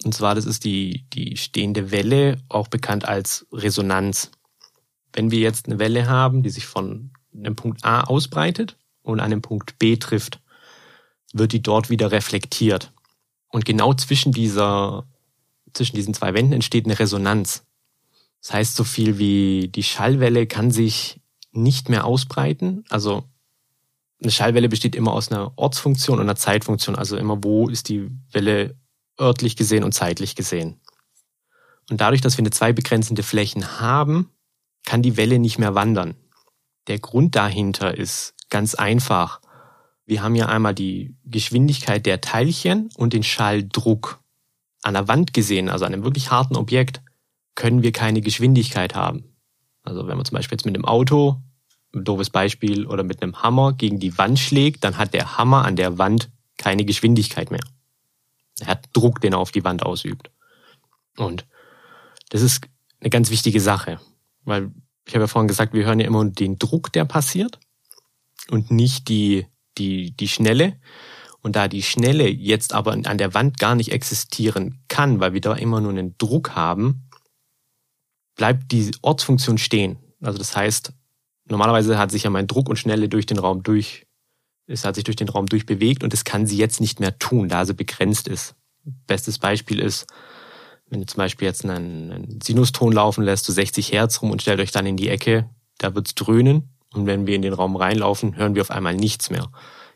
und 0.05 0.13
zwar 0.13 0.35
das 0.35 0.45
ist 0.45 0.65
die, 0.65 1.07
die 1.11 1.37
stehende 1.37 1.93
Welle, 1.93 2.43
auch 2.49 2.67
bekannt 2.67 3.07
als 3.07 3.47
Resonanz. 3.53 4.33
Wenn 5.13 5.31
wir 5.31 5.39
jetzt 5.39 5.67
eine 5.67 5.79
Welle 5.79 6.09
haben, 6.09 6.43
die 6.43 6.51
sich 6.51 6.67
von 6.67 7.13
einem 7.33 7.55
Punkt 7.55 7.85
A 7.85 8.01
ausbreitet 8.01 8.77
und 9.07 9.21
an 9.21 9.27
einem 9.27 9.43
Punkt 9.43 9.79
B 9.79 9.97
trifft, 9.97 10.41
wird 11.33 11.53
die 11.53 11.63
dort 11.63 11.91
wieder 11.91 12.13
reflektiert. 12.13 12.93
Und 13.49 13.65
genau 13.65 13.95
zwischen 13.95 14.33
dieser, 14.33 15.07
zwischen 15.73 15.97
diesen 15.97 16.15
zwei 16.15 16.35
Wänden 16.35 16.53
entsteht 16.53 16.85
eine 16.85 16.99
Resonanz. 16.99 17.65
Das 18.43 18.53
heißt 18.53 18.77
so 18.77 18.85
viel 18.85 19.19
wie 19.19 19.69
die 19.69 19.83
Schallwelle 19.83 20.47
kann 20.47 20.71
sich 20.71 21.21
nicht 21.53 21.89
mehr 21.89 22.05
ausbreiten. 22.05 22.85
Also 22.89 23.25
eine 24.21 24.33
Schallwelle 24.33 24.69
besteht 24.69 24.95
immer 24.95 25.13
aus 25.13 25.31
einer 25.31 25.53
Ortsfunktion 25.57 26.19
und 26.19 26.25
einer 26.25 26.37
Zeitfunktion. 26.37 26.97
Also 26.97 27.17
immer 27.17 27.43
wo 27.43 27.69
ist 27.69 27.89
die 27.89 28.11
Welle 28.33 28.77
örtlich 29.21 29.57
gesehen 29.57 29.85
und 29.85 29.93
zeitlich 29.93 30.35
gesehen. 30.35 30.81
Und 31.91 32.01
dadurch, 32.01 32.21
dass 32.21 32.37
wir 32.37 32.43
eine 32.43 32.51
zwei 32.51 32.73
begrenzende 32.73 33.23
Flächen 33.23 33.81
haben, 33.81 34.31
kann 34.85 35.03
die 35.03 35.17
Welle 35.17 35.39
nicht 35.39 35.59
mehr 35.59 35.75
wandern. 35.75 36.15
Der 36.89 36.99
Grund 36.99 37.35
dahinter 37.35 37.97
ist 37.97 38.36
ganz 38.51 38.75
einfach. 38.75 39.41
Wir 40.05 40.23
haben 40.23 40.35
ja 40.35 40.47
einmal 40.47 40.75
die 40.75 41.17
Geschwindigkeit 41.25 42.07
der 42.07 42.21
Teilchen 42.21 42.91
und 42.97 43.13
den 43.13 43.23
Schalldruck. 43.23 44.21
An 44.83 44.95
der 44.95 45.09
Wand 45.09 45.33
gesehen, 45.33 45.69
also 45.69 45.85
an 45.85 45.93
einem 45.93 46.05
wirklich 46.05 46.31
harten 46.31 46.55
Objekt, 46.55 47.03
können 47.57 47.83
wir 47.83 47.91
keine 47.91 48.21
Geschwindigkeit 48.21 48.95
haben. 48.95 49.25
Also 49.83 50.07
wenn 50.07 50.17
man 50.17 50.25
zum 50.25 50.37
Beispiel 50.37 50.57
jetzt 50.57 50.67
mit 50.67 50.77
einem 50.77 50.85
Auto, 50.85 51.41
ein 51.93 52.05
doofes 52.05 52.31
Beispiel, 52.31 52.87
oder 52.87 53.03
mit 53.03 53.23
einem 53.23 53.43
Hammer 53.43 53.73
gegen 53.73 53.99
die 53.99 54.17
Wand 54.17 54.39
schlägt, 54.39 54.85
dann 54.85 54.97
hat 54.97 55.13
der 55.15 55.39
Hammer 55.39 55.65
an 55.65 55.75
der 55.75 55.99
Wand 55.99 56.31
keine 56.57 56.85
Geschwindigkeit 56.85 57.51
mehr. 57.51 57.65
Er 58.61 58.69
hat 58.69 58.89
Druck, 58.93 59.21
den 59.21 59.33
er 59.33 59.39
auf 59.39 59.51
die 59.51 59.65
Wand 59.65 59.83
ausübt. 59.83 60.31
Und 61.17 61.47
das 62.29 62.43
ist 62.43 62.69
eine 63.01 63.11
ganz 63.11 63.31
wichtige 63.31 63.61
Sache, 63.61 63.99
weil 64.45 64.71
ich 65.07 65.15
habe 65.15 65.25
ja 65.25 65.29
vorhin 65.29 65.49
gesagt, 65.49 65.73
wir 65.73 65.85
hören 65.85 66.01
ja 66.01 66.07
immer 66.07 66.25
den 66.25 66.59
Druck, 66.59 66.93
der 66.93 67.05
passiert 67.05 67.59
und 68.51 68.71
nicht 68.71 69.09
die, 69.09 69.47
die, 69.79 70.13
die 70.17 70.29
Schnelle. 70.29 70.79
Und 71.43 71.55
da 71.55 71.69
die 71.69 71.83
Schnelle 71.83 72.29
jetzt 72.29 72.73
aber 72.73 72.93
an 72.93 73.19
der 73.19 73.35
Wand 73.35 73.59
gar 73.59 73.77
nicht 73.77 73.93
existieren 73.93 74.83
kann, 74.89 75.21
weil 75.21 75.33
wir 75.33 75.41
da 75.41 75.55
immer 75.55 75.81
nur 75.81 75.91
einen 75.91 76.19
Druck 76.19 76.57
haben, 76.57 77.09
bleibt 78.35 78.73
die 78.73 78.91
Ortsfunktion 79.03 79.59
stehen. 79.59 79.99
Also 80.21 80.39
das 80.39 80.57
heißt, 80.57 80.93
normalerweise 81.49 81.99
hat 81.99 82.11
sich 82.11 82.25
ja 82.25 82.31
mein 82.31 82.47
Druck 82.47 82.69
und 82.69 82.79
Schnelle 82.79 83.09
durch 83.09 83.27
den 83.27 83.39
Raum 83.39 83.63
durch, 83.63 84.07
es 84.67 84.85
hat 84.85 84.97
sich 84.97 85.05
durch 85.05 85.17
den 85.17 85.29
Raum 85.29 85.47
durchbewegt 85.47 86.03
und 86.03 86.13
das 86.13 86.25
kann 86.25 86.47
sie 86.47 86.57
jetzt 86.57 86.81
nicht 86.81 87.01
mehr 87.01 87.19
tun, 87.19 87.49
da 87.49 87.65
sie 87.65 87.75
begrenzt 87.75 88.29
ist. 88.29 88.55
Bestes 89.07 89.39
Beispiel 89.39 89.79
ist, 89.79 90.07
wenn 90.89 91.01
du 91.01 91.07
zum 91.07 91.19
Beispiel 91.19 91.47
jetzt 91.47 91.65
einen, 91.65 92.13
einen 92.13 92.41
Sinuston 92.41 92.93
laufen 92.93 93.25
lässt, 93.25 93.45
so 93.45 93.53
60 93.53 93.93
Hertz 93.93 94.23
rum 94.23 94.31
und 94.31 94.43
stellt 94.43 94.61
euch 94.61 94.71
dann 94.71 94.87
in 94.87 94.97
die 94.97 95.09
Ecke, 95.09 95.49
da 95.79 95.95
wird's 95.95 96.15
dröhnen. 96.15 96.76
Und 96.97 97.07
wenn 97.07 97.27
wir 97.27 97.37
in 97.37 97.43
den 97.43 97.53
Raum 97.53 97.77
reinlaufen, 97.77 98.37
hören 98.37 98.55
wir 98.55 98.63
auf 98.63 98.71
einmal 98.71 98.95
nichts 98.95 99.29
mehr. 99.29 99.51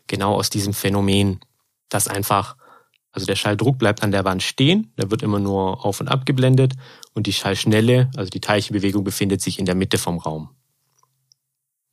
Genau 0.05 0.35
aus 0.35 0.51
diesem 0.51 0.73
Phänomen, 0.73 1.39
dass 1.89 2.07
einfach, 2.07 2.55
also 3.11 3.25
der 3.25 3.35
Schalldruck 3.35 3.79
bleibt 3.79 4.03
an 4.03 4.11
der 4.11 4.23
Wand 4.23 4.43
stehen, 4.43 4.93
der 4.97 5.09
wird 5.09 5.23
immer 5.23 5.39
nur 5.39 5.83
auf 5.83 5.99
und 5.99 6.07
ab 6.07 6.25
geblendet 6.25 6.73
und 7.13 7.25
die 7.25 7.33
Schallschnelle, 7.33 8.11
also 8.15 8.29
die 8.29 8.39
Teilchenbewegung 8.39 9.03
befindet 9.03 9.41
sich 9.41 9.57
in 9.57 9.65
der 9.65 9.75
Mitte 9.75 9.97
vom 9.97 10.19
Raum. 10.19 10.49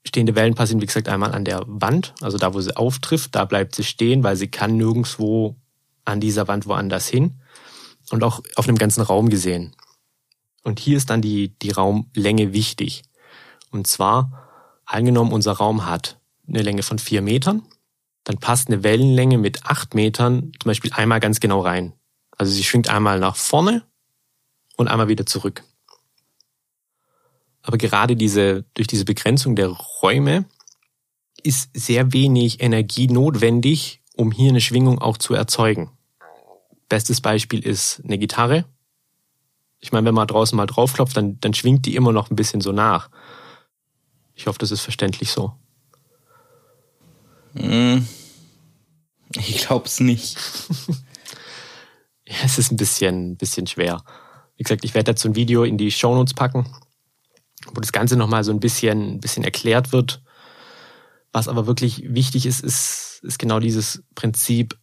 Stehende 0.07 0.35
Wellen 0.35 0.55
passieren, 0.55 0.81
wie 0.83 0.87
gesagt, 0.87 1.09
einmal 1.09 1.33
an 1.33 1.45
der 1.45 1.63
Wand, 1.67 2.15
also 2.21 2.39
da, 2.39 2.53
wo 2.53 2.61
sie 2.61 2.77
auftrifft, 2.77 3.35
da 3.35 3.47
bleibt 3.47 3.75
sie 3.75 3.85
stehen, 3.85 4.23
weil 4.23 4.37
sie 4.37 4.49
kann 4.49 4.77
nirgendwo 4.77 5.57
an 6.05 6.21
dieser 6.21 6.49
Wand 6.49 6.67
woanders 6.67 7.09
hin 7.09 7.41
und 8.11 8.23
auch 8.23 8.41
auf 8.57 8.69
einem 8.69 8.79
ganzen 8.79 9.01
Raum 9.01 9.31
gesehen. 9.31 9.75
Und 10.65 10.81
hier 10.81 10.99
ist 10.99 11.09
dann 11.09 11.23
die, 11.23 11.59
die 11.59 11.71
Raumlänge 11.71 12.53
wichtig. 12.53 13.03
Und 13.71 13.87
zwar, 13.87 14.48
angenommen, 14.89 15.33
unser 15.33 15.53
Raum 15.53 15.87
hat 15.87 16.19
eine 16.49 16.63
Länge 16.63 16.83
von 16.83 16.99
vier 16.99 17.23
Metern, 17.23 17.63
dann 18.25 18.39
passt 18.39 18.69
eine 18.69 18.83
Wellenlänge 18.83 19.39
mit 19.39 19.65
acht 19.65 19.95
Metern 19.95 20.53
zum 20.61 20.71
Beispiel 20.71 20.93
einmal 20.93 21.21
ganz 21.21 21.41
genau 21.41 21.61
rein. 21.61 21.93
Also 22.37 22.53
sie 22.53 22.65
schwingt 22.65 22.89
einmal 22.89 23.21
nach 23.21 23.37
vorne 23.37 23.83
und 24.77 24.89
einmal 24.89 25.09
wieder 25.09 25.27
zurück. 25.27 25.63
Aber 27.63 27.77
gerade 27.77 28.17
diese, 28.17 28.65
durch 28.75 28.87
diese 28.87 29.05
Begrenzung 29.05 29.57
der 29.57 29.69
Räume 29.69 30.47
ist 31.43 31.71
sehr 31.75 32.13
wenig 32.13 32.61
Energie 32.61 33.09
notwendig, 33.09 34.01
um 34.17 34.33
hier 34.33 34.51
eine 34.51 34.61
Schwingung 34.61 35.01
auch 35.01 35.19
zu 35.19 35.35
erzeugen. 35.35 35.91
Bestes 36.89 37.21
Beispiel 37.21 37.65
ist 37.65 38.01
eine 38.05 38.19
Gitarre. 38.19 38.65
Ich 39.81 39.93
meine, 39.93 40.07
wenn 40.07 40.15
man 40.15 40.27
draußen 40.27 40.57
mal 40.57 40.67
draufklopft, 40.67 41.17
dann, 41.17 41.39
dann 41.41 41.55
schwingt 41.55 41.87
die 41.87 41.95
immer 41.95 42.13
noch 42.13 42.31
ein 42.31 42.37
bisschen 42.37 42.61
so 42.61 42.73
nach. 42.73 43.11
Ich 44.39 44.47
hoffe, 44.47 44.61
das 44.61 44.71
ist 44.71 44.83
verständlich 44.83 45.33
so. 45.33 45.53
Hm. 47.55 48.07
Ich 49.37 49.67
glaub's 49.67 49.99
nicht. 49.99 50.39
ja, 52.25 52.37
es 52.45 52.57
ist 52.57 52.71
ein 52.71 52.77
bisschen, 52.77 53.37
bisschen 53.37 53.67
schwer. 53.67 54.05
Wie 54.57 54.63
gesagt, 54.63 54.85
ich 54.85 54.95
werde 54.95 55.13
dazu 55.13 55.27
ein 55.27 55.35
Video 55.35 55.65
in 55.65 55.77
die 55.77 55.91
Shownotes 55.91 56.35
packen, 56.35 56.73
wo 57.75 57.81
das 57.81 57.91
Ganze 57.91 58.17
nochmal 58.17 58.45
so 58.45 58.53
ein 58.53 58.61
bisschen, 58.61 59.15
ein 59.15 59.21
bisschen 59.21 59.43
erklärt 59.43 59.91
wird. 59.91 60.23
Was 61.33 61.49
aber 61.49 61.67
wirklich 61.67 62.05
wichtig 62.07 62.47
ist, 62.47 62.61
ist, 62.61 63.21
ist 63.25 63.41
genau 63.41 63.59
dieses 63.59 64.05
Prinzip, 64.15 64.79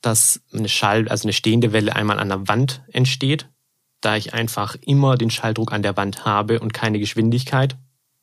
dass 0.00 0.42
eine 0.52 0.68
Schall, 0.68 1.08
also 1.08 1.26
eine 1.26 1.32
stehende 1.32 1.72
Welle 1.72 1.94
einmal 1.94 2.18
an 2.18 2.28
der 2.28 2.48
Wand 2.48 2.82
entsteht. 2.88 3.48
Da 4.00 4.16
ich 4.16 4.34
einfach 4.34 4.74
immer 4.80 5.16
den 5.16 5.30
Schalldruck 5.30 5.72
an 5.72 5.84
der 5.84 5.96
Wand 5.96 6.24
habe 6.24 6.58
und 6.58 6.74
keine 6.74 6.98
Geschwindigkeit, 6.98 7.78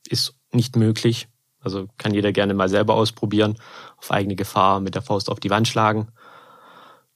ist 0.07 0.35
nicht 0.51 0.75
möglich. 0.75 1.27
Also 1.59 1.87
kann 1.97 2.13
jeder 2.13 2.31
gerne 2.31 2.53
mal 2.53 2.69
selber 2.69 2.95
ausprobieren, 2.95 3.57
auf 3.97 4.11
eigene 4.11 4.35
Gefahr 4.35 4.79
mit 4.79 4.95
der 4.95 5.01
Faust 5.01 5.29
auf 5.29 5.39
die 5.39 5.49
Wand 5.49 5.67
schlagen. 5.67 6.07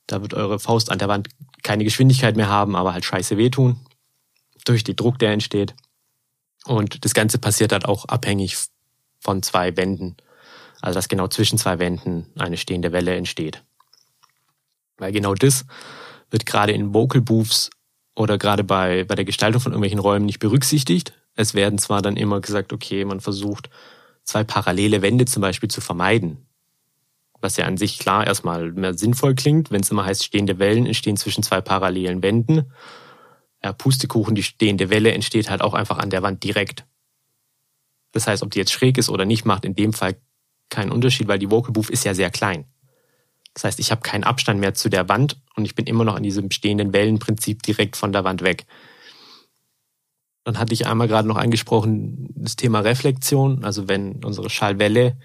Da 0.07 0.21
wird 0.21 0.33
eure 0.33 0.59
Faust 0.59 0.91
an 0.91 0.99
der 0.99 1.07
Wand 1.07 1.29
keine 1.63 1.83
Geschwindigkeit 1.83 2.35
mehr 2.35 2.49
haben, 2.49 2.75
aber 2.75 2.93
halt 2.93 3.05
scheiße 3.05 3.37
wehtun. 3.37 3.79
Durch 4.65 4.83
den 4.83 4.95
Druck, 4.95 5.19
der 5.19 5.31
entsteht. 5.31 5.73
Und 6.65 7.05
das 7.05 7.13
Ganze 7.13 7.37
passiert 7.39 7.71
halt 7.71 7.85
auch 7.85 8.05
abhängig 8.05 8.57
von 9.19 9.41
zwei 9.41 9.77
Wänden. 9.77 10.17
Also 10.81 10.97
dass 10.97 11.07
genau 11.07 11.27
zwischen 11.27 11.57
zwei 11.57 11.79
Wänden 11.79 12.27
eine 12.37 12.57
stehende 12.57 12.91
Welle 12.91 13.15
entsteht. 13.15 13.63
Weil 14.97 15.11
genau 15.11 15.33
das 15.33 15.65
wird 16.29 16.45
gerade 16.45 16.73
in 16.73 16.93
Vocal 16.93 17.21
Booths 17.21 17.69
oder 18.15 18.37
gerade 18.37 18.63
bei, 18.63 19.03
bei 19.03 19.15
der 19.15 19.25
Gestaltung 19.25 19.61
von 19.61 19.71
irgendwelchen 19.71 19.99
Räumen 19.99 20.25
nicht 20.25 20.39
berücksichtigt. 20.39 21.13
Es 21.41 21.53
werden 21.55 21.79
zwar 21.79 22.01
dann 22.01 22.17
immer 22.17 22.39
gesagt, 22.39 22.71
okay, 22.71 23.03
man 23.03 23.19
versucht 23.19 23.69
zwei 24.23 24.43
parallele 24.43 25.01
Wände 25.01 25.25
zum 25.25 25.41
Beispiel 25.41 25.69
zu 25.69 25.81
vermeiden. 25.81 26.45
Was 27.41 27.57
ja 27.57 27.65
an 27.65 27.77
sich 27.77 27.97
klar 27.97 28.27
erstmal 28.27 28.71
mehr 28.71 28.93
sinnvoll 28.93 29.33
klingt, 29.33 29.71
wenn 29.71 29.81
es 29.81 29.89
immer 29.89 30.05
heißt, 30.05 30.23
stehende 30.23 30.59
Wellen 30.59 30.85
entstehen 30.85 31.17
zwischen 31.17 31.41
zwei 31.41 31.59
parallelen 31.59 32.21
Wänden. 32.21 32.71
Ja, 33.63 33.73
Pustekuchen, 33.73 34.35
die 34.35 34.43
stehende 34.43 34.89
Welle 34.89 35.11
entsteht 35.11 35.49
halt 35.49 35.61
auch 35.61 35.73
einfach 35.73 35.97
an 35.97 36.11
der 36.11 36.21
Wand 36.21 36.43
direkt. 36.43 36.85
Das 38.11 38.27
heißt, 38.27 38.43
ob 38.43 38.51
die 38.51 38.59
jetzt 38.59 38.71
schräg 38.71 38.97
ist 38.97 39.09
oder 39.09 39.25
nicht, 39.25 39.45
macht 39.45 39.65
in 39.65 39.75
dem 39.75 39.93
Fall 39.93 40.17
keinen 40.69 40.91
Unterschied, 40.91 41.27
weil 41.27 41.39
die 41.39 41.49
Vocal 41.49 41.73
Booth 41.73 41.89
ist 41.89 42.05
ja 42.05 42.13
sehr 42.13 42.29
klein. 42.29 42.65
Das 43.53 43.63
heißt, 43.63 43.79
ich 43.79 43.91
habe 43.91 44.01
keinen 44.01 44.23
Abstand 44.23 44.59
mehr 44.59 44.73
zu 44.73 44.89
der 44.89 45.09
Wand 45.09 45.41
und 45.55 45.65
ich 45.65 45.75
bin 45.75 45.85
immer 45.85 46.05
noch 46.05 46.15
an 46.15 46.23
diesem 46.23 46.51
stehenden 46.51 46.93
Wellenprinzip 46.93 47.63
direkt 47.63 47.97
von 47.97 48.13
der 48.13 48.23
Wand 48.23 48.43
weg. 48.43 48.65
Dann 50.43 50.57
hatte 50.57 50.73
ich 50.73 50.87
einmal 50.87 51.07
gerade 51.07 51.27
noch 51.27 51.37
angesprochen 51.37 52.29
das 52.35 52.55
Thema 52.55 52.79
Reflexion. 52.79 53.63
Also 53.63 53.87
wenn 53.87 54.23
unsere 54.23 54.49
Schallwelle 54.49 55.17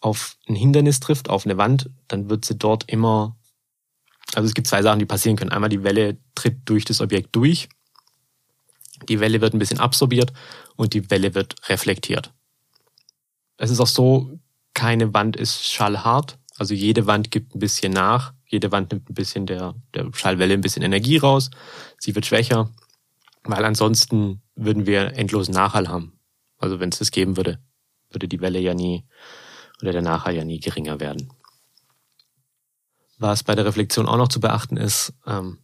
auf 0.00 0.36
ein 0.48 0.54
Hindernis 0.54 1.00
trifft, 1.00 1.28
auf 1.28 1.44
eine 1.44 1.58
Wand, 1.58 1.90
dann 2.08 2.30
wird 2.30 2.44
sie 2.44 2.56
dort 2.56 2.90
immer, 2.90 3.36
also 4.34 4.46
es 4.46 4.54
gibt 4.54 4.66
zwei 4.66 4.82
Sachen, 4.82 4.98
die 4.98 5.06
passieren 5.06 5.36
können. 5.36 5.52
Einmal 5.52 5.70
die 5.70 5.84
Welle 5.84 6.18
tritt 6.34 6.58
durch 6.64 6.84
das 6.84 7.00
Objekt 7.00 7.34
durch, 7.36 7.68
die 9.08 9.20
Welle 9.20 9.40
wird 9.40 9.54
ein 9.54 9.58
bisschen 9.58 9.80
absorbiert 9.80 10.32
und 10.76 10.94
die 10.94 11.10
Welle 11.10 11.34
wird 11.34 11.54
reflektiert. 11.68 12.32
Es 13.58 13.70
ist 13.70 13.80
auch 13.80 13.86
so, 13.86 14.38
keine 14.74 15.14
Wand 15.14 15.36
ist 15.36 15.70
schallhart, 15.70 16.38
Also 16.58 16.74
jede 16.74 17.06
Wand 17.06 17.30
gibt 17.30 17.54
ein 17.54 17.58
bisschen 17.58 17.92
nach, 17.92 18.32
jede 18.46 18.72
Wand 18.72 18.92
nimmt 18.92 19.10
ein 19.10 19.14
bisschen 19.14 19.46
der, 19.46 19.74
der 19.94 20.10
Schallwelle 20.14 20.54
ein 20.54 20.60
bisschen 20.60 20.82
Energie 20.82 21.18
raus, 21.18 21.50
sie 21.98 22.14
wird 22.14 22.26
schwächer, 22.26 22.70
weil 23.48 23.64
ansonsten 23.64 24.42
würden 24.54 24.86
wir 24.86 25.16
endlosen 25.16 25.54
Nachhall 25.54 25.88
haben. 25.88 26.18
Also 26.58 26.80
wenn 26.80 26.88
es 26.88 26.98
das 26.98 27.10
geben 27.10 27.36
würde, 27.36 27.58
würde 28.10 28.28
die 28.28 28.40
Welle 28.40 28.58
ja 28.58 28.74
nie 28.74 29.04
oder 29.80 29.92
der 29.92 30.02
Nachhall 30.02 30.34
ja 30.34 30.44
nie 30.44 30.60
geringer 30.60 31.00
werden. 31.00 31.32
Was 33.18 33.42
bei 33.42 33.54
der 33.54 33.64
Reflexion 33.64 34.06
auch 34.06 34.16
noch 34.16 34.28
zu 34.28 34.40
beachten 34.40 34.76
ist, 34.76 35.12
ähm, 35.26 35.58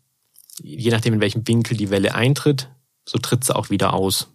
je 0.63 0.91
nachdem 0.91 1.15
in 1.15 1.21
welchem 1.21 1.47
Winkel 1.47 1.77
die 1.77 1.91
Welle 1.91 2.15
eintritt, 2.15 2.71
so 3.07 3.19
tritt 3.19 3.45
sie 3.45 3.55
auch 3.55 3.71
wieder 3.71 3.95
aus. 3.95 4.29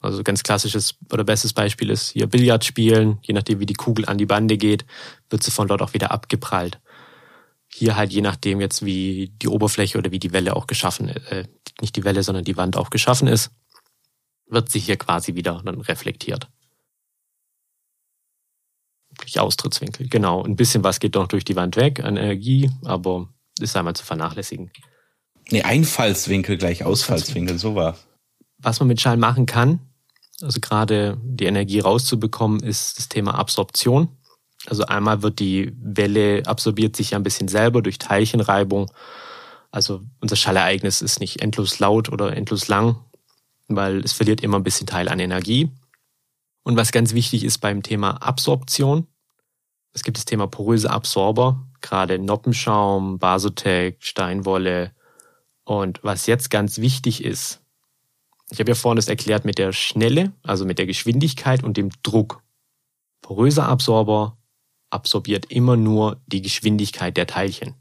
Also 0.00 0.22
ganz 0.24 0.42
klassisches 0.42 0.96
oder 1.12 1.22
bestes 1.22 1.52
Beispiel 1.52 1.88
ist 1.88 2.10
hier 2.10 2.26
Billard 2.26 2.64
spielen. 2.64 3.18
Je 3.22 3.34
nachdem, 3.34 3.60
wie 3.60 3.66
die 3.66 3.74
Kugel 3.74 4.06
an 4.06 4.18
die 4.18 4.26
Bande 4.26 4.56
geht, 4.56 4.84
wird 5.30 5.44
sie 5.44 5.52
von 5.52 5.68
dort 5.68 5.80
auch 5.80 5.94
wieder 5.94 6.10
abgeprallt. 6.10 6.80
Hier 7.74 7.96
halt 7.96 8.12
je 8.12 8.20
nachdem 8.20 8.60
jetzt, 8.60 8.84
wie 8.84 9.32
die 9.40 9.48
Oberfläche 9.48 9.98
oder 9.98 10.10
wie 10.10 10.18
die 10.18 10.32
Welle 10.32 10.54
auch 10.56 10.66
geschaffen, 10.66 11.08
äh, 11.08 11.48
nicht 11.80 11.96
die 11.96 12.04
Welle, 12.04 12.22
sondern 12.22 12.44
die 12.44 12.56
Wand 12.56 12.76
auch 12.76 12.90
geschaffen 12.90 13.28
ist, 13.28 13.50
wird 14.46 14.70
sie 14.70 14.78
hier 14.78 14.96
quasi 14.96 15.34
wieder 15.34 15.62
dann 15.64 15.80
reflektiert. 15.80 16.48
Durch 19.18 19.38
Austrittswinkel, 19.38 20.08
genau. 20.08 20.42
Ein 20.44 20.56
bisschen 20.56 20.84
was 20.84 21.00
geht 21.00 21.14
noch 21.14 21.28
durch 21.28 21.44
die 21.44 21.56
Wand 21.56 21.76
weg 21.76 22.00
an 22.00 22.16
Energie, 22.16 22.70
aber 22.84 23.28
ist 23.58 23.76
einmal 23.76 23.94
zu 23.94 24.04
vernachlässigen. 24.04 24.70
Nee, 25.50 25.62
Einfallswinkel 25.62 26.56
gleich 26.56 26.84
Ausfallswinkel, 26.84 27.58
so 27.58 27.74
war. 27.74 27.98
Was 28.58 28.80
man 28.80 28.88
mit 28.88 29.00
Schall 29.00 29.16
machen 29.16 29.46
kann, 29.46 29.80
also 30.40 30.60
gerade 30.60 31.18
die 31.22 31.44
Energie 31.44 31.80
rauszubekommen, 31.80 32.60
ist 32.60 32.98
das 32.98 33.08
Thema 33.08 33.34
Absorption. 33.34 34.08
Also 34.66 34.84
einmal 34.84 35.22
wird 35.22 35.40
die 35.40 35.72
Welle 35.80 36.42
absorbiert 36.46 36.96
sich 36.96 37.10
ja 37.10 37.18
ein 37.18 37.24
bisschen 37.24 37.48
selber 37.48 37.82
durch 37.82 37.98
Teilchenreibung. 37.98 38.90
Also 39.70 40.02
unser 40.20 40.36
Schallereignis 40.36 41.02
ist 41.02 41.20
nicht 41.20 41.40
endlos 41.40 41.78
laut 41.78 42.10
oder 42.10 42.36
endlos 42.36 42.68
lang, 42.68 42.96
weil 43.68 44.00
es 44.00 44.12
verliert 44.12 44.42
immer 44.42 44.58
ein 44.58 44.64
bisschen 44.64 44.86
Teil 44.86 45.08
an 45.08 45.18
Energie. 45.18 45.70
Und 46.62 46.76
was 46.76 46.92
ganz 46.92 47.12
wichtig 47.12 47.42
ist 47.42 47.58
beim 47.58 47.82
Thema 47.82 48.22
Absorption, 48.22 49.08
es 49.94 50.04
gibt 50.04 50.16
das 50.16 50.24
Thema 50.24 50.46
poröse 50.46 50.90
Absorber, 50.90 51.66
gerade 51.80 52.18
Noppenschaum, 52.18 53.18
Basotec, 53.18 53.96
Steinwolle. 54.00 54.92
Und 55.64 56.02
was 56.02 56.26
jetzt 56.26 56.50
ganz 56.50 56.78
wichtig 56.78 57.24
ist, 57.24 57.60
ich 58.50 58.60
habe 58.60 58.70
ja 58.70 58.74
vorhin 58.74 58.96
das 58.96 59.08
erklärt 59.08 59.44
mit 59.44 59.58
der 59.58 59.72
Schnelle, 59.72 60.32
also 60.42 60.64
mit 60.64 60.78
der 60.78 60.86
Geschwindigkeit 60.86 61.62
und 61.64 61.76
dem 61.76 61.90
Druck. 62.02 62.42
Poröser 63.22 63.66
Absorber 63.66 64.36
absorbiert 64.92 65.46
immer 65.46 65.76
nur 65.76 66.20
die 66.26 66.42
Geschwindigkeit 66.42 67.16
der 67.16 67.26
Teilchen. 67.26 67.74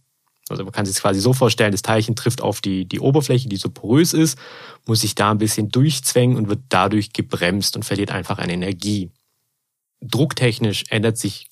Also 0.49 0.64
man 0.64 0.74
kann 0.74 0.86
sich 0.86 0.97
quasi 0.97 1.20
so 1.20 1.34
vorstellen, 1.34 1.72
das 1.72 1.82
Teilchen 1.82 2.16
trifft 2.16 2.41
auf 2.41 2.62
die, 2.62 2.86
die 2.86 2.99
Oberfläche, 2.99 3.47
die 3.47 3.55
so 3.55 3.70
porös 3.70 4.14
ist, 4.14 4.38
muss 4.86 5.01
sich 5.01 5.16
da 5.16 5.32
ein 5.32 5.38
bisschen 5.38 5.70
durchzwängen 5.70 6.36
und 6.36 6.49
wird 6.49 6.62
dadurch 6.70 7.14
gebremst 7.14 7.76
und 7.76 7.84
verliert 7.84 8.12
einfach 8.12 8.38
an 8.38 8.49
Energie. 8.49 9.12
Drucktechnisch 10.01 10.86
ändert 10.89 11.18
sich 11.18 11.47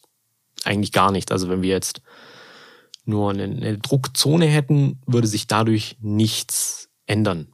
eigentlich 0.66 0.91
gar 0.91 1.12
nichts. 1.12 1.32
Also 1.32 1.49
wenn 1.49 1.62
wir 1.62 1.70
jetzt 1.70 2.01
nur 3.05 3.32
eine, 3.32 3.43
eine 3.43 3.78
Druckzone 3.78 4.45
hätten, 4.45 5.01
würde 5.05 5.28
sich 5.28 5.47
dadurch 5.47 5.97
nichts 6.01 6.89
ändern. 7.05 7.53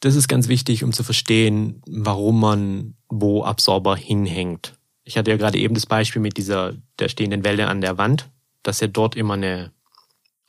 Das 0.00 0.14
ist 0.14 0.28
ganz 0.28 0.48
wichtig, 0.48 0.84
um 0.84 0.92
zu 0.92 1.02
verstehen, 1.02 1.82
warum 1.86 2.40
man 2.40 2.94
wo 3.08 3.44
Absorber 3.44 3.96
hinhängt. 3.96 4.75
Ich 5.06 5.16
hatte 5.16 5.30
ja 5.30 5.38
gerade 5.38 5.58
eben 5.58 5.74
das 5.74 5.86
Beispiel 5.86 6.20
mit 6.20 6.36
dieser 6.36 6.74
der 6.98 7.08
stehenden 7.08 7.44
Welle 7.44 7.68
an 7.68 7.80
der 7.80 7.96
Wand, 7.96 8.28
dass 8.62 8.80
ja 8.80 8.88
dort 8.88 9.16
immer 9.16 9.34
eine, 9.34 9.72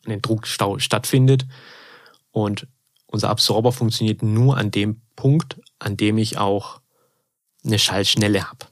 eine 0.06 0.18
Druckstau 0.18 0.80
stattfindet. 0.80 1.46
Und 2.32 2.68
unser 3.06 3.30
Absorber 3.30 3.72
funktioniert 3.72 4.22
nur 4.22 4.58
an 4.58 4.72
dem 4.72 5.02
Punkt, 5.16 5.62
an 5.80 5.96
dem 5.96 6.18
ich 6.18 6.38
auch 6.38 6.82
eine 7.64 7.80
Schallschnelle 7.80 8.50
habe. 8.50 8.66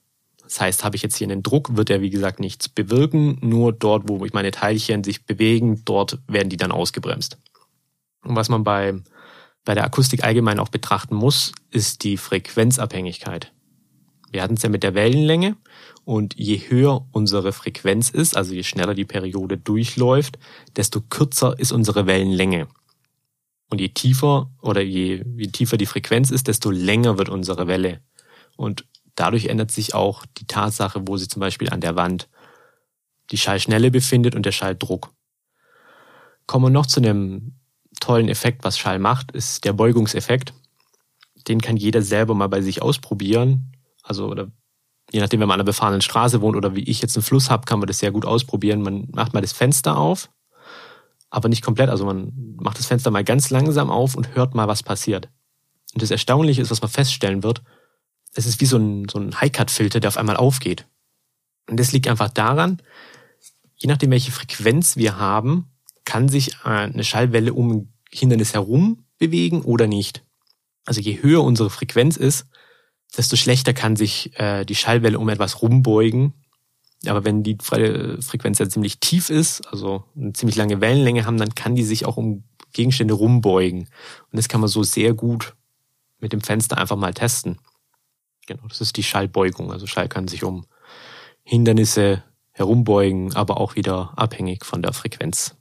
Das 0.43 0.59
heißt, 0.59 0.83
habe 0.83 0.95
ich 0.95 1.01
jetzt 1.01 1.15
hier 1.15 1.27
einen 1.29 1.43
Druck, 1.43 1.77
wird 1.77 1.89
er 1.89 2.01
wie 2.01 2.09
gesagt 2.09 2.39
nichts 2.39 2.67
bewirken. 2.67 3.37
Nur 3.41 3.71
dort, 3.71 4.09
wo 4.09 4.25
meine 4.33 4.51
Teilchen 4.51 5.03
sich 5.03 5.25
bewegen, 5.25 5.83
dort 5.85 6.19
werden 6.27 6.49
die 6.49 6.57
dann 6.57 6.71
ausgebremst. 6.71 7.37
Und 8.23 8.35
was 8.35 8.49
man 8.49 8.63
bei 8.63 9.01
bei 9.65 9.73
der 9.73 9.83
Akustik 9.83 10.23
allgemein 10.23 10.59
auch 10.59 10.69
betrachten 10.69 11.15
muss, 11.15 11.51
ist 11.71 12.03
die 12.03 12.17
Frequenzabhängigkeit. 12.17 13.51
Wir 14.35 14.43
hatten 14.43 14.55
es 14.55 14.63
ja 14.63 14.67
mit 14.67 14.83
der 14.83 14.95
Wellenlänge 14.95 15.55
und 16.03 16.35
je 16.35 16.57
höher 16.57 17.07
unsere 17.13 17.53
Frequenz 17.53 18.09
ist, 18.09 18.35
also 18.35 18.53
je 18.53 18.63
schneller 18.63 18.93
die 18.93 19.05
Periode 19.05 19.57
durchläuft, 19.57 20.37
desto 20.75 20.99
kürzer 20.99 21.57
ist 21.57 21.71
unsere 21.71 22.05
Wellenlänge. 22.05 22.67
Und 23.69 23.79
je 23.79 23.87
tiefer 23.87 24.51
oder 24.61 24.81
je, 24.81 25.23
je 25.37 25.47
tiefer 25.47 25.77
die 25.77 25.85
Frequenz 25.85 26.31
ist, 26.31 26.49
desto 26.49 26.69
länger 26.69 27.17
wird 27.17 27.29
unsere 27.29 27.67
Welle. 27.67 28.01
Und 28.57 28.85
dadurch 29.15 29.45
ändert 29.45 29.71
sich 29.71 29.93
auch 29.93 30.25
die 30.37 30.47
Tatsache, 30.47 31.03
wo 31.05 31.15
sie 31.15 31.29
zum 31.29 31.39
Beispiel 31.39 31.69
an 31.69 31.79
der 31.79 31.95
Wand 31.95 32.27
die 33.31 33.37
Schallschnelle 33.37 33.89
befindet 33.89 34.35
und 34.35 34.45
der 34.45 34.51
Schalldruck. 34.51 35.13
Kommen 36.45 36.65
wir 36.65 36.71
noch 36.71 36.87
zu 36.87 36.99
einem 36.99 37.53
tollen 38.01 38.27
Effekt, 38.27 38.65
was 38.65 38.77
Schall 38.77 38.99
macht, 38.99 39.31
ist 39.31 39.63
der 39.63 39.71
Beugungseffekt. 39.71 40.53
Den 41.47 41.61
kann 41.61 41.77
jeder 41.77 42.01
selber 42.01 42.35
mal 42.35 42.49
bei 42.49 42.61
sich 42.61 42.81
ausprobieren. 42.81 43.71
Also, 44.05 44.27
oder 44.27 44.51
je 45.11 45.19
nachdem, 45.19 45.39
wenn 45.39 45.47
man 45.47 45.55
an 45.55 45.61
einer 45.61 45.65
befahrenen 45.65 46.01
Straße 46.01 46.41
wohnt 46.41 46.55
oder 46.55 46.75
wie 46.75 46.83
ich 46.83 47.01
jetzt 47.01 47.17
einen 47.17 47.23
Fluss 47.23 47.49
habe, 47.49 47.65
kann 47.65 47.79
man 47.79 47.87
das 47.87 47.99
sehr 47.99 48.11
gut 48.11 48.25
ausprobieren. 48.25 48.81
Man 48.81 49.07
macht 49.11 49.33
mal 49.33 49.41
das 49.41 49.51
Fenster 49.51 49.97
auf, 49.97 50.29
aber 51.29 51.49
nicht 51.49 51.63
komplett. 51.63 51.89
Also 51.89 52.05
man 52.05 52.31
macht 52.57 52.79
das 52.79 52.85
Fenster 52.85 53.11
mal 53.11 53.23
ganz 53.23 53.49
langsam 53.49 53.89
auf 53.89 54.15
und 54.15 54.35
hört 54.35 54.55
mal, 54.55 54.67
was 54.67 54.83
passiert. 54.83 55.29
Und 55.93 56.01
das 56.01 56.11
Erstaunliche 56.11 56.61
ist, 56.61 56.71
was 56.71 56.81
man 56.81 56.91
feststellen 56.91 57.43
wird, 57.43 57.61
es 58.33 58.45
ist 58.45 58.59
wie 58.61 58.65
so 58.65 58.77
ein, 58.77 59.07
so 59.09 59.17
ein 59.17 59.39
High-Cut-Filter, 59.39 59.99
der 59.99 60.09
auf 60.09 60.17
einmal 60.17 60.37
aufgeht. 60.37 60.87
Und 61.69 61.79
das 61.79 61.93
liegt 61.93 62.07
einfach 62.07 62.29
daran, 62.29 62.81
je 63.77 63.87
nachdem, 63.87 64.11
welche 64.11 64.31
Frequenz 64.31 64.97
wir 64.97 65.17
haben, 65.17 65.71
kann 66.03 66.29
sich 66.29 66.55
äh, 66.65 66.69
eine 66.69 67.03
Schallwelle 67.03 67.53
um 67.53 67.71
ein 67.71 67.93
Hindernis 68.11 68.53
herum 68.53 69.05
bewegen 69.17 69.61
oder 69.61 69.87
nicht. 69.87 70.23
Also 70.85 71.01
je 71.01 71.21
höher 71.21 71.43
unsere 71.43 71.69
Frequenz 71.69 72.17
ist, 72.17 72.47
desto 73.17 73.35
schlechter 73.35 73.73
kann 73.73 73.95
sich 73.95 74.37
äh, 74.39 74.65
die 74.65 74.75
Schallwelle 74.75 75.19
um 75.19 75.29
etwas 75.29 75.61
rumbeugen. 75.61 76.33
Aber 77.07 77.23
wenn 77.23 77.43
die 77.43 77.57
Frequenz 77.61 78.59
ja 78.59 78.67
ziemlich 78.67 78.99
tief 78.99 79.29
ist, 79.29 79.67
also 79.67 80.03
eine 80.15 80.33
ziemlich 80.33 80.55
lange 80.55 80.81
Wellenlänge 80.81 81.25
haben, 81.25 81.37
dann 81.37 81.53
kann 81.53 81.75
die 81.75 81.83
sich 81.83 82.05
auch 82.05 82.17
um 82.17 82.43
Gegenstände 82.73 83.13
rumbeugen. 83.13 83.81
Und 83.81 84.37
das 84.37 84.47
kann 84.47 84.61
man 84.61 84.69
so 84.69 84.83
sehr 84.83 85.13
gut 85.13 85.55
mit 86.19 86.33
dem 86.33 86.41
Fenster 86.41 86.77
einfach 86.77 86.95
mal 86.95 87.13
testen. 87.13 87.59
Genau, 88.47 88.67
das 88.67 88.81
ist 88.81 88.97
die 88.97 89.03
Schallbeugung. 89.03 89.71
Also 89.71 89.87
Schall 89.87 90.09
kann 90.09 90.27
sich 90.27 90.43
um 90.43 90.65
Hindernisse 91.43 92.23
herumbeugen, 92.51 93.35
aber 93.35 93.57
auch 93.57 93.75
wieder 93.75 94.13
abhängig 94.17 94.65
von 94.65 94.81
der 94.81 94.93
Frequenz 94.93 95.55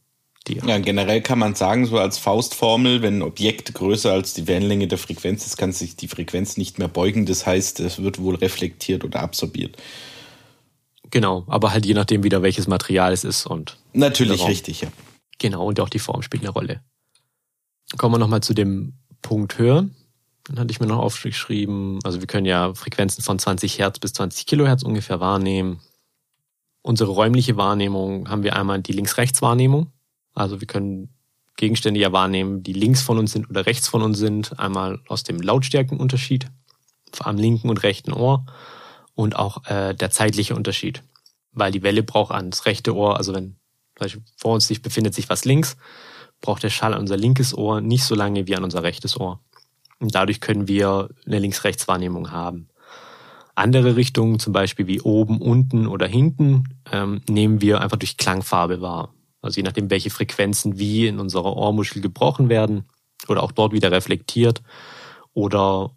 dir. 0.44 0.62
Ja, 0.66 0.78
generell 0.78 1.20
kann 1.20 1.38
man 1.38 1.54
sagen, 1.54 1.86
so 1.86 1.98
als 1.98 2.18
Faustformel, 2.18 3.02
wenn 3.02 3.18
ein 3.18 3.22
Objekt 3.22 3.74
größer 3.74 4.12
als 4.12 4.34
die 4.34 4.46
Wellenlänge 4.46 4.86
der 4.86 4.98
Frequenz 4.98 5.46
ist, 5.46 5.56
kann 5.56 5.72
sich 5.72 5.96
die 5.96 6.08
Frequenz 6.08 6.56
nicht 6.56 6.78
mehr 6.78 6.88
beugen. 6.88 7.26
Das 7.26 7.46
heißt, 7.46 7.80
es 7.80 8.02
wird 8.02 8.20
wohl 8.20 8.36
reflektiert 8.36 9.04
oder 9.04 9.20
absorbiert. 9.20 9.76
Genau, 11.10 11.44
aber 11.46 11.72
halt 11.72 11.86
je 11.86 11.94
nachdem 11.94 12.24
wieder 12.24 12.42
welches 12.42 12.66
Material 12.66 13.12
es 13.12 13.24
ist 13.24 13.46
und. 13.46 13.78
Natürlich 13.92 14.46
richtig, 14.46 14.80
ja. 14.80 14.88
Genau, 15.38 15.66
und 15.66 15.80
auch 15.80 15.88
die 15.88 15.98
Form 15.98 16.22
spielt 16.22 16.42
eine 16.42 16.50
Rolle. 16.50 16.80
Kommen 17.96 18.14
wir 18.14 18.18
nochmal 18.18 18.42
zu 18.42 18.54
dem 18.54 18.94
Punkt 19.22 19.58
hören. 19.58 19.94
Dann 20.44 20.58
hatte 20.58 20.72
ich 20.72 20.80
mir 20.80 20.86
noch 20.86 20.98
aufgeschrieben, 20.98 22.00
also 22.04 22.20
wir 22.20 22.26
können 22.26 22.46
ja 22.46 22.74
Frequenzen 22.74 23.22
von 23.22 23.38
20 23.38 23.78
Hertz 23.78 23.98
bis 23.98 24.12
20 24.12 24.44
Kilohertz 24.44 24.82
ungefähr 24.82 25.20
wahrnehmen. 25.20 25.80
Unsere 26.82 27.12
räumliche 27.12 27.56
Wahrnehmung 27.56 28.28
haben 28.28 28.42
wir 28.42 28.54
einmal 28.54 28.82
die 28.82 28.92
Links-Rechts-Wahrnehmung. 28.92 29.90
Also 30.34 30.60
wir 30.60 30.66
können 30.66 31.10
Gegenstände 31.56 32.00
ja 32.00 32.12
wahrnehmen, 32.12 32.62
die 32.62 32.72
links 32.72 33.02
von 33.02 33.18
uns 33.18 33.32
sind 33.32 33.48
oder 33.48 33.66
rechts 33.66 33.88
von 33.88 34.02
uns 34.02 34.18
sind. 34.18 34.58
Einmal 34.58 35.00
aus 35.08 35.22
dem 35.22 35.40
Lautstärkenunterschied 35.40 36.46
am 37.20 37.36
linken 37.36 37.70
und 37.70 37.82
rechten 37.84 38.12
Ohr 38.12 38.44
und 39.14 39.36
auch 39.36 39.64
äh, 39.66 39.94
der 39.94 40.10
zeitliche 40.10 40.56
Unterschied. 40.56 41.02
Weil 41.52 41.70
die 41.70 41.84
Welle 41.84 42.02
braucht 42.02 42.32
ans 42.32 42.66
rechte 42.66 42.94
Ohr, 42.96 43.16
also 43.16 43.32
wenn 43.34 43.56
vor 44.36 44.54
uns 44.54 44.66
sich 44.66 44.82
befindet 44.82 45.14
sich 45.14 45.28
was 45.28 45.44
links, 45.44 45.76
braucht 46.40 46.64
der 46.64 46.70
Schall 46.70 46.94
an 46.94 47.00
unser 47.00 47.16
linkes 47.16 47.56
Ohr 47.56 47.80
nicht 47.80 48.02
so 48.02 48.16
lange 48.16 48.48
wie 48.48 48.56
an 48.56 48.64
unser 48.64 48.82
rechtes 48.82 49.18
Ohr. 49.18 49.40
Und 50.00 50.16
dadurch 50.16 50.40
können 50.40 50.66
wir 50.66 51.10
eine 51.24 51.38
Links-Rechts-Wahrnehmung 51.38 52.32
haben. 52.32 52.68
Andere 53.54 53.94
Richtungen, 53.94 54.40
zum 54.40 54.52
Beispiel 54.52 54.88
wie 54.88 55.00
oben, 55.00 55.40
unten 55.40 55.86
oder 55.86 56.08
hinten, 56.08 56.64
ähm, 56.90 57.20
nehmen 57.28 57.60
wir 57.60 57.80
einfach 57.80 57.96
durch 57.96 58.16
Klangfarbe 58.16 58.80
wahr. 58.80 59.13
Also 59.44 59.56
je 59.56 59.62
nachdem, 59.62 59.90
welche 59.90 60.10
Frequenzen 60.10 60.78
wie 60.78 61.06
in 61.06 61.20
unserer 61.20 61.56
Ohrmuschel 61.56 62.00
gebrochen 62.00 62.48
werden 62.48 62.84
oder 63.28 63.42
auch 63.42 63.52
dort 63.52 63.72
wieder 63.72 63.92
reflektiert 63.92 64.62
oder 65.34 65.90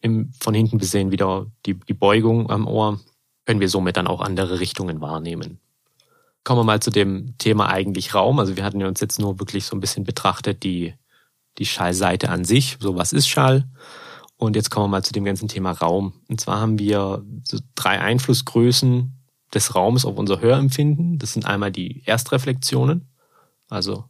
im, 0.00 0.32
von 0.40 0.54
hinten 0.54 0.78
besehen 0.78 1.10
wieder 1.10 1.46
die, 1.66 1.74
die 1.74 1.94
Beugung 1.94 2.50
am 2.50 2.66
Ohr, 2.66 3.00
können 3.44 3.60
wir 3.60 3.68
somit 3.68 3.96
dann 3.96 4.06
auch 4.06 4.20
andere 4.20 4.60
Richtungen 4.60 5.00
wahrnehmen. 5.00 5.58
Kommen 6.44 6.60
wir 6.60 6.64
mal 6.64 6.80
zu 6.80 6.90
dem 6.90 7.36
Thema 7.38 7.68
eigentlich 7.68 8.14
Raum. 8.14 8.38
Also 8.38 8.56
wir 8.56 8.64
hatten 8.64 8.82
uns 8.82 9.00
jetzt 9.00 9.20
nur 9.20 9.38
wirklich 9.38 9.64
so 9.64 9.76
ein 9.76 9.80
bisschen 9.80 10.04
betrachtet, 10.04 10.62
die, 10.64 10.94
die 11.58 11.66
Schallseite 11.66 12.30
an 12.30 12.44
sich. 12.44 12.76
So, 12.80 12.96
was 12.96 13.12
ist 13.12 13.28
Schall? 13.28 13.68
Und 14.36 14.56
jetzt 14.56 14.70
kommen 14.70 14.86
wir 14.86 14.96
mal 14.96 15.04
zu 15.04 15.12
dem 15.12 15.24
ganzen 15.24 15.46
Thema 15.46 15.70
Raum. 15.70 16.14
Und 16.28 16.40
zwar 16.40 16.60
haben 16.60 16.78
wir 16.78 17.24
so 17.44 17.58
drei 17.76 18.00
Einflussgrößen 18.00 19.21
des 19.54 19.74
Raums 19.74 20.04
auf 20.04 20.16
unser 20.16 20.40
Hörempfinden. 20.40 21.18
Das 21.18 21.32
sind 21.32 21.46
einmal 21.46 21.72
die 21.72 22.02
Erstreflexionen. 22.06 23.08
Also 23.68 24.04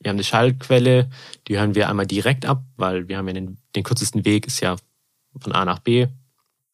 wir 0.00 0.08
haben 0.08 0.16
eine 0.16 0.24
Schallquelle, 0.24 1.10
die 1.48 1.58
hören 1.58 1.74
wir 1.74 1.88
einmal 1.88 2.06
direkt 2.06 2.44
ab, 2.46 2.64
weil 2.76 3.08
wir 3.08 3.18
haben 3.18 3.28
ja 3.28 3.34
den, 3.34 3.58
den 3.76 3.84
kürzesten 3.84 4.24
Weg 4.24 4.46
ist 4.46 4.60
ja 4.60 4.76
von 5.38 5.52
A 5.52 5.64
nach 5.64 5.78
B. 5.78 6.08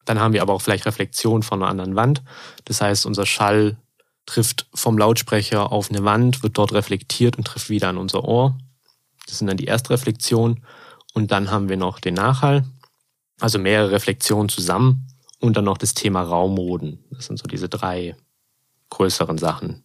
Dann 0.05 0.19
haben 0.19 0.33
wir 0.33 0.41
aber 0.41 0.53
auch 0.53 0.61
vielleicht 0.61 0.85
Reflexion 0.85 1.43
von 1.43 1.61
einer 1.61 1.69
anderen 1.69 1.95
Wand. 1.95 2.23
Das 2.65 2.81
heißt, 2.81 3.05
unser 3.05 3.25
Schall 3.25 3.77
trifft 4.25 4.67
vom 4.73 4.97
Lautsprecher 4.97 5.71
auf 5.71 5.89
eine 5.89 6.03
Wand, 6.03 6.43
wird 6.43 6.57
dort 6.57 6.73
reflektiert 6.73 7.37
und 7.37 7.45
trifft 7.45 7.69
wieder 7.69 7.89
an 7.89 7.97
unser 7.97 8.23
Ohr. 8.23 8.57
Das 9.27 9.37
sind 9.37 9.47
dann 9.47 9.57
die 9.57 9.67
Erstreflexion. 9.67 10.63
Und 11.13 11.31
dann 11.31 11.51
haben 11.51 11.69
wir 11.69 11.77
noch 11.77 11.99
den 11.99 12.15
Nachhall, 12.15 12.65
also 13.39 13.59
mehrere 13.59 13.91
Reflexionen 13.91 14.49
zusammen 14.49 15.08
und 15.39 15.57
dann 15.57 15.65
noch 15.65 15.77
das 15.77 15.93
Thema 15.93 16.21
Raummoden. 16.21 16.99
Das 17.11 17.25
sind 17.25 17.39
so 17.39 17.47
diese 17.47 17.69
drei 17.69 18.15
größeren 18.89 19.37
Sachen. 19.37 19.83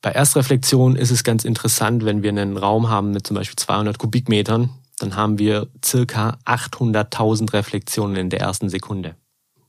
Bei 0.00 0.10
Erstreflexion 0.10 0.96
ist 0.96 1.10
es 1.10 1.22
ganz 1.22 1.44
interessant, 1.44 2.04
wenn 2.04 2.22
wir 2.22 2.30
einen 2.30 2.56
Raum 2.56 2.88
haben 2.88 3.12
mit 3.12 3.26
zum 3.26 3.36
Beispiel 3.36 3.56
200 3.56 3.98
Kubikmetern, 3.98 4.70
dann 4.98 5.16
haben 5.16 5.38
wir 5.38 5.68
circa 5.84 6.38
800.000 6.44 7.52
Reflexionen 7.52 8.16
in 8.16 8.30
der 8.30 8.40
ersten 8.40 8.68
Sekunde. 8.68 9.16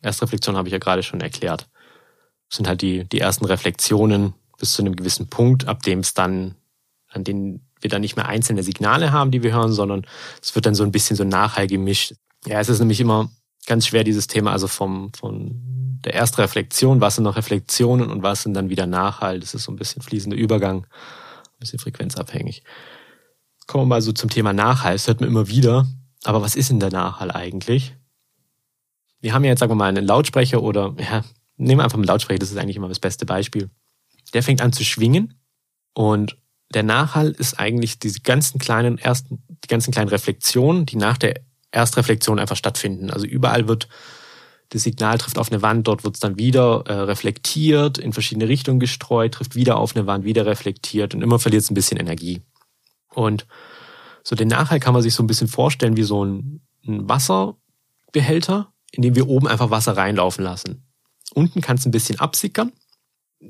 Erstreflexion 0.02 0.58
habe 0.58 0.68
ich 0.68 0.74
ja 0.74 0.80
gerade 0.80 1.04
schon 1.04 1.22
erklärt. 1.22 1.68
Das 2.50 2.58
sind 2.58 2.68
halt 2.68 2.82
die, 2.82 3.06
die 3.06 3.20
ersten 3.20 3.46
Reflexionen 3.46 4.34
bis 4.58 4.74
zu 4.74 4.82
einem 4.82 4.96
gewissen 4.96 5.30
Punkt, 5.30 5.68
ab 5.68 5.84
dem 5.84 6.00
es 6.00 6.14
dann, 6.14 6.56
an 7.10 7.24
denen 7.24 7.68
wir 7.82 7.90
dann 7.90 8.02
nicht 8.02 8.16
mehr 8.16 8.28
einzelne 8.28 8.64
Signale 8.64 9.12
haben, 9.12 9.32
die 9.32 9.44
wir 9.44 9.54
hören, 9.54 9.72
sondern 9.72 10.06
es 10.42 10.56
wird 10.56 10.66
dann 10.66 10.76
so 10.76 10.84
ein 10.84 10.92
bisschen 10.92 11.16
so 11.16 11.24
nachhall 11.24 11.68
gemischt. 11.68 12.14
Ja, 12.46 12.60
es 12.60 12.70
ist 12.70 12.80
nämlich 12.80 13.00
immer 13.00 13.30
ganz 13.66 13.88
schwer, 13.88 14.04
dieses 14.04 14.28
Thema, 14.28 14.52
also 14.52 14.68
vom, 14.68 15.14
von 15.14 15.52
der 16.04 16.14
Erstreflexion, 16.14 17.02
was 17.02 17.16
sind 17.16 17.24
noch 17.24 17.38
Reflexionen 17.38 18.10
und 18.10 18.24
was 18.24 18.44
sind 18.44 18.54
dann 18.54 18.70
wieder 18.70 18.88
Nachhall. 18.88 19.40
Das 19.40 19.54
ist 19.54 19.64
so 19.64 19.72
ein 19.72 19.78
bisschen 19.78 20.02
fließender 20.02 20.38
Übergang, 20.38 20.86
ein 20.86 21.60
bisschen 21.60 21.80
frequenzabhängig. 21.80 22.64
Kommen 23.68 23.84
wir 23.84 23.88
mal 23.88 24.02
so 24.02 24.12
zum 24.12 24.30
Thema 24.30 24.54
Nachhall. 24.54 24.94
Das 24.94 25.08
hört 25.08 25.22
man 25.22 25.30
immer 25.30 25.48
wieder. 25.48 25.88
Aber 26.24 26.42
was 26.42 26.56
ist 26.56 26.70
denn 26.70 26.80
der 26.80 26.92
Nachhall 26.92 27.32
eigentlich? 27.32 27.96
Wir 29.22 29.34
haben 29.34 29.44
ja 29.44 29.52
jetzt, 29.52 29.60
sagen 29.60 29.72
wir 29.72 29.76
mal, 29.76 29.88
einen 29.88 30.06
Lautsprecher 30.06 30.62
oder, 30.62 30.96
ja, 31.00 31.24
nehmen 31.58 31.80
wir 31.80 31.84
einfach 31.84 31.98
einen 31.98 32.06
Lautsprecher, 32.06 32.40
das 32.40 32.52
ist 32.52 32.58
eigentlich 32.58 32.76
immer 32.76 32.90
das 32.90 33.00
beste 33.00 33.26
Beispiel. 33.26 33.70
Der 34.34 34.44
fängt 34.44 34.62
an 34.62 34.74
zu 34.74 34.84
schwingen 34.84 35.40
und 35.94 36.38
der 36.74 36.84
Nachhall 36.84 37.32
ist 37.32 37.60
eigentlich 37.60 38.00
diese 38.00 38.22
ganzen 38.22 38.60
kleinen 38.60 38.98
ersten, 38.98 39.44
die 39.64 39.68
ganzen 39.68 39.92
kleinen 39.92 40.10
Reflexionen, 40.10 40.86
die 40.86 40.98
nach 40.98 41.18
der 41.18 41.36
Erstreflexion 41.74 42.40
einfach 42.40 42.56
stattfinden. 42.56 43.10
Also 43.10 43.26
überall 43.26 43.68
wird 43.68 43.88
das 44.70 44.84
Signal 44.84 45.20
trifft 45.20 45.38
auf 45.38 45.52
eine 45.52 45.62
Wand, 45.62 45.88
dort 45.88 46.04
wird 46.04 46.16
es 46.16 46.20
dann 46.20 46.38
wieder 46.38 46.84
äh, 46.88 46.94
reflektiert, 46.94 48.00
in 48.00 48.12
verschiedene 48.12 48.48
Richtungen 48.48 48.80
gestreut, 48.80 49.34
trifft 49.34 49.56
wieder 49.56 49.78
auf 49.78 49.96
eine 49.96 50.08
Wand, 50.08 50.26
wieder 50.26 50.46
reflektiert 50.48 51.14
und 51.14 51.22
immer 51.22 51.38
verliert 51.38 51.64
es 51.64 51.70
ein 51.70 51.76
bisschen 51.76 52.00
Energie. 52.00 52.42
Und 53.10 53.46
so 54.24 54.36
den 54.36 54.48
Nachhall 54.48 54.80
kann 54.80 54.94
man 54.94 55.04
sich 55.04 55.14
so 55.14 55.22
ein 55.22 55.28
bisschen 55.28 55.48
vorstellen 55.48 55.96
wie 55.96 56.04
so 56.04 56.26
ein, 56.26 56.62
ein 56.88 57.08
Wasserbehälter, 57.08 58.74
in 58.92 59.04
dem 59.04 59.16
wir 59.16 59.28
oben 59.28 59.48
einfach 59.48 59.70
Wasser 59.70 59.96
reinlaufen 59.96 60.44
lassen. 60.44 60.88
Unten 61.36 61.62
kann 61.62 61.78
es 61.78 61.86
ein 61.86 61.92
bisschen 61.92 62.20
absickern, 62.20 62.72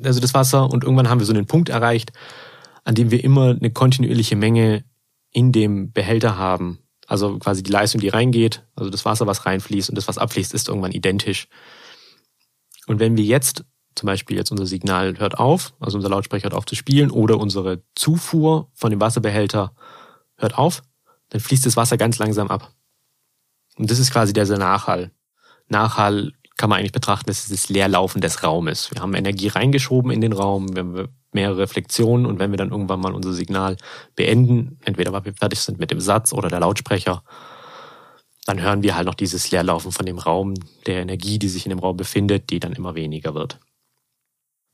also 0.03 0.19
das 0.19 0.33
Wasser, 0.33 0.69
und 0.69 0.83
irgendwann 0.83 1.09
haben 1.09 1.19
wir 1.19 1.25
so 1.25 1.33
einen 1.33 1.45
Punkt 1.45 1.69
erreicht, 1.69 2.11
an 2.83 2.95
dem 2.95 3.11
wir 3.11 3.23
immer 3.23 3.51
eine 3.51 3.71
kontinuierliche 3.71 4.35
Menge 4.35 4.83
in 5.31 5.51
dem 5.51 5.93
Behälter 5.93 6.37
haben. 6.37 6.79
Also 7.07 7.37
quasi 7.37 7.63
die 7.63 7.71
Leistung, 7.71 8.01
die 8.01 8.09
reingeht, 8.09 8.63
also 8.75 8.89
das 8.89 9.05
Wasser, 9.05 9.27
was 9.27 9.45
reinfließt 9.45 9.89
und 9.89 9.95
das, 9.95 10.07
was 10.07 10.17
abfließt, 10.17 10.53
ist 10.53 10.69
irgendwann 10.69 10.91
identisch. 10.91 11.47
Und 12.87 12.99
wenn 12.99 13.17
wir 13.17 13.23
jetzt 13.23 13.65
zum 13.95 14.07
Beispiel 14.07 14.37
jetzt 14.37 14.51
unser 14.51 14.65
Signal 14.65 15.19
hört 15.19 15.37
auf, 15.37 15.73
also 15.79 15.97
unser 15.97 16.09
Lautsprecher 16.09 16.45
hört 16.45 16.53
auf 16.53 16.65
zu 16.65 16.75
spielen 16.75 17.11
oder 17.11 17.39
unsere 17.39 17.83
Zufuhr 17.95 18.69
von 18.73 18.89
dem 18.89 18.99
Wasserbehälter 18.99 19.75
hört 20.37 20.57
auf, 20.57 20.81
dann 21.29 21.41
fließt 21.41 21.65
das 21.65 21.77
Wasser 21.77 21.97
ganz 21.97 22.17
langsam 22.17 22.47
ab. 22.47 22.73
Und 23.77 23.89
das 23.89 23.99
ist 23.99 24.11
quasi 24.11 24.33
der 24.33 24.45
Nachhall. 24.57 25.11
Nachhall 25.67 26.31
kann 26.57 26.69
man 26.69 26.79
eigentlich 26.79 26.91
betrachten, 26.91 27.27
das 27.27 27.43
ist 27.43 27.51
das 27.51 27.69
Leerlaufen 27.69 28.21
des 28.21 28.43
Raumes. 28.43 28.91
Wir 28.91 29.01
haben 29.01 29.13
Energie 29.15 29.47
reingeschoben 29.47 30.11
in 30.11 30.21
den 30.21 30.33
Raum, 30.33 30.75
wir 30.75 31.09
mehrere 31.33 31.59
Reflexionen 31.59 32.25
und 32.25 32.39
wenn 32.39 32.51
wir 32.51 32.57
dann 32.57 32.71
irgendwann 32.71 32.99
mal 32.99 33.13
unser 33.13 33.33
Signal 33.33 33.77
beenden, 34.15 34.79
entweder 34.83 35.11
weil 35.13 35.25
wir 35.25 35.33
fertig 35.33 35.59
sind 35.59 35.79
mit 35.79 35.91
dem 35.91 35.99
Satz 35.99 36.33
oder 36.33 36.49
der 36.49 36.59
Lautsprecher, 36.59 37.23
dann 38.45 38.61
hören 38.61 38.83
wir 38.83 38.95
halt 38.95 39.05
noch 39.05 39.13
dieses 39.13 39.51
Leerlaufen 39.51 39.91
von 39.91 40.05
dem 40.05 40.17
Raum, 40.17 40.53
der 40.85 41.01
Energie, 41.01 41.39
die 41.39 41.47
sich 41.47 41.65
in 41.65 41.69
dem 41.69 41.79
Raum 41.79 41.95
befindet, 41.95 42.49
die 42.49 42.59
dann 42.59 42.73
immer 42.73 42.95
weniger 42.95 43.35
wird. 43.35 43.59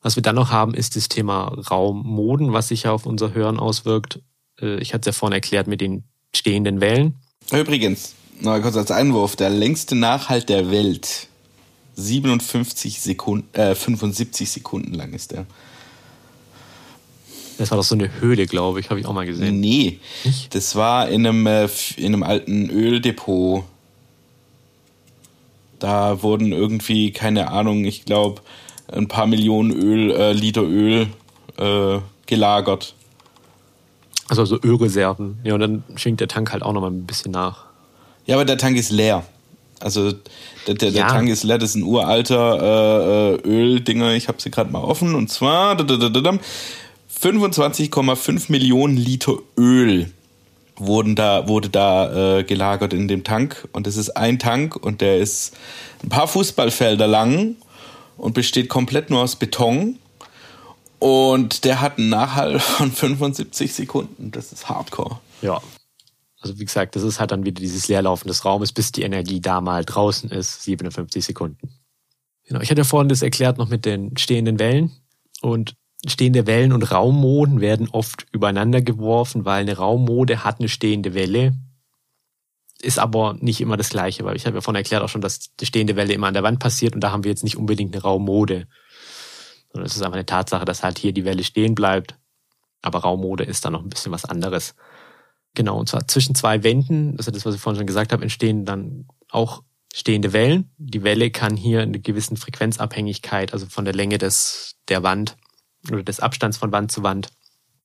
Was 0.01 0.15
wir 0.15 0.23
dann 0.23 0.35
noch 0.35 0.51
haben, 0.51 0.73
ist 0.73 0.95
das 0.95 1.09
Thema 1.09 1.47
Raummoden, 1.69 2.53
was 2.53 2.69
sich 2.69 2.83
ja 2.83 2.91
auf 2.91 3.05
unser 3.05 3.33
Hören 3.33 3.59
auswirkt. 3.59 4.21
Äh, 4.61 4.77
ich 4.79 4.93
hatte 4.93 5.09
es 5.09 5.15
ja 5.15 5.19
vorhin 5.19 5.33
erklärt 5.33 5.67
mit 5.67 5.81
den 5.81 6.03
stehenden 6.33 6.81
Wellen. 6.81 7.15
Übrigens, 7.51 8.15
noch 8.39 8.61
kurz 8.61 8.77
als 8.77 8.91
Einwurf, 8.91 9.35
der 9.35 9.49
längste 9.49 9.95
Nachhalt 9.95 10.49
der 10.49 10.71
Welt, 10.71 11.27
57 11.95 13.01
Sekunden, 13.01 13.53
äh, 13.53 13.75
75 13.75 14.49
Sekunden 14.49 14.93
lang 14.93 15.13
ist 15.13 15.31
der. 15.31 15.45
Das 17.59 17.71
war 17.71 17.77
doch 17.77 17.83
so 17.83 17.93
eine 17.93 18.09
Höhle, 18.21 18.45
glaube 18.45 18.79
ich, 18.79 18.89
habe 18.89 19.01
ich 19.01 19.05
auch 19.05 19.11
mal 19.11 19.25
gesehen. 19.25 19.59
Nee, 19.59 19.99
Nicht? 20.23 20.55
das 20.55 20.77
war 20.77 21.09
in 21.09 21.27
einem, 21.27 21.45
äh, 21.45 21.67
in 21.97 22.13
einem 22.13 22.23
alten 22.23 22.69
Öldepot. 22.69 23.65
Da 25.77 26.23
wurden 26.23 26.53
irgendwie, 26.53 27.11
keine 27.11 27.51
Ahnung, 27.51 27.83
ich 27.83 28.05
glaube, 28.05 28.41
ein 28.87 29.09
paar 29.09 29.27
Millionen 29.27 29.71
Öl, 29.71 30.11
äh, 30.11 30.31
Liter 30.31 30.63
Öl 30.63 31.07
äh, 31.57 31.99
gelagert. 32.27 32.95
Also 34.29 34.45
so 34.45 34.57
Ölreserven. 34.63 35.39
Ja, 35.43 35.55
und 35.55 35.59
dann 35.59 35.83
schinkt 35.97 36.21
der 36.21 36.29
Tank 36.29 36.53
halt 36.53 36.63
auch 36.63 36.71
nochmal 36.71 36.91
ein 36.91 37.05
bisschen 37.05 37.33
nach. 37.33 37.65
Ja, 38.25 38.35
aber 38.35 38.45
der 38.45 38.57
Tank 38.57 38.77
ist 38.77 38.89
leer. 38.89 39.25
Also 39.81 40.13
der, 40.65 40.75
der, 40.75 40.89
ja. 40.91 41.03
der 41.03 41.07
Tank 41.07 41.27
ist 41.27 41.43
leer, 41.43 41.57
das 41.57 41.71
ist 41.71 41.75
ein 41.75 41.83
uralter 41.83 42.61
äh, 42.61 43.35
äh 43.35 43.49
Öldinger. 43.49 44.13
Ich 44.13 44.29
habe 44.29 44.41
sie 44.41 44.49
gerade 44.49 44.71
mal 44.71 44.81
offen. 44.81 45.13
Und 45.13 45.29
zwar 45.29 45.75
25,5 47.21 48.49
Millionen 48.49 48.95
Liter 48.95 49.37
Öl 49.57 50.11
wurden 50.77 51.15
da, 51.15 51.49
wurde 51.49 51.69
da 51.69 52.37
äh, 52.39 52.43
gelagert 52.43 52.93
in 52.93 53.09
dem 53.09 53.25
Tank. 53.25 53.67
Und 53.73 53.87
das 53.87 53.97
ist 53.97 54.11
ein 54.11 54.39
Tank 54.39 54.77
und 54.77 55.01
der 55.01 55.17
ist 55.17 55.55
ein 56.01 56.09
paar 56.09 56.27
Fußballfelder 56.27 57.07
lang 57.07 57.57
und 58.17 58.33
besteht 58.33 58.69
komplett 58.69 59.09
nur 59.09 59.21
aus 59.21 59.35
Beton. 59.35 59.99
Und 60.99 61.65
der 61.65 61.81
hat 61.81 61.97
einen 61.97 62.09
Nachhall 62.09 62.59
von 62.59 62.91
75 62.91 63.73
Sekunden. 63.73 64.31
Das 64.31 64.53
ist 64.53 64.69
Hardcore. 64.69 65.19
Ja. 65.41 65.61
Also 66.39 66.57
wie 66.57 66.65
gesagt, 66.65 66.95
das 66.95 67.03
ist 67.03 67.19
halt 67.19 67.31
dann 67.31 67.43
wieder 67.43 67.59
dieses 67.59 67.89
Leerlaufen 67.89 68.29
des 68.29 68.45
Raumes, 68.45 68.71
bis 68.71 68.93
die 68.93 69.01
Energie 69.01 69.41
da 69.41 69.59
mal 69.59 69.83
draußen 69.83 70.31
ist, 70.31 70.63
57 70.63 71.25
Sekunden. 71.25 71.69
Genau, 72.45 72.61
ich 72.61 72.71
hatte 72.71 72.85
vorhin 72.85 73.09
das 73.09 73.21
erklärt 73.21 73.57
noch 73.57 73.67
mit 73.67 73.83
den 73.83 74.15
stehenden 74.15 74.57
Wellen. 74.57 74.91
Und 75.41 75.75
stehende 76.07 76.47
Wellen 76.47 76.71
und 76.71 76.91
Raummoden 76.91 77.61
werden 77.61 77.89
oft 77.89 78.25
übereinander 78.31 78.81
geworfen, 78.81 79.45
weil 79.45 79.61
eine 79.61 79.77
Raummode 79.77 80.43
hat 80.43 80.59
eine 80.59 80.69
stehende 80.69 81.13
Welle, 81.13 81.53
ist 82.81 82.99
aber 82.99 83.35
nicht 83.39 83.59
immer 83.59 83.75
das 83.75 83.89
Gleiche, 83.89 84.23
weil 84.23 84.35
ich 84.35 84.45
habe 84.45 84.55
ja 84.55 84.61
vorhin 84.61 84.77
erklärt 84.77 85.03
auch 85.03 85.09
schon, 85.09 85.21
dass 85.21 85.55
die 85.55 85.65
stehende 85.65 85.95
Welle 85.95 86.13
immer 86.13 86.27
an 86.27 86.33
der 86.33 86.43
Wand 86.43 86.59
passiert 86.59 86.95
und 86.95 87.01
da 87.01 87.11
haben 87.11 87.23
wir 87.23 87.31
jetzt 87.31 87.43
nicht 87.43 87.57
unbedingt 87.57 87.93
eine 87.93 88.03
Raummode. 88.03 88.67
Sondern 89.71 89.85
es 89.85 89.95
ist 89.95 90.01
einfach 90.01 90.15
eine 90.15 90.25
Tatsache, 90.25 90.65
dass 90.65 90.83
halt 90.83 90.97
hier 90.97 91.11
die 91.11 91.25
Welle 91.25 91.43
stehen 91.43 91.75
bleibt. 91.75 92.15
Aber 92.81 92.99
Raummode 92.99 93.43
ist 93.43 93.65
dann 93.65 93.73
noch 93.73 93.83
ein 93.83 93.89
bisschen 93.89 94.11
was 94.11 94.25
anderes. 94.25 94.75
Genau, 95.53 95.77
und 95.77 95.89
zwar 95.89 96.07
zwischen 96.07 96.35
zwei 96.35 96.63
Wänden, 96.63 97.17
das 97.17 97.27
ist 97.27 97.35
das, 97.35 97.45
was 97.45 97.55
ich 97.55 97.61
vorhin 97.61 97.79
schon 97.79 97.87
gesagt 97.87 98.13
habe, 98.13 98.23
entstehen 98.23 98.65
dann 98.65 99.07
auch 99.29 99.63
stehende 99.93 100.31
Wellen. 100.31 100.71
Die 100.77 101.03
Welle 101.03 101.31
kann 101.31 101.57
hier 101.57 101.83
in 101.83 101.89
einer 101.89 101.99
gewissen 101.99 102.37
Frequenzabhängigkeit, 102.37 103.53
also 103.53 103.65
von 103.65 103.85
der 103.85 103.93
Länge 103.93 104.17
des, 104.17 104.77
der 104.87 105.03
Wand 105.03 105.35
oder 105.91 106.03
des 106.03 106.19
Abstands 106.19 106.57
von 106.57 106.71
Wand 106.71 106.91
zu 106.91 107.03
Wand, 107.03 107.29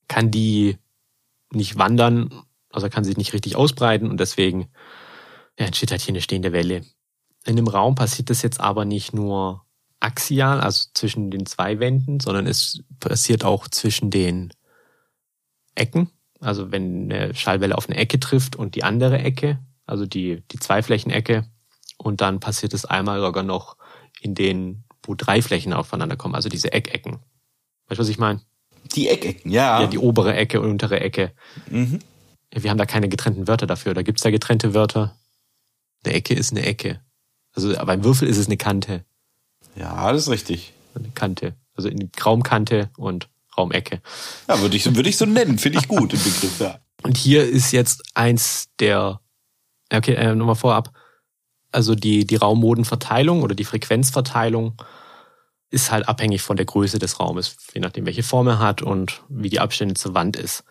kann 0.07 0.31
die 0.31 0.77
nicht 1.51 1.77
wandern 1.77 2.45
also 2.75 2.89
kann 2.89 3.05
sich 3.05 3.17
nicht 3.17 3.33
richtig 3.33 3.55
ausbreiten 3.55 4.09
und 4.09 4.19
deswegen 4.19 4.67
ja, 5.57 5.65
entsteht 5.65 5.91
halt 5.91 6.01
hier 6.01 6.11
eine 6.11 6.21
stehende 6.21 6.51
Welle. 6.51 6.81
In 7.45 7.55
dem 7.55 7.67
Raum 7.67 7.95
passiert 7.95 8.29
das 8.29 8.41
jetzt 8.41 8.59
aber 8.59 8.85
nicht 8.85 9.13
nur 9.13 9.63
axial, 10.01 10.59
also 10.59 10.89
zwischen 10.93 11.31
den 11.31 11.45
zwei 11.45 11.79
Wänden, 11.79 12.19
sondern 12.19 12.47
es 12.47 12.83
passiert 12.99 13.45
auch 13.45 13.67
zwischen 13.69 14.11
den 14.11 14.53
Ecken. 15.73 16.11
Also 16.41 16.71
wenn 16.71 17.11
eine 17.11 17.33
Schallwelle 17.33 17.77
auf 17.77 17.87
eine 17.89 17.97
Ecke 17.97 18.19
trifft 18.19 18.55
und 18.55 18.75
die 18.75 18.83
andere 18.83 19.19
Ecke, 19.19 19.59
also 19.85 20.05
die, 20.05 20.43
die 20.51 20.59
Zweiflächenecke, 20.59 21.49
und 21.97 22.19
dann 22.19 22.41
passiert 22.41 22.73
es 22.73 22.83
einmal 22.83 23.21
sogar 23.21 23.43
noch 23.43 23.77
in 24.19 24.35
den, 24.35 24.83
wo 25.01 25.15
drei 25.15 25.41
Flächen 25.41 25.71
aufeinander 25.71 26.17
kommen, 26.17 26.35
also 26.35 26.49
diese 26.49 26.73
Eckecken. 26.73 27.19
Weißt 27.87 27.99
du, 27.99 28.03
was 28.03 28.09
ich 28.09 28.17
meine? 28.17 28.41
Die 28.95 29.09
Eckecken, 29.09 29.51
ja. 29.51 29.81
Ja, 29.81 29.87
die 29.87 29.97
obere 29.97 30.35
Ecke 30.35 30.61
und 30.61 30.69
untere 30.69 30.99
Ecke. 30.99 31.31
Mhm. 31.69 31.99
Wir 32.51 32.69
haben 32.69 32.77
da 32.77 32.85
keine 32.85 33.09
getrennten 33.09 33.47
Wörter 33.47 33.67
dafür. 33.67 33.93
Da 33.93 34.01
gibt's 34.01 34.21
da 34.21 34.31
getrennte 34.31 34.73
Wörter? 34.73 35.15
Eine 36.03 36.13
Ecke 36.13 36.33
ist 36.33 36.51
eine 36.51 36.65
Ecke. 36.65 37.01
Also 37.53 37.73
beim 37.85 38.03
Würfel 38.03 38.27
ist 38.27 38.37
es 38.37 38.45
eine 38.45 38.57
Kante. 38.57 39.03
Ja, 39.75 40.11
das 40.11 40.23
ist 40.23 40.29
richtig. 40.29 40.73
Eine 40.93 41.09
Kante. 41.09 41.55
Also 41.75 41.89
in 41.89 42.09
Raumkante 42.23 42.89
und 42.97 43.27
Raumecke. 43.57 44.01
Ja, 44.47 44.59
würde 44.61 44.77
ich, 44.77 44.95
würde 44.95 45.09
ich 45.09 45.17
so 45.17 45.25
nennen. 45.25 45.57
Finde 45.57 45.79
ich 45.79 45.87
gut, 45.87 46.13
im 46.13 46.23
Begriff, 46.23 46.59
ja. 46.59 46.79
Und 47.03 47.17
hier 47.17 47.47
ist 47.47 47.71
jetzt 47.71 48.03
eins 48.13 48.69
der, 48.79 49.19
okay, 49.93 50.13
äh, 50.13 50.35
nochmal 50.35 50.55
vorab. 50.55 50.91
Also 51.71 51.95
die, 51.95 52.25
die 52.25 52.35
Raummodenverteilung 52.35 53.43
oder 53.43 53.55
die 53.55 53.65
Frequenzverteilung 53.65 54.75
ist 55.69 55.91
halt 55.91 56.07
abhängig 56.07 56.41
von 56.41 56.57
der 56.57 56.65
Größe 56.65 56.99
des 56.99 57.19
Raumes, 57.19 57.57
je 57.73 57.81
nachdem, 57.81 58.05
welche 58.05 58.23
Form 58.23 58.47
er 58.47 58.59
hat 58.59 58.81
und 58.81 59.23
wie 59.29 59.49
die 59.49 59.59
Abstände 59.59 59.95
zur 59.95 60.13
Wand 60.13 60.37
ist. 60.37 60.63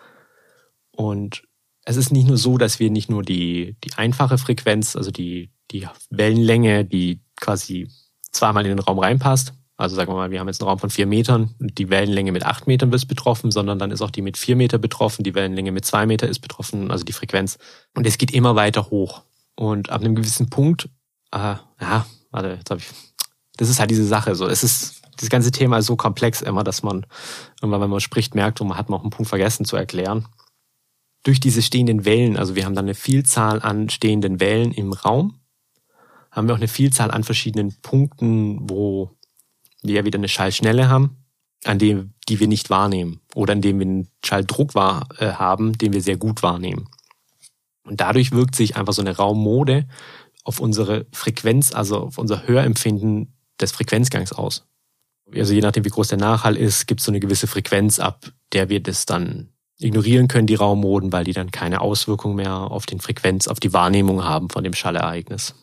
Und 0.93 1.43
es 1.85 1.97
ist 1.97 2.13
nicht 2.13 2.27
nur 2.27 2.37
so, 2.37 2.57
dass 2.59 2.79
wir 2.79 2.91
nicht 2.91 3.11
nur 3.11 3.23
die, 3.23 3.77
die 3.85 3.93
einfache 3.95 4.39
Frequenz, 4.39 4.97
also 4.97 5.11
die, 5.11 5.51
die 5.71 5.87
Wellenlänge, 6.11 6.85
die 6.85 7.21
quasi 7.37 7.89
zweimal 8.31 8.65
in 8.65 8.71
den 8.71 8.79
Raum 8.79 8.99
reinpasst, 8.99 9.53
also 9.77 9.97
sagen 9.97 10.13
wir 10.13 10.17
mal, 10.17 10.31
wir 10.31 10.39
haben 10.39 10.47
jetzt 10.47 10.61
einen 10.61 10.69
Raum 10.69 10.79
von 10.79 10.91
vier 10.91 11.07
Metern 11.07 11.55
und 11.59 11.79
die 11.79 11.91
Wellenlänge 11.91 12.31
mit 12.31 12.47
acht 12.47 12.67
Metern 12.69 12.93
ist 12.93 13.07
betroffen, 13.07 13.51
sondern 13.51 13.79
dann 13.79 13.91
ist 13.91 14.03
auch 14.03 14.11
die 14.11 14.23
mit 14.23 14.37
vier 14.37 14.55
Meter 14.55 14.79
betroffen, 14.79 15.25
die 15.25 15.35
Wellenlänge 15.35 15.73
mit 15.73 15.85
zwei 15.85 16.07
Meter 16.07 16.29
ist 16.29 16.39
betroffen, 16.39 16.93
also 16.93 17.05
die 17.05 17.13
Frequenz. 17.13 17.59
Und 17.95 18.07
es 18.07 18.17
geht 18.17 18.33
immer 18.33 18.55
weiter 18.55 18.91
hoch. 18.91 19.23
Und 19.57 19.91
ab 19.91 20.01
einem 20.01 20.15
gewissen 20.15 20.49
Punkt, 20.49 20.89
äh, 21.33 21.57
ja, 21.81 22.07
warte, 22.31 22.51
jetzt 22.51 22.71
habe 22.71 22.81
ich, 22.81 22.87
das 23.57 23.69
ist 23.69 23.81
halt 23.81 23.91
diese 23.91 24.07
Sache. 24.07 24.35
So, 24.35 24.47
es 24.47 24.63
ist, 24.65 25.03
das 25.17 25.29
ganze 25.29 25.53
Thema 25.53 25.79
ist 25.79 25.87
so 25.87 25.97
komplex 25.97 26.43
immer, 26.43 26.65
dass 26.65 26.83
man 26.83 27.07
irgendwann, 27.61 27.81
wenn 27.81 27.91
man 27.91 28.01
spricht, 28.01 28.35
merkt, 28.35 28.61
und 28.61 28.69
man 28.69 28.79
hat 28.79 28.89
mal 28.89 28.97
auch 28.97 29.03
einen 29.03 29.11
Punkt 29.11 29.29
vergessen 29.29 29.65
zu 29.65 29.77
erklären. 29.77 30.27
Durch 31.23 31.41
diese 31.41 31.63
stehenden 31.63 32.05
Wellen, 32.05 32.37
also 32.37 32.55
wir 32.55 32.65
haben 32.65 32.75
dann 32.75 32.85
eine 32.85 32.95
Vielzahl 32.95 33.63
an 33.63 33.89
stehenden 33.89 34.41
Wellen 34.41 34.73
im 34.73 34.93
Raum, 34.93 35.41
haben 36.31 36.49
wir 36.49 36.55
auch 36.55 36.59
eine 36.59 36.69
Vielzahl 36.69 37.11
an 37.11 37.25
verschiedenen 37.25 37.75
Punkten, 37.81 38.69
wo 38.69 39.11
wir 39.83 39.95
ja 39.95 40.05
wieder 40.05 40.19
eine 40.19 40.29
Schallschnelle 40.29 40.89
haben, 40.89 41.25
an 41.65 41.79
dem, 41.79 42.15
die 42.29 42.41
wir 42.41 42.49
nicht 42.49 42.71
wahrnehmen 42.71 43.21
oder 43.35 43.53
an 43.53 43.63
dem 43.63 43.79
wir 43.79 43.87
einen 43.87 44.09
Schalldruck 44.25 44.75
wahr, 44.75 45.09
äh, 45.19 45.33
haben, 45.33 45.79
den 45.79 45.93
wir 45.93 46.03
sehr 46.03 46.17
gut 46.17 46.43
wahrnehmen. 46.43 46.89
Und 47.85 48.01
dadurch 48.01 48.33
wirkt 48.33 48.57
sich 48.57 48.77
einfach 48.77 48.93
so 48.93 49.03
eine 49.03 49.17
Raummode 49.17 49.87
auf 50.43 50.61
unsere 50.61 51.07
Frequenz, 51.13 51.73
also 51.73 51.99
auf 52.01 52.19
unser 52.19 52.47
Hörempfinden 52.47 53.34
des 53.61 53.73
Frequenzgangs 53.73 54.33
aus. 54.33 54.67
Also 55.35 55.55
je 55.55 55.61
nachdem, 55.61 55.85
wie 55.85 55.91
groß 55.91 56.09
der 56.09 56.19
Nachhall 56.19 56.57
ist, 56.57 56.87
gibt 56.87 57.01
es 57.01 57.07
so 57.07 57.13
eine 57.13 57.21
gewisse 57.21 57.47
Frequenz, 57.47 57.99
ab 57.99 58.31
der 58.53 58.69
wir 58.69 58.81
das 58.81 59.07
dann 59.07 59.49
ignorieren 59.79 60.29
können, 60.29 60.47
die 60.47 60.55
Raummoden, 60.55 61.13
weil 61.13 61.25
die 61.25 61.33
dann 61.33 61.51
keine 61.51 61.81
Auswirkung 61.81 62.35
mehr 62.35 62.55
auf 62.55 62.87
den 62.87 63.01
Frequenz, 63.01 63.49
auf 63.49 63.59
die 63.59 63.73
Wahrnehmung 63.73 64.25
haben 64.25 64.49
von 64.49 64.63
dem 64.63 64.75
Schallereignis. 64.75 65.55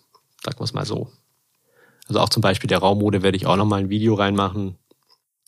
Sagen 0.43 0.59
wir 0.59 0.63
es 0.63 0.73
mal 0.73 0.85
so. 0.85 1.09
Also 2.07 2.19
auch 2.19 2.29
zum 2.29 2.41
Beispiel 2.41 2.67
der 2.67 2.79
Raummode 2.79 3.21
werde 3.21 3.37
ich 3.37 3.45
auch 3.45 3.55
nochmal 3.55 3.79
ein 3.79 3.89
Video 3.89 4.15
reinmachen. 4.15 4.75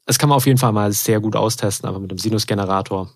Das 0.05 0.17
kann 0.17 0.29
man 0.29 0.37
auf 0.37 0.45
jeden 0.45 0.57
Fall 0.57 0.71
mal 0.71 0.91
sehr 0.93 1.19
gut 1.19 1.35
austesten, 1.35 1.87
aber 1.87 1.99
mit 1.99 2.11
dem 2.11 2.17
Sinusgenerator. 2.17 3.11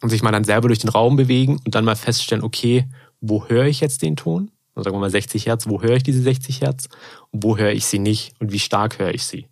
Und 0.00 0.10
sich 0.10 0.22
mal 0.22 0.30
dann 0.30 0.44
selber 0.44 0.68
durch 0.68 0.78
den 0.78 0.90
Raum 0.90 1.16
bewegen 1.16 1.60
und 1.64 1.74
dann 1.74 1.84
mal 1.84 1.96
feststellen, 1.96 2.44
okay, 2.44 2.88
wo 3.20 3.46
höre 3.46 3.66
ich 3.66 3.80
jetzt 3.80 4.02
den 4.02 4.14
Ton? 4.14 4.52
Sagen 4.82 4.96
wir 4.96 5.00
mal 5.00 5.10
60 5.10 5.46
Hertz, 5.46 5.68
wo 5.68 5.82
höre 5.82 5.96
ich 5.96 6.02
diese 6.02 6.22
60 6.22 6.60
Hertz? 6.60 6.88
Und 7.30 7.44
wo 7.44 7.56
höre 7.56 7.72
ich 7.72 7.86
sie 7.86 7.98
nicht? 7.98 8.34
Und 8.40 8.52
wie 8.52 8.58
stark 8.58 8.98
höre 8.98 9.14
ich 9.14 9.24
sie? 9.24 9.48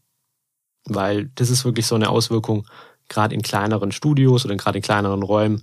Weil 0.85 1.31
das 1.35 1.51
ist 1.51 1.64
wirklich 1.64 1.87
so 1.87 1.95
eine 1.95 2.11
Auswirkung, 2.11 2.66
gerade 3.09 3.35
in 3.35 3.43
kleineren 3.43 3.93
Studios 3.93 4.45
oder 4.45 4.57
gerade 4.57 4.79
in 4.79 4.83
kleineren 4.83 5.22
Räumen, 5.22 5.62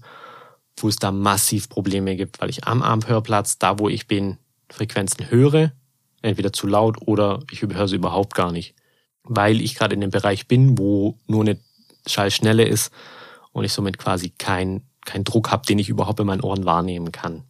wo 0.78 0.88
es 0.88 0.96
da 0.98 1.12
massiv 1.12 1.70
Probleme 1.70 2.16
gibt, 2.16 2.42
weil 2.42 2.50
ich 2.50 2.66
am 2.66 2.82
Amphörplatz, 2.82 3.58
da 3.58 3.80
wo 3.80 3.90
ich 3.90 4.08
bin, 4.08 4.38
Frequenzen 4.70 5.30
höre 5.30 5.72
entweder 6.24 6.54
zu 6.54 6.68
laut 6.68 6.98
oder 7.06 7.42
ich 7.52 7.62
überhöre 7.62 7.88
sie 7.88 7.98
überhaupt 7.98 8.34
gar 8.34 8.52
nicht. 8.52 8.76
Weil 9.24 9.62
ich 9.62 9.76
gerade 9.76 9.94
in 9.94 10.02
dem 10.02 10.10
Bereich 10.10 10.48
bin, 10.48 10.78
wo 10.78 11.18
nur 11.28 11.42
eine 11.42 11.60
Schallschnelle 12.08 12.64
ist 12.64 12.92
und 13.52 13.64
ich 13.66 13.74
somit 13.74 13.98
quasi 13.98 14.30
keinen 14.30 14.88
kein 15.06 15.24
Druck 15.24 15.52
habe, 15.52 15.66
den 15.66 15.80
ich 15.80 15.90
überhaupt 15.90 16.20
in 16.22 16.28
meinen 16.28 16.42
Ohren 16.42 16.66
wahrnehmen 16.66 17.12
kann. 17.12 17.44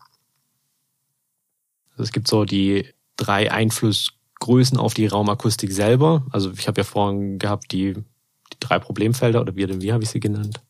Also 1.93 2.03
es 2.03 2.11
gibt 2.11 2.27
so 2.27 2.45
die 2.45 2.85
drei 3.17 3.51
Einflussgrößen 3.51 4.77
auf 4.77 4.93
die 4.93 5.07
Raumakustik 5.07 5.71
selber. 5.71 6.25
Also 6.31 6.51
ich 6.51 6.67
habe 6.67 6.81
ja 6.81 6.85
vorhin 6.85 7.39
gehabt 7.39 7.71
die, 7.71 7.93
die 7.93 8.59
drei 8.59 8.79
Problemfelder 8.79 9.41
oder 9.41 9.55
wie, 9.55 9.81
wie 9.81 9.93
habe 9.93 10.03
ich 10.03 10.09
sie 10.09 10.19
genannt? 10.19 10.61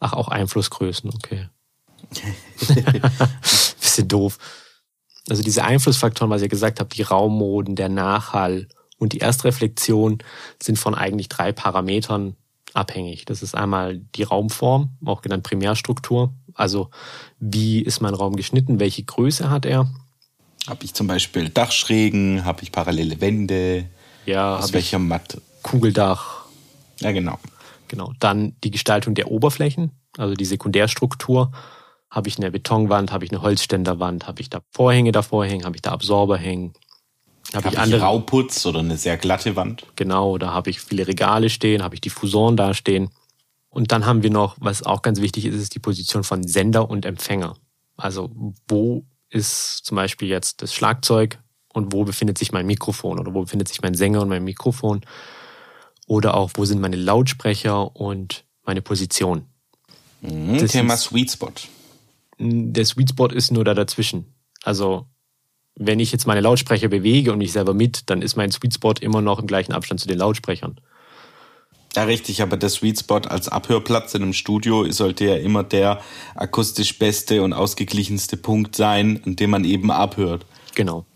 Ach, 0.00 0.12
auch 0.12 0.28
Einflussgrößen, 0.28 1.10
okay. 1.14 1.48
Bisschen 3.80 4.08
doof. 4.08 4.38
Also 5.28 5.42
diese 5.42 5.64
Einflussfaktoren, 5.64 6.30
was 6.30 6.42
ihr 6.42 6.48
gesagt 6.48 6.80
habt, 6.80 6.96
die 6.96 7.02
Raummoden, 7.02 7.76
der 7.76 7.88
Nachhall 7.88 8.68
und 8.98 9.12
die 9.12 9.18
Erstreflexion 9.18 10.18
sind 10.62 10.78
von 10.78 10.94
eigentlich 10.94 11.28
drei 11.28 11.52
Parametern 11.52 12.36
abhängig. 12.74 13.24
Das 13.24 13.42
ist 13.42 13.54
einmal 13.54 13.98
die 13.98 14.22
Raumform, 14.22 14.90
auch 15.04 15.22
genannt 15.22 15.44
Primärstruktur. 15.44 16.32
Also 16.54 16.90
wie 17.38 17.82
ist 17.82 18.00
mein 18.00 18.14
Raum 18.14 18.36
geschnitten, 18.36 18.80
welche 18.80 19.04
Größe 19.04 19.50
hat 19.50 19.66
er? 19.66 19.88
Habe 20.68 20.84
ich 20.84 20.92
zum 20.92 21.06
Beispiel 21.06 21.48
Dachschrägen, 21.48 22.44
habe 22.44 22.62
ich 22.62 22.72
parallele 22.72 23.20
Wände? 23.22 23.86
Ja, 24.26 24.58
aus 24.58 24.74
welcher 24.74 24.98
Matte? 24.98 25.40
Kugeldach. 25.62 26.44
Ja, 27.00 27.12
genau. 27.12 27.38
Genau. 27.88 28.12
Dann 28.20 28.54
die 28.62 28.70
Gestaltung 28.70 29.14
der 29.14 29.30
Oberflächen, 29.30 29.92
also 30.18 30.34
die 30.34 30.44
Sekundärstruktur. 30.44 31.52
Habe 32.10 32.28
ich 32.28 32.36
eine 32.36 32.50
Betonwand, 32.50 33.12
habe 33.12 33.24
ich 33.24 33.30
eine 33.30 33.40
Holzständerwand, 33.40 34.26
habe 34.26 34.40
ich 34.42 34.50
da 34.50 34.60
Vorhänge 34.70 35.12
davor 35.12 35.46
hängen, 35.46 35.64
habe 35.64 35.76
ich 35.76 35.82
da 35.82 35.92
Absorber 35.92 36.36
hängen. 36.36 36.74
Habe 37.54 37.66
hab 37.66 37.72
ich 37.72 37.78
andere 37.78 38.02
Rauputz 38.02 38.66
oder 38.66 38.80
eine 38.80 38.98
sehr 38.98 39.16
glatte 39.16 39.56
Wand? 39.56 39.86
Genau, 39.96 40.36
da 40.36 40.52
habe 40.52 40.68
ich 40.68 40.80
viele 40.80 41.06
Regale 41.06 41.48
stehen, 41.48 41.82
habe 41.82 41.94
ich 41.94 42.02
Diffusoren 42.02 42.58
da 42.58 42.74
stehen. 42.74 43.08
Und 43.70 43.92
dann 43.92 44.04
haben 44.04 44.22
wir 44.22 44.30
noch, 44.30 44.56
was 44.60 44.82
auch 44.82 45.00
ganz 45.00 45.20
wichtig 45.20 45.46
ist, 45.46 45.54
ist 45.54 45.74
die 45.74 45.78
Position 45.78 46.24
von 46.24 46.46
Sender 46.46 46.90
und 46.90 47.06
Empfänger. 47.06 47.56
Also 47.96 48.30
wo 48.68 49.04
ist 49.30 49.84
zum 49.84 49.96
Beispiel 49.96 50.28
jetzt 50.28 50.62
das 50.62 50.74
Schlagzeug 50.74 51.38
und 51.72 51.92
wo 51.92 52.04
befindet 52.04 52.38
sich 52.38 52.52
mein 52.52 52.66
Mikrofon 52.66 53.18
oder 53.18 53.34
wo 53.34 53.42
befindet 53.42 53.68
sich 53.68 53.82
mein 53.82 53.94
Sänger 53.94 54.22
und 54.22 54.28
mein 54.28 54.44
Mikrofon 54.44 55.02
oder 56.06 56.34
auch 56.34 56.50
wo 56.54 56.64
sind 56.64 56.80
meine 56.80 56.96
Lautsprecher 56.96 57.94
und 57.94 58.44
meine 58.64 58.82
Position. 58.82 59.44
Mhm, 60.20 60.66
Thema 60.66 60.96
Sweet 60.96 61.30
Spot 61.30 61.52
der 62.38 62.84
Sweet 62.84 63.10
Spot 63.10 63.26
ist 63.26 63.50
nur 63.50 63.64
da 63.64 63.74
dazwischen. 63.74 64.32
Also 64.62 65.06
wenn 65.74 66.00
ich 66.00 66.12
jetzt 66.12 66.26
meine 66.26 66.40
Lautsprecher 66.40 66.88
bewege 66.88 67.32
und 67.32 67.38
mich 67.38 67.52
selber 67.52 67.74
mit, 67.74 68.10
dann 68.10 68.22
ist 68.22 68.36
mein 68.36 68.50
Sweet 68.50 68.74
Spot 68.74 68.94
immer 69.00 69.20
noch 69.20 69.38
im 69.38 69.46
gleichen 69.46 69.72
Abstand 69.72 70.00
zu 70.00 70.08
den 70.08 70.18
Lautsprechern. 70.18 70.80
Ja, 71.98 72.04
richtig, 72.04 72.42
aber 72.42 72.56
der 72.56 72.68
Sweet 72.68 73.00
Spot 73.00 73.22
als 73.26 73.48
Abhörplatz 73.48 74.14
in 74.14 74.22
einem 74.22 74.32
Studio 74.32 74.88
sollte 74.92 75.24
ja 75.24 75.34
immer 75.34 75.64
der 75.64 76.00
akustisch 76.36 76.96
beste 76.96 77.42
und 77.42 77.52
ausgeglichenste 77.52 78.36
Punkt 78.36 78.76
sein, 78.76 79.20
an 79.26 79.34
dem 79.34 79.50
man 79.50 79.64
eben 79.64 79.90
abhört. 79.90 80.46
Genau. 80.76 81.06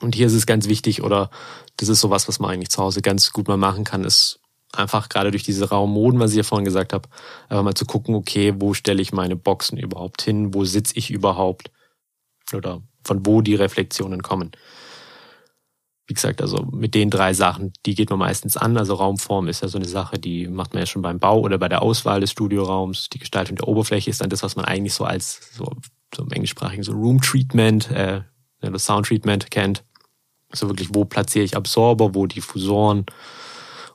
Und 0.00 0.14
hier 0.14 0.28
ist 0.28 0.32
es 0.32 0.46
ganz 0.46 0.66
wichtig, 0.66 1.02
oder 1.02 1.28
das 1.76 1.90
ist 1.90 2.00
sowas, 2.00 2.26
was 2.26 2.38
man 2.38 2.52
eigentlich 2.52 2.70
zu 2.70 2.82
Hause 2.82 3.02
ganz 3.02 3.34
gut 3.34 3.48
mal 3.48 3.58
machen 3.58 3.84
kann, 3.84 4.02
ist 4.02 4.40
einfach 4.72 5.10
gerade 5.10 5.30
durch 5.30 5.42
diese 5.42 5.68
Raummoden, 5.68 6.18
was 6.18 6.30
ich 6.30 6.38
ja 6.38 6.42
vorhin 6.42 6.64
gesagt 6.64 6.94
habe, 6.94 7.10
einfach 7.50 7.64
mal 7.64 7.74
zu 7.74 7.84
gucken, 7.84 8.14
okay, 8.14 8.54
wo 8.56 8.72
stelle 8.72 9.02
ich 9.02 9.12
meine 9.12 9.36
Boxen 9.36 9.76
überhaupt 9.76 10.22
hin, 10.22 10.54
wo 10.54 10.64
sitze 10.64 10.94
ich 10.96 11.10
überhaupt 11.10 11.70
oder 12.54 12.80
von 13.04 13.26
wo 13.26 13.42
die 13.42 13.56
Reflexionen 13.56 14.22
kommen. 14.22 14.52
Wie 16.10 16.14
gesagt, 16.14 16.42
also 16.42 16.66
mit 16.72 16.96
den 16.96 17.08
drei 17.08 17.34
Sachen, 17.34 17.72
die 17.86 17.94
geht 17.94 18.10
man 18.10 18.18
meistens 18.18 18.56
an. 18.56 18.76
Also 18.76 18.94
Raumform 18.94 19.46
ist 19.46 19.62
ja 19.62 19.68
so 19.68 19.78
eine 19.78 19.86
Sache, 19.86 20.18
die 20.18 20.48
macht 20.48 20.74
man 20.74 20.80
ja 20.80 20.86
schon 20.86 21.02
beim 21.02 21.20
Bau 21.20 21.38
oder 21.38 21.56
bei 21.56 21.68
der 21.68 21.82
Auswahl 21.82 22.18
des 22.18 22.32
Studioraums. 22.32 23.10
Die 23.10 23.20
Gestaltung 23.20 23.54
der 23.54 23.68
Oberfläche 23.68 24.10
ist 24.10 24.20
dann 24.20 24.28
das, 24.28 24.42
was 24.42 24.56
man 24.56 24.64
eigentlich 24.64 24.92
so 24.92 25.04
als 25.04 25.54
so, 25.54 25.70
so 26.12 26.24
im 26.24 26.32
englischsprachigen 26.32 26.82
so 26.82 26.94
Room 26.94 27.20
Treatment, 27.20 27.92
äh, 27.92 28.22
das 28.60 28.86
Sound 28.86 29.06
Treatment 29.06 29.52
kennt. 29.52 29.84
Also 30.50 30.68
wirklich, 30.68 30.88
wo 30.92 31.04
platziere 31.04 31.44
ich 31.44 31.56
Absorber, 31.56 32.12
wo 32.12 32.26
Diffusoren, 32.26 33.06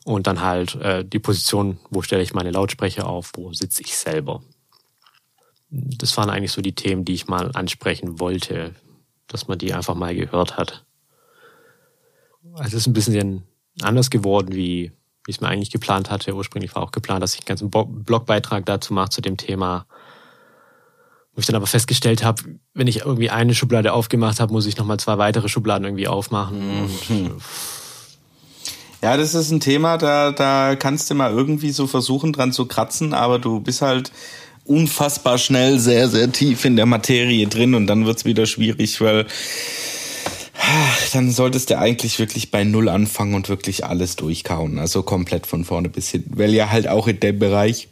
und 0.05 0.26
dann 0.26 0.39
halt 0.39 0.76
äh, 0.76 1.03
die 1.03 1.20
Position, 1.20 1.80
wo 1.89 2.01
stelle 2.01 2.24
ich 2.24 2.34
meine 2.34 2.51
Lautsprecher 2.51 3.09
auf, 3.09 3.34
wo 3.36 3.51
sitze 3.51 3.82
ich 3.82 3.97
selber. 3.97 4.41
Das 5.70 6.16
waren 6.16 6.30
eigentlich 6.30 6.53
so 6.53 6.61
die 6.61 6.76
Themen, 6.76 7.03
die 7.03 7.13
ich 7.16 7.28
mal 7.28 7.51
ansprechen 7.55 8.22
wollte, 8.22 8.74
dass 9.28 9.49
man 9.49 9.57
die 9.57 9.74
einfach 9.74 9.95
mal 9.95 10.16
gehört 10.16 10.55
hat. 10.55 10.84
Es 12.63 12.73
ist 12.73 12.87
ein 12.87 12.93
bisschen 12.93 13.43
anders 13.81 14.09
geworden, 14.09 14.53
wie, 14.53 14.91
wie 15.25 15.29
ich 15.29 15.37
es 15.37 15.41
mir 15.41 15.47
eigentlich 15.47 15.71
geplant 15.71 16.09
hatte. 16.09 16.35
Ursprünglich 16.35 16.75
war 16.75 16.83
auch 16.83 16.91
geplant, 16.91 17.21
dass 17.21 17.33
ich 17.33 17.41
einen 17.41 17.47
ganzen 17.47 17.69
Blogbeitrag 17.69 18.65
dazu 18.65 18.93
mache 18.93 19.09
zu 19.09 19.21
dem 19.21 19.37
Thema. 19.37 19.85
Wo 21.33 21.39
ich 21.39 21.45
dann 21.45 21.55
aber 21.55 21.67
festgestellt 21.67 22.23
habe, 22.23 22.43
wenn 22.73 22.87
ich 22.87 23.01
irgendwie 23.01 23.29
eine 23.29 23.53
Schublade 23.53 23.91
aufgemacht 23.91 24.39
habe, 24.39 24.53
muss 24.53 24.65
ich 24.65 24.77
nochmal 24.77 24.99
zwei 24.99 25.17
weitere 25.17 25.49
Schubladen 25.49 25.85
irgendwie 25.85 26.07
aufmachen. 26.07 26.87
Mhm. 27.09 27.31
Ja, 29.01 29.17
das 29.17 29.35
ist 29.35 29.51
ein 29.51 29.59
Thema, 29.59 29.97
da, 29.97 30.31
da 30.31 30.75
kannst 30.75 31.09
du 31.09 31.13
mal 31.13 31.31
irgendwie 31.31 31.71
so 31.71 31.85
versuchen 31.85 32.33
dran 32.33 32.53
zu 32.53 32.65
kratzen, 32.65 33.13
aber 33.13 33.37
du 33.37 33.59
bist 33.59 33.81
halt 33.81 34.11
unfassbar 34.63 35.37
schnell 35.37 35.77
sehr, 35.77 36.09
sehr 36.09 36.31
tief 36.31 36.65
in 36.65 36.75
der 36.75 36.87
Materie 36.87 37.45
drin 37.47 37.75
und 37.75 37.85
dann 37.85 38.05
wird's 38.05 38.25
wieder 38.25 38.45
schwierig, 38.45 38.99
weil 39.01 39.27
dann 41.13 41.32
solltest 41.32 41.70
du 41.70 41.78
eigentlich 41.78 42.20
wirklich 42.20 42.51
bei 42.51 42.63
Null 42.63 42.89
anfangen 42.89 43.36
und 43.36 43.49
wirklich 43.49 43.86
alles 43.86 44.16
durchkauen. 44.16 44.80
Also 44.80 45.03
komplett 45.03 45.47
von 45.47 45.66
vorne 45.66 45.89
bis 45.89 46.09
hin, 46.09 46.26
weil 46.30 46.53
ja 46.53 46.70
halt 46.72 46.88
auch 46.88 47.07
in 47.07 47.20
dem 47.20 47.39
Bereich 47.39 47.88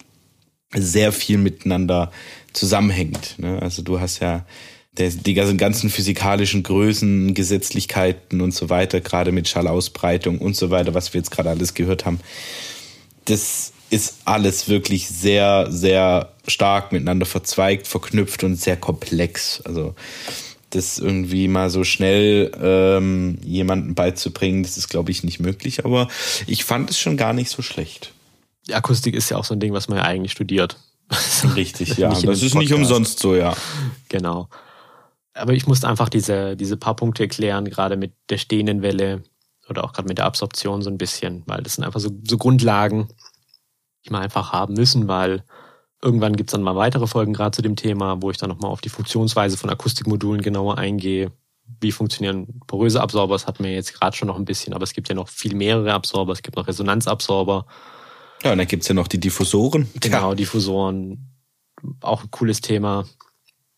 sehr 0.76 1.12
viel 1.12 1.38
miteinander 1.38 2.12
zusammenhängt. 2.54 3.36
Ne? 3.38 3.62
Also 3.62 3.82
du 3.82 4.00
hast 4.00 4.20
ja 4.20 4.46
die 4.98 5.34
ganzen 5.34 5.90
physikalischen 5.90 6.62
Größen, 6.62 7.34
Gesetzlichkeiten 7.34 8.42
und 8.42 8.54
so 8.54 8.70
weiter, 8.70 9.02
gerade 9.02 9.32
mit 9.32 9.48
Schallausbreitung 9.48 10.38
und 10.38 10.56
so 10.56 10.70
weiter, 10.70 10.94
was 10.94 11.14
wir 11.14 11.20
jetzt 11.20 11.32
gerade 11.32 11.50
alles 11.50 11.74
gehört 11.74 12.06
haben. 12.06 12.20
Das 13.26 13.72
ist 13.90 14.18
alles 14.26 14.68
wirklich 14.68 15.08
sehr, 15.08 15.68
sehr 15.72 16.34
stark 16.48 16.92
miteinander 16.92 17.26
verzweigt, 17.26 17.88
verknüpft 17.88 18.44
und 18.44 18.56
sehr 18.56 18.78
komplex. 18.78 19.62
Also 19.66 19.96
das 20.76 21.00
irgendwie 21.00 21.48
mal 21.48 21.70
so 21.70 21.84
schnell 21.84 22.52
ähm, 22.60 23.38
jemanden 23.44 23.96
beizubringen, 23.96 24.64
das 24.64 24.78
ist, 24.78 24.90
glaube 24.90 25.12
ich, 25.12 25.24
nicht 25.24 25.40
möglich. 25.40 25.86
Aber 25.86 26.08
ich 26.48 26.64
fand 26.64 26.90
es 26.90 27.00
schon 27.00 27.18
gar 27.18 27.34
nicht 27.34 27.50
so 27.50 27.62
schlecht. 27.62 28.12
Die 28.68 28.74
Akustik 28.74 29.14
ist 29.14 29.30
ja 29.30 29.38
auch 29.38 29.46
so 29.46 29.54
ein 29.54 29.60
Ding, 29.60 29.74
was 29.74 29.88
man 29.88 29.98
ja 29.98 30.04
eigentlich 30.04 30.32
studiert. 30.32 30.78
Richtig, 31.56 31.98
ja. 31.98 32.10
das 32.10 32.42
ist 32.42 32.56
nicht 32.56 32.74
umsonst 32.74 33.20
so, 33.20 33.36
ja. 33.36 33.56
Genau. 34.10 34.48
Aber 35.34 35.54
ich 35.54 35.68
musste 35.68 35.88
einfach 35.88 36.10
diese, 36.10 36.56
diese 36.56 36.78
paar 36.78 36.96
Punkte 36.96 37.24
erklären, 37.24 37.66
gerade 37.66 37.98
mit 37.98 38.14
der 38.30 38.38
stehenden 38.38 38.82
Welle 38.82 39.24
oder 39.68 39.84
auch 39.84 39.94
gerade 39.94 40.08
mit 40.08 40.18
der 40.18 40.26
Absorption 40.26 40.82
so 40.82 40.90
ein 40.90 40.98
bisschen, 40.98 41.44
weil 41.46 41.64
das 41.64 41.76
sind 41.76 41.84
einfach 41.84 42.00
so, 42.00 42.12
so 42.28 42.38
Grundlagen, 42.38 43.08
die 44.06 44.12
man 44.12 44.22
einfach 44.22 44.52
haben 44.52 44.74
müssen, 44.74 45.08
weil 45.08 45.44
irgendwann 46.04 46.36
gibt's 46.36 46.52
dann 46.52 46.62
mal 46.62 46.76
weitere 46.76 47.08
Folgen 47.08 47.34
gerade 47.34 47.56
zu 47.56 47.62
dem 47.62 47.76
Thema, 47.76 48.22
wo 48.22 48.30
ich 48.30 48.38
dann 48.38 48.50
nochmal 48.50 48.72
auf 48.72 48.82
die 48.82 48.90
Funktionsweise 48.90 49.58
von 49.58 49.70
Akustikmodulen 49.70 50.42
genauer 50.42 50.78
eingehe. 50.78 51.32
Wie 51.80 51.92
funktionieren 51.92 52.60
poröse 52.68 53.02
Absorber? 53.02 53.36
Das 53.36 53.48
hatten 53.48 53.64
wir 53.64 53.72
jetzt 53.72 53.94
gerade 53.94 54.16
schon 54.16 54.28
noch 54.28 54.38
ein 54.38 54.46
bisschen, 54.46 54.74
aber 54.74 54.84
es 54.84 54.94
gibt 54.94 55.08
ja 55.10 55.16
noch 55.16 55.30
viel 55.30 55.56
mehrere 55.56 55.94
Absorber. 55.94 56.34
Es 56.34 56.42
gibt 56.42 56.58
noch 56.58 56.68
Resonanzabsorber. 56.68 57.66
Ja, 58.44 58.52
und 58.52 58.58
dann 58.58 58.68
gibt's 58.68 58.88
ja 58.90 58.94
noch 58.94 59.08
die 59.08 59.20
Diffusoren. 59.20 59.90
Genau, 60.02 60.30
ja. 60.30 60.36
Diffusoren. 60.36 61.30
Auch 62.02 62.24
ein 62.24 62.32
cooles 62.32 62.60
Thema. 62.60 63.06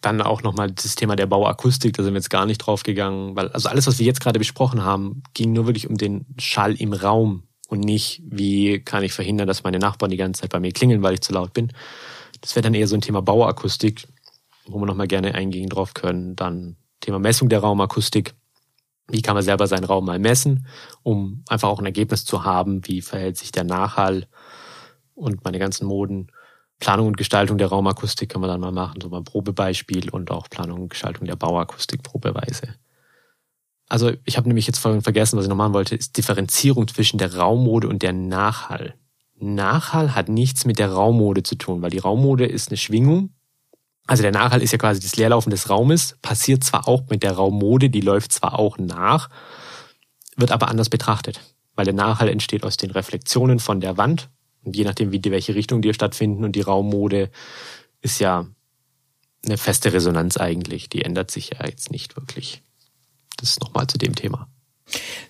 Dann 0.01 0.21
auch 0.21 0.41
nochmal 0.41 0.71
das 0.71 0.95
Thema 0.95 1.15
der 1.15 1.27
Bauakustik, 1.27 1.95
da 1.95 2.03
sind 2.03 2.13
wir 2.13 2.19
jetzt 2.19 2.29
gar 2.29 2.45
nicht 2.45 2.59
drauf 2.59 2.83
gegangen, 2.83 3.35
weil 3.35 3.49
also 3.49 3.69
alles, 3.69 3.87
was 3.87 3.97
wir 3.97 4.05
jetzt 4.05 4.21
gerade 4.21 4.39
besprochen 4.39 4.83
haben, 4.83 5.23
ging 5.33 5.53
nur 5.53 5.65
wirklich 5.65 5.89
um 5.89 5.97
den 5.97 6.25
Schall 6.37 6.75
im 6.75 6.93
Raum 6.93 7.43
und 7.67 7.79
nicht, 7.79 8.21
wie 8.25 8.79
kann 8.79 9.03
ich 9.03 9.13
verhindern, 9.13 9.47
dass 9.47 9.63
meine 9.63 9.79
Nachbarn 9.79 10.11
die 10.11 10.17
ganze 10.17 10.41
Zeit 10.41 10.51
bei 10.51 10.59
mir 10.59 10.71
klingeln, 10.71 11.01
weil 11.01 11.15
ich 11.15 11.21
zu 11.21 11.33
laut 11.33 11.53
bin. 11.53 11.71
Das 12.45 12.55
wäre 12.55 12.61
dann 12.61 12.75
eher 12.75 12.87
so 12.87 12.93
ein 12.93 13.01
Thema 13.01 13.23
Bauakustik, 13.23 14.07
wo 14.67 14.77
wir 14.77 14.85
nochmal 14.85 15.07
gerne 15.07 15.33
eingehen 15.33 15.67
drauf 15.67 15.95
können. 15.95 16.35
Dann 16.35 16.75
Thema 17.01 17.17
Messung 17.17 17.49
der 17.49 17.57
Raumakustik. 17.57 18.35
Wie 19.07 19.23
kann 19.23 19.33
man 19.33 19.41
selber 19.41 19.65
seinen 19.65 19.83
Raum 19.83 20.05
mal 20.05 20.19
messen, 20.19 20.67
um 21.01 21.43
einfach 21.49 21.69
auch 21.69 21.79
ein 21.79 21.87
Ergebnis 21.87 22.23
zu 22.23 22.43
haben, 22.43 22.85
wie 22.87 23.01
verhält 23.01 23.37
sich 23.37 23.51
der 23.51 23.63
Nachhall 23.63 24.27
und 25.15 25.43
meine 25.43 25.57
ganzen 25.57 25.87
Moden. 25.87 26.31
Planung 26.79 27.07
und 27.07 27.17
Gestaltung 27.17 27.57
der 27.57 27.69
Raumakustik 27.69 28.29
kann 28.29 28.41
man 28.41 28.49
dann 28.51 28.61
mal 28.61 28.71
machen, 28.71 29.01
so 29.01 29.09
mal 29.09 29.17
ein 29.17 29.23
Probebeispiel 29.23 30.11
und 30.11 30.29
auch 30.29 30.47
Planung 30.47 30.83
und 30.83 30.89
Gestaltung 30.89 31.25
der 31.25 31.35
Bauakustik 31.35 32.03
probeweise. 32.03 32.75
Also 33.89 34.11
ich 34.23 34.37
habe 34.37 34.47
nämlich 34.47 34.67
jetzt 34.67 34.77
vorhin 34.77 35.01
vergessen, 35.01 35.37
was 35.37 35.45
ich 35.45 35.49
noch 35.49 35.55
machen 35.55 35.73
wollte, 35.73 35.95
ist 35.95 36.15
Differenzierung 36.15 36.87
zwischen 36.87 37.17
der 37.17 37.35
Raummode 37.35 37.87
und 37.87 38.03
der 38.03 38.13
Nachhall. 38.13 38.93
Nachhall 39.37 40.15
hat 40.15 40.29
nichts 40.29 40.65
mit 40.65 40.79
der 40.79 40.91
Raummode 40.91 41.43
zu 41.43 41.55
tun, 41.55 41.81
weil 41.81 41.89
die 41.89 41.99
Raummode 41.99 42.45
ist 42.45 42.69
eine 42.69 42.77
Schwingung. 42.77 43.31
Also 44.07 44.23
der 44.23 44.31
Nachhall 44.31 44.61
ist 44.61 44.71
ja 44.71 44.77
quasi 44.77 45.01
das 45.01 45.15
Leerlaufen 45.15 45.49
des 45.49 45.69
Raumes, 45.69 46.17
passiert 46.21 46.63
zwar 46.63 46.87
auch 46.87 47.03
mit 47.09 47.23
der 47.23 47.33
Raummode, 47.33 47.89
die 47.89 48.01
läuft 48.01 48.31
zwar 48.31 48.57
auch 48.59 48.77
nach, 48.77 49.29
wird 50.35 50.51
aber 50.51 50.67
anders 50.67 50.89
betrachtet, 50.89 51.41
weil 51.75 51.85
der 51.85 51.93
Nachhall 51.93 52.29
entsteht 52.29 52.63
aus 52.63 52.77
den 52.77 52.91
Reflexionen 52.91 53.59
von 53.59 53.81
der 53.81 53.97
Wand 53.97 54.29
und 54.63 54.75
je 54.75 54.83
nachdem, 54.83 55.11
wie 55.11 55.19
die 55.19 55.31
welche 55.31 55.55
Richtung 55.55 55.81
die 55.81 55.93
stattfinden 55.93 56.43
und 56.43 56.55
die 56.55 56.61
Raummode 56.61 57.31
ist 58.01 58.19
ja 58.19 58.45
eine 59.45 59.57
feste 59.57 59.93
Resonanz 59.93 60.37
eigentlich, 60.37 60.89
die 60.89 61.03
ändert 61.03 61.31
sich 61.31 61.51
ja 61.51 61.65
jetzt 61.65 61.91
nicht 61.91 62.15
wirklich. 62.15 62.61
Das 63.37 63.59
nochmal 63.59 63.87
zu 63.87 63.97
dem 63.97 64.15
Thema. 64.15 64.47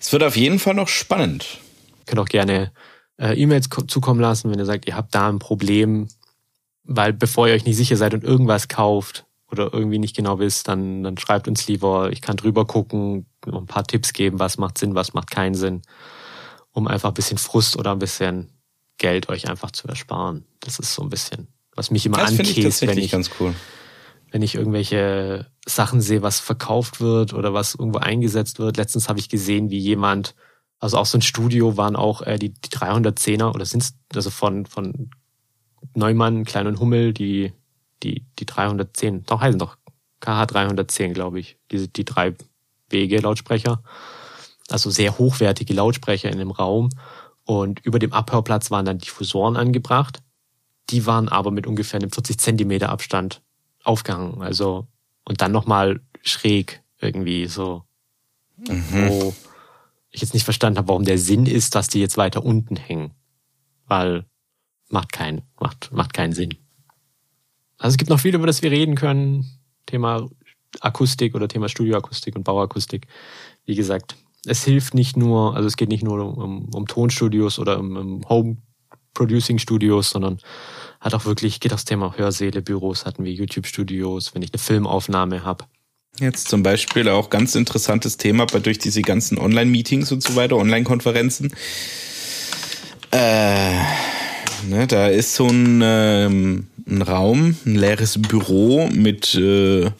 Es 0.00 0.12
wird 0.12 0.22
auf 0.22 0.36
jeden 0.36 0.58
Fall 0.58 0.74
noch 0.74 0.88
spannend. 0.88 1.58
Ihr 1.98 2.04
könnt 2.06 2.20
auch 2.20 2.28
gerne 2.28 2.72
äh, 3.18 3.34
E-Mails 3.34 3.68
zukommen 3.88 4.20
lassen, 4.20 4.50
wenn 4.50 4.58
ihr 4.58 4.66
sagt, 4.66 4.86
ihr 4.86 4.96
habt 4.96 5.14
da 5.14 5.28
ein 5.28 5.38
Problem, 5.38 6.08
weil 6.84 7.12
bevor 7.12 7.48
ihr 7.48 7.54
euch 7.54 7.64
nicht 7.64 7.76
sicher 7.76 7.96
seid 7.96 8.14
und 8.14 8.24
irgendwas 8.24 8.68
kauft 8.68 9.26
oder 9.50 9.72
irgendwie 9.72 9.98
nicht 9.98 10.16
genau 10.16 10.38
wisst, 10.38 10.68
dann, 10.68 11.02
dann 11.02 11.18
schreibt 11.18 11.48
uns 11.48 11.66
lieber, 11.66 12.10
ich 12.10 12.20
kann 12.20 12.36
drüber 12.36 12.66
gucken, 12.66 13.26
ein 13.46 13.66
paar 13.66 13.84
Tipps 13.84 14.12
geben, 14.12 14.38
was 14.38 14.58
macht 14.58 14.78
Sinn, 14.78 14.94
was 14.94 15.14
macht 15.14 15.30
keinen 15.30 15.54
Sinn, 15.54 15.82
um 16.72 16.86
einfach 16.88 17.10
ein 17.10 17.14
bisschen 17.14 17.38
Frust 17.38 17.76
oder 17.76 17.92
ein 17.92 17.98
bisschen 17.98 18.50
Geld 18.98 19.28
euch 19.28 19.48
einfach 19.48 19.70
zu 19.70 19.86
ersparen. 19.88 20.44
Das 20.60 20.78
ist 20.78 20.94
so 20.94 21.02
ein 21.02 21.10
bisschen, 21.10 21.48
was 21.74 21.90
mich 21.90 22.06
immer 22.06 22.18
ankäst, 22.18 22.82
wenn 22.82 22.98
ich 22.98 23.12
cool 23.40 23.54
wenn 24.30 24.42
ich 24.42 24.54
irgendwelche 24.54 25.46
Sachen 25.66 26.00
sehe, 26.00 26.22
was 26.22 26.40
verkauft 26.40 27.00
wird 27.00 27.32
oder 27.32 27.54
was 27.54 27.74
irgendwo 27.74 27.98
eingesetzt 27.98 28.58
wird. 28.58 28.76
Letztens 28.76 29.08
habe 29.08 29.18
ich 29.18 29.28
gesehen, 29.28 29.70
wie 29.70 29.78
jemand, 29.78 30.34
also 30.78 30.98
auch 30.98 31.06
so 31.06 31.18
ein 31.18 31.22
Studio 31.22 31.76
waren 31.76 31.96
auch 31.96 32.22
äh, 32.22 32.38
die, 32.38 32.52
die 32.52 32.68
310er 32.68 33.54
oder 33.54 33.64
sind 33.64 33.82
es, 33.82 33.94
also 34.14 34.30
von, 34.30 34.66
von 34.66 35.10
Neumann, 35.94 36.44
Klein 36.44 36.66
und 36.66 36.80
Hummel, 36.80 37.12
die, 37.12 37.52
die, 38.02 38.26
die 38.38 38.46
310, 38.46 39.24
doch 39.24 39.40
heißen 39.40 39.58
doch 39.58 39.76
KH 40.20 40.46
310, 40.46 41.14
glaube 41.14 41.40
ich, 41.40 41.58
diese, 41.70 41.88
die 41.88 42.04
drei 42.04 42.34
Wege 42.88 43.18
Lautsprecher. 43.18 43.82
Also 44.68 44.90
sehr 44.90 45.18
hochwertige 45.18 45.74
Lautsprecher 45.74 46.30
in 46.30 46.38
dem 46.38 46.50
Raum. 46.50 46.90
Und 47.44 47.80
über 47.84 47.98
dem 47.98 48.12
Abhörplatz 48.12 48.70
waren 48.70 48.84
dann 48.84 48.98
Diffusoren 48.98 49.56
angebracht. 49.56 50.22
Die 50.90 51.06
waren 51.06 51.28
aber 51.28 51.50
mit 51.50 51.66
ungefähr 51.66 52.00
einem 52.00 52.10
40 52.10 52.38
Zentimeter 52.38 52.88
Abstand 52.88 53.42
aufgehangen. 53.84 54.42
Also, 54.42 54.88
und 55.24 55.40
dann 55.40 55.52
nochmal 55.52 56.00
schräg 56.22 56.82
irgendwie 57.00 57.46
so. 57.46 57.84
Mhm. 58.56 59.08
Wo 59.08 59.34
ich 60.16 60.22
jetzt 60.22 60.34
nicht 60.34 60.44
verstanden 60.44 60.78
habe, 60.78 60.88
warum 60.88 61.04
der 61.04 61.18
Sinn 61.18 61.46
ist, 61.46 61.74
dass 61.74 61.88
die 61.88 62.00
jetzt 62.00 62.16
weiter 62.16 62.44
unten 62.44 62.76
hängen. 62.76 63.12
Weil 63.86 64.24
macht 64.88 65.12
keinen, 65.12 65.42
macht, 65.60 65.92
macht 65.92 66.14
keinen 66.14 66.32
Sinn. 66.32 66.54
Also 67.78 67.94
es 67.94 67.98
gibt 67.98 68.10
noch 68.10 68.20
viel, 68.20 68.34
über 68.34 68.46
das 68.46 68.62
wir 68.62 68.70
reden 68.70 68.94
können. 68.94 69.46
Thema 69.84 70.28
Akustik 70.80 71.34
oder 71.34 71.48
Thema 71.48 71.68
Studioakustik 71.68 72.34
und 72.34 72.44
Bauakustik. 72.44 73.06
Wie 73.66 73.74
gesagt, 73.74 74.16
es 74.46 74.64
hilft 74.64 74.94
nicht 74.94 75.16
nur, 75.16 75.54
also 75.54 75.66
es 75.66 75.76
geht 75.76 75.90
nicht 75.90 76.02
nur 76.02 76.36
um, 76.36 76.74
um 76.74 76.86
Tonstudios 76.86 77.58
oder 77.58 77.78
um, 77.78 77.96
um 77.96 78.28
Home 78.28 78.56
Producing 79.12 79.58
Studios, 79.58 80.10
sondern 80.10 80.38
hat 81.00 81.14
auch 81.14 81.24
wirklich, 81.24 81.60
geht 81.60 81.72
aufs 81.72 81.84
Thema 81.84 82.16
Hörsäle, 82.16 82.62
Büros, 82.62 83.06
hatten 83.06 83.24
wir 83.24 83.32
YouTube-Studios, 83.32 84.34
wenn 84.34 84.42
ich 84.42 84.52
eine 84.52 84.58
Filmaufnahme 84.58 85.44
habe. 85.44 85.64
Jetzt 86.18 86.48
zum 86.48 86.62
Beispiel 86.62 87.08
auch 87.08 87.28
ganz 87.28 87.54
interessantes 87.54 88.16
Thema 88.16 88.46
bei 88.46 88.58
durch 88.58 88.78
diese 88.78 89.02
ganzen 89.02 89.38
Online-Meetings 89.38 90.12
und 90.12 90.22
so 90.22 90.34
weiter, 90.34 90.56
Online-Konferenzen. 90.56 91.52
Äh, 93.10 93.74
ne, 94.68 94.86
da 94.88 95.08
ist 95.08 95.34
so 95.34 95.46
ein, 95.46 95.80
ähm, 95.84 96.66
ein 96.86 97.02
Raum, 97.02 97.56
ein 97.66 97.74
leeres 97.74 98.20
Büro 98.20 98.88
mit, 98.88 99.34
äh, 99.34 99.90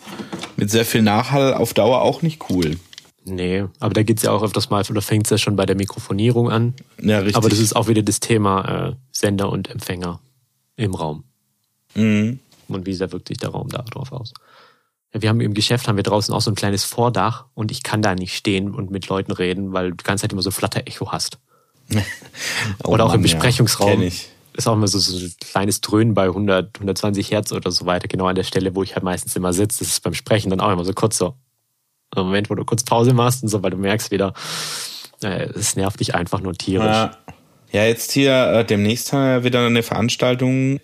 mit 0.57 0.71
sehr 0.71 0.85
viel 0.85 1.03
Nachhall 1.03 1.55
auf 1.55 1.75
Dauer 1.75 2.01
auch 2.03 2.23
nicht 2.23 2.51
cool. 2.51 2.77
Nee, 3.25 3.65
aber 3.81 3.93
da 3.93 4.03
geht's 4.03 4.23
ja 4.23 4.31
auch 4.31 4.43
öfters 4.43 4.71
mal, 4.71 4.85
oder 4.89 5.03
fängt's 5.03 5.31
ja 5.31 5.39
schon 5.39 5.57
bei 5.57 5.67
der 5.67 5.77
Mikrofonierung 5.77 6.49
an. 6.49 6.75
Ja, 7.03 7.19
richtig. 7.19 7.37
Aber 7.37 7.49
das 7.49 7.59
ist 7.59 7.75
auch 7.75 7.89
wieder 7.89 8.03
das 8.03 8.21
Thema 8.21 8.89
äh, 8.91 8.93
Sender 9.11 9.51
und 9.51 9.69
Empfänger 9.69 10.21
im 10.77 10.95
Raum. 10.95 11.25
Mhm. 11.95 12.39
Und 12.69 12.87
wie 12.87 12.95
sehr 12.95 13.11
wirkt 13.13 13.29
sich 13.29 13.39
der 13.39 13.51
Raum 13.51 13.69
da 13.69 13.83
drauf 13.83 14.13
aus? 14.13 14.33
Wir 15.21 15.29
haben 15.29 15.41
im 15.41 15.55
Geschäft 15.55 15.89
haben 15.89 15.97
wir 15.97 16.03
draußen 16.03 16.35
auch 16.35 16.41
so 16.41 16.51
ein 16.51 16.55
kleines 16.55 16.85
Vordach 16.85 17.47
und 17.55 17.71
ich 17.71 17.83
kann 17.83 18.03
da 18.03 18.15
nicht 18.15 18.35
stehen 18.35 18.75
und 18.75 18.91
mit 18.91 19.09
Leuten 19.09 19.33
reden, 19.33 19.73
weil 19.73 19.91
du 19.91 19.97
die 19.97 20.05
ganze 20.05 20.23
Zeit 20.23 20.33
immer 20.33 20.43
so 20.43 20.51
Flatter-Echo 20.51 21.13
hast. 21.13 21.39
oh 22.85 22.91
oder 22.91 23.05
auch 23.05 23.09
Mann, 23.09 23.17
im 23.17 23.23
Besprechungsraum. 23.23 24.03
Ja, 24.03 24.11
ist 24.55 24.67
auch 24.67 24.73
immer 24.73 24.89
so, 24.89 24.99
so 24.99 25.17
ein 25.17 25.33
kleines 25.41 25.81
Dröhnen 25.81 26.15
bei 26.15 26.25
100, 26.25 26.77
120 26.77 27.31
Hertz 27.31 27.53
oder 27.53 27.71
so 27.71 27.87
weiter, 27.87 28.09
genau 28.09 28.27
an 28.27 28.35
der 28.35 28.45
Stelle, 28.45 28.75
wo 28.75 28.83
ich 28.83 28.95
halt 28.95 29.05
meistens 29.05 29.37
immer 29.37 29.53
sitze. 29.53 29.81
Das 29.81 29.89
ist 29.89 30.03
beim 30.03 30.15
Sprechen 30.15 30.51
dann 30.51 30.61
auch 30.61 30.73
immer 30.73 30.85
so 30.85 30.93
kurz 30.93 31.19
so. 31.19 31.35
Im 32.15 32.25
Moment, 32.25 32.49
wo 32.49 32.55
du 32.55 32.65
kurz 32.65 32.85
Pause 32.85 33.13
machst 33.13 33.43
und 33.43 33.49
so, 33.49 33.63
weil 33.63 33.71
du 33.71 33.77
merkst 33.77 34.11
wieder, 34.11 34.33
äh, 35.23 35.49
es 35.51 35.77
nervt 35.77 36.01
dich 36.01 36.15
einfach 36.15 36.41
nur 36.41 36.55
tierisch. 36.55 36.87
Ja. 36.87 37.19
Ja, 37.73 37.85
jetzt 37.85 38.13
hier 38.13 38.33
äh, 38.33 38.65
demnächst 38.65 39.13
haben 39.13 39.25
wir 39.25 39.45
wieder 39.45 39.67
eine 39.67 39.83
Veranstaltung 39.83 40.81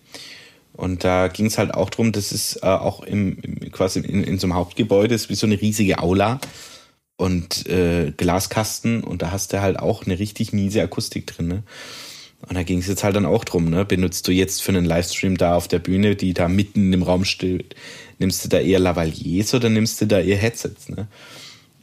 und 0.74 1.04
da 1.04 1.28
ging 1.28 1.46
es 1.46 1.58
halt 1.58 1.74
auch 1.74 1.90
drum, 1.90 2.12
dass 2.12 2.32
es 2.32 2.56
äh, 2.56 2.66
auch 2.66 3.02
im, 3.02 3.38
im 3.38 3.72
quasi 3.72 4.00
in, 4.00 4.24
in 4.24 4.38
so 4.38 4.46
einem 4.46 4.54
Hauptgebäude 4.54 5.14
ist 5.14 5.28
wie 5.28 5.34
so 5.34 5.46
eine 5.46 5.60
riesige 5.60 5.98
Aula. 5.98 6.40
und 7.16 7.66
äh, 7.68 8.12
Glaskasten 8.16 9.04
und 9.04 9.22
da 9.22 9.30
hast 9.30 9.52
du 9.52 9.62
halt 9.62 9.78
auch 9.78 10.04
eine 10.04 10.18
richtig 10.18 10.52
miese 10.52 10.82
Akustik 10.82 11.26
drin. 11.26 11.48
Ne? 11.48 11.62
Und 12.48 12.56
da 12.56 12.64
ging 12.64 12.78
es 12.78 12.88
jetzt 12.88 13.04
halt 13.04 13.14
dann 13.14 13.26
auch 13.26 13.44
drum, 13.44 13.70
ne? 13.70 13.84
Benutzt 13.84 14.26
du 14.26 14.32
jetzt 14.32 14.62
für 14.62 14.72
einen 14.72 14.84
Livestream 14.84 15.36
da 15.36 15.54
auf 15.54 15.68
der 15.68 15.78
Bühne, 15.78 16.16
die 16.16 16.34
da 16.34 16.48
mitten 16.48 16.92
im 16.92 17.04
Raum 17.04 17.24
steht, 17.24 17.76
nimmst 18.18 18.44
du 18.44 18.48
da 18.48 18.58
eher 18.58 18.80
Lavaliers 18.80 19.54
oder 19.54 19.68
nimmst 19.68 20.00
du 20.00 20.06
da 20.06 20.18
eher 20.20 20.36
Headsets, 20.36 20.88
ne? 20.88 21.06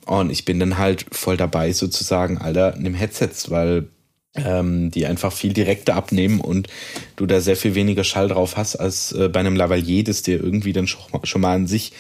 Und 0.06 0.32
ich 0.32 0.44
bin 0.44 0.60
dann 0.60 0.78
halt 0.78 1.06
voll 1.12 1.38
dabei 1.38 1.72
sozusagen, 1.72 2.40
Alter, 2.40 2.76
nimm 2.78 2.96
Headsets, 2.96 3.52
weil 3.52 3.88
ähm, 4.36 4.92
die 4.92 5.06
einfach 5.06 5.34
viel 5.34 5.54
direkter 5.54 5.96
abnehmen 5.96 6.40
und 6.40 6.68
du 7.16 7.26
da 7.26 7.42
sehr 7.42 7.56
viel 7.56 7.76
weniger 7.76 8.04
Schall 8.04 8.28
drauf 8.28 8.58
hast 8.58 8.76
als 8.76 9.12
äh, 9.12 9.30
bei 9.30 9.40
einem 9.40 9.56
Lavalier, 9.56 10.04
das 10.04 10.22
dir 10.22 10.42
irgendwie 10.42 10.74
dann 10.74 10.88
schon, 10.88 11.42
mal 11.42 11.56
an 11.56 11.68
sich 11.68 11.94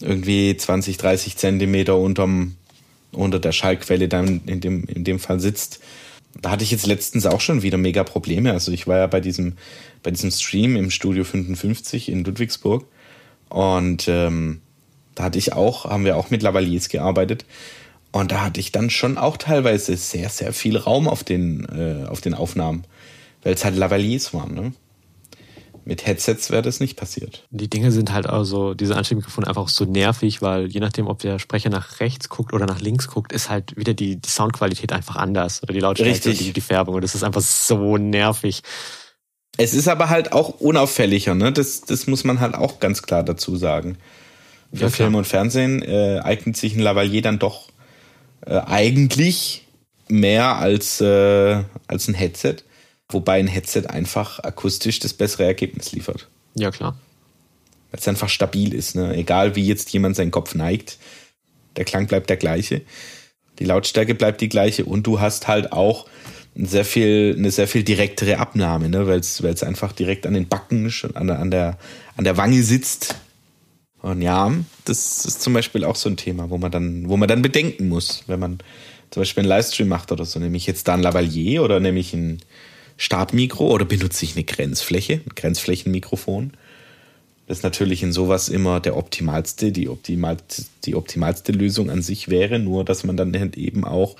irgendwie 0.00 0.56
20, 0.56 0.96
30 0.96 1.36
Zentimeter 1.36 1.96
unterm, 1.96 2.56
unter 3.12 3.38
der 3.38 3.52
Schallquelle 3.52 4.08
dann 4.08 4.42
in 4.46 4.60
dem, 4.60 4.84
in 4.84 5.04
dem 5.04 5.18
Fall 5.18 5.38
sitzt. 5.38 5.80
Da 6.40 6.50
hatte 6.50 6.64
ich 6.64 6.70
jetzt 6.70 6.86
letztens 6.86 7.26
auch 7.26 7.40
schon 7.40 7.62
wieder 7.62 7.76
mega 7.76 8.04
Probleme. 8.04 8.52
Also 8.52 8.72
ich 8.72 8.86
war 8.86 8.98
ja 8.98 9.06
bei 9.06 9.20
diesem, 9.20 9.54
bei 10.02 10.10
diesem 10.10 10.30
Stream 10.30 10.76
im 10.76 10.90
Studio 10.90 11.24
55 11.24 12.08
in 12.08 12.24
Ludwigsburg 12.24 12.86
und 13.48 14.08
ähm, 14.08 14.62
da 15.14 15.24
hatte 15.24 15.38
ich 15.38 15.52
auch, 15.52 15.84
haben 15.84 16.04
wir 16.04 16.16
auch 16.16 16.30
mit 16.30 16.42
Lavaliers 16.42 16.88
gearbeitet. 16.88 17.44
Und 18.12 18.30
da 18.30 18.42
hatte 18.42 18.60
ich 18.60 18.72
dann 18.72 18.90
schon 18.90 19.16
auch 19.16 19.38
teilweise 19.38 19.96
sehr, 19.96 20.28
sehr 20.28 20.52
viel 20.52 20.76
Raum 20.76 21.08
auf 21.08 21.24
den, 21.24 21.64
äh, 21.64 22.06
auf 22.06 22.20
den 22.20 22.34
Aufnahmen, 22.34 22.84
weil 23.42 23.54
es 23.54 23.64
halt 23.64 23.76
Lavaliers 23.76 24.34
waren. 24.34 24.54
Ne? 24.54 24.72
Mit 25.84 26.06
Headsets 26.06 26.50
wäre 26.50 26.62
das 26.62 26.78
nicht 26.78 26.96
passiert. 26.96 27.46
Die 27.50 27.68
Dinge 27.68 27.90
sind 27.90 28.12
halt 28.12 28.26
also, 28.26 28.74
diese 28.74 28.96
Ansteckmikrofone 28.96 29.48
einfach 29.48 29.68
so 29.68 29.84
nervig, 29.84 30.42
weil 30.42 30.66
je 30.66 30.78
nachdem, 30.78 31.08
ob 31.08 31.18
der 31.20 31.38
Sprecher 31.38 31.70
nach 31.70 31.98
rechts 32.00 32.28
guckt 32.28 32.52
oder 32.52 32.66
nach 32.66 32.80
links 32.80 33.08
guckt, 33.08 33.32
ist 33.32 33.50
halt 33.50 33.76
wieder 33.76 33.94
die, 33.94 34.16
die 34.16 34.28
Soundqualität 34.28 34.92
einfach 34.92 35.16
anders 35.16 35.62
oder 35.62 35.72
die 35.72 35.80
Lautstärke 35.80 36.28
und 36.28 36.38
die, 36.38 36.52
die 36.52 36.60
Färbung 36.60 36.94
und 36.94 37.02
das 37.02 37.14
ist 37.14 37.24
einfach 37.24 37.40
so 37.40 37.96
nervig. 37.96 38.62
Es 39.56 39.74
ist 39.74 39.88
aber 39.88 40.08
halt 40.08 40.32
auch 40.32 40.60
unauffälliger, 40.60 41.34
ne? 41.34 41.52
Das, 41.52 41.82
das 41.82 42.06
muss 42.06 42.24
man 42.24 42.40
halt 42.40 42.54
auch 42.54 42.78
ganz 42.78 43.02
klar 43.02 43.22
dazu 43.22 43.56
sagen. 43.56 43.98
Für 44.72 44.84
ja, 44.84 44.88
Film 44.88 45.14
und 45.16 45.26
Fernsehen 45.26 45.82
äh, 45.82 46.20
eignet 46.22 46.56
sich 46.56 46.74
ein 46.74 46.80
Lavalier 46.80 47.20
dann 47.20 47.38
doch 47.38 47.71
äh, 48.46 48.60
eigentlich 48.66 49.66
mehr 50.08 50.56
als, 50.56 51.00
äh, 51.00 51.62
als 51.86 52.08
ein 52.08 52.14
Headset. 52.14 52.56
Wobei 53.08 53.38
ein 53.38 53.46
Headset 53.46 53.86
einfach 53.88 54.38
akustisch 54.40 54.98
das 54.98 55.12
bessere 55.12 55.44
Ergebnis 55.44 55.92
liefert. 55.92 56.28
Ja, 56.54 56.70
klar. 56.70 56.96
Weil 57.90 58.00
es 58.00 58.08
einfach 58.08 58.28
stabil 58.28 58.74
ist. 58.74 58.94
Ne? 58.94 59.14
Egal 59.14 59.54
wie 59.54 59.66
jetzt 59.66 59.92
jemand 59.92 60.16
seinen 60.16 60.30
Kopf 60.30 60.54
neigt, 60.54 60.98
der 61.76 61.84
Klang 61.84 62.06
bleibt 62.06 62.30
der 62.30 62.36
gleiche. 62.36 62.82
Die 63.58 63.64
Lautstärke 63.64 64.14
bleibt 64.14 64.40
die 64.40 64.48
gleiche 64.48 64.84
und 64.84 65.06
du 65.06 65.20
hast 65.20 65.46
halt 65.46 65.72
auch 65.72 66.06
sehr 66.54 66.84
viel, 66.84 67.34
eine 67.36 67.50
sehr 67.50 67.68
viel 67.68 67.82
direktere 67.82 68.38
Abnahme, 68.38 68.88
ne? 68.88 69.06
weil 69.06 69.20
es 69.20 69.62
einfach 69.62 69.92
direkt 69.92 70.26
an 70.26 70.34
den 70.34 70.48
Backen, 70.48 70.92
an 71.14 71.26
der, 71.26 71.38
an, 71.38 71.50
der, 71.50 71.78
an 72.16 72.24
der 72.24 72.36
Wange 72.36 72.62
sitzt. 72.62 73.14
Und 74.02 74.20
ja, 74.20 74.52
das 74.84 75.24
ist 75.24 75.42
zum 75.42 75.52
Beispiel 75.52 75.84
auch 75.84 75.94
so 75.96 76.08
ein 76.08 76.16
Thema, 76.16 76.50
wo 76.50 76.58
man 76.58 76.72
dann, 76.72 77.08
wo 77.08 77.16
man 77.16 77.28
dann 77.28 77.40
bedenken 77.40 77.88
muss, 77.88 78.24
wenn 78.26 78.40
man 78.40 78.58
zum 79.10 79.20
Beispiel 79.20 79.42
einen 79.42 79.48
Livestream 79.48 79.88
macht 79.88 80.10
oder 80.10 80.24
so. 80.24 80.40
Nehme 80.40 80.56
ich 80.56 80.66
jetzt 80.66 80.88
da 80.88 80.94
ein 80.94 81.02
Lavalier 81.02 81.62
oder 81.62 81.78
nehme 81.78 82.00
ich 82.00 82.12
ein 82.12 82.40
Startmikro 82.96 83.68
oder 83.68 83.84
benutze 83.84 84.24
ich 84.24 84.34
eine 84.34 84.44
Grenzfläche, 84.44 85.14
ein 85.14 85.34
Grenzflächenmikrofon? 85.36 86.52
Das 87.46 87.58
ist 87.58 87.64
natürlich 87.64 88.02
in 88.02 88.12
sowas 88.12 88.48
immer 88.48 88.80
der 88.80 88.96
optimalste, 88.96 89.70
die, 89.70 89.88
optimalste, 89.88 90.64
die 90.84 90.96
optimalste 90.96 91.52
Lösung 91.52 91.90
an 91.90 92.02
sich 92.02 92.28
wäre, 92.28 92.58
nur 92.58 92.84
dass 92.84 93.04
man 93.04 93.16
dann 93.16 93.38
halt 93.38 93.56
eben 93.56 93.84
auch 93.84 94.16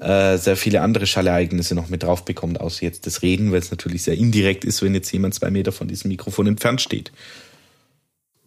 äh, 0.00 0.38
sehr 0.38 0.56
viele 0.56 0.80
andere 0.80 1.06
Schallereignisse 1.06 1.76
noch 1.76 1.88
mit 1.88 2.02
drauf 2.02 2.24
bekommt, 2.24 2.60
außer 2.60 2.82
jetzt 2.82 3.06
das 3.06 3.22
Reden, 3.22 3.52
weil 3.52 3.60
es 3.60 3.70
natürlich 3.70 4.02
sehr 4.02 4.16
indirekt 4.16 4.64
ist, 4.64 4.82
wenn 4.82 4.94
jetzt 4.94 5.12
jemand 5.12 5.34
zwei 5.34 5.50
Meter 5.50 5.70
von 5.70 5.86
diesem 5.86 6.08
Mikrofon 6.08 6.48
entfernt 6.48 6.80
steht. 6.80 7.12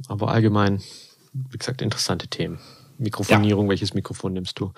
Aber 0.07 0.29
allgemein, 0.29 0.81
wie 1.33 1.57
gesagt, 1.57 1.81
interessante 1.81 2.27
Themen. 2.27 2.59
Mikrofonierung, 2.97 3.65
ja. 3.65 3.69
welches 3.69 3.93
Mikrofon 3.93 4.33
nimmst 4.33 4.59
du? 4.59 4.71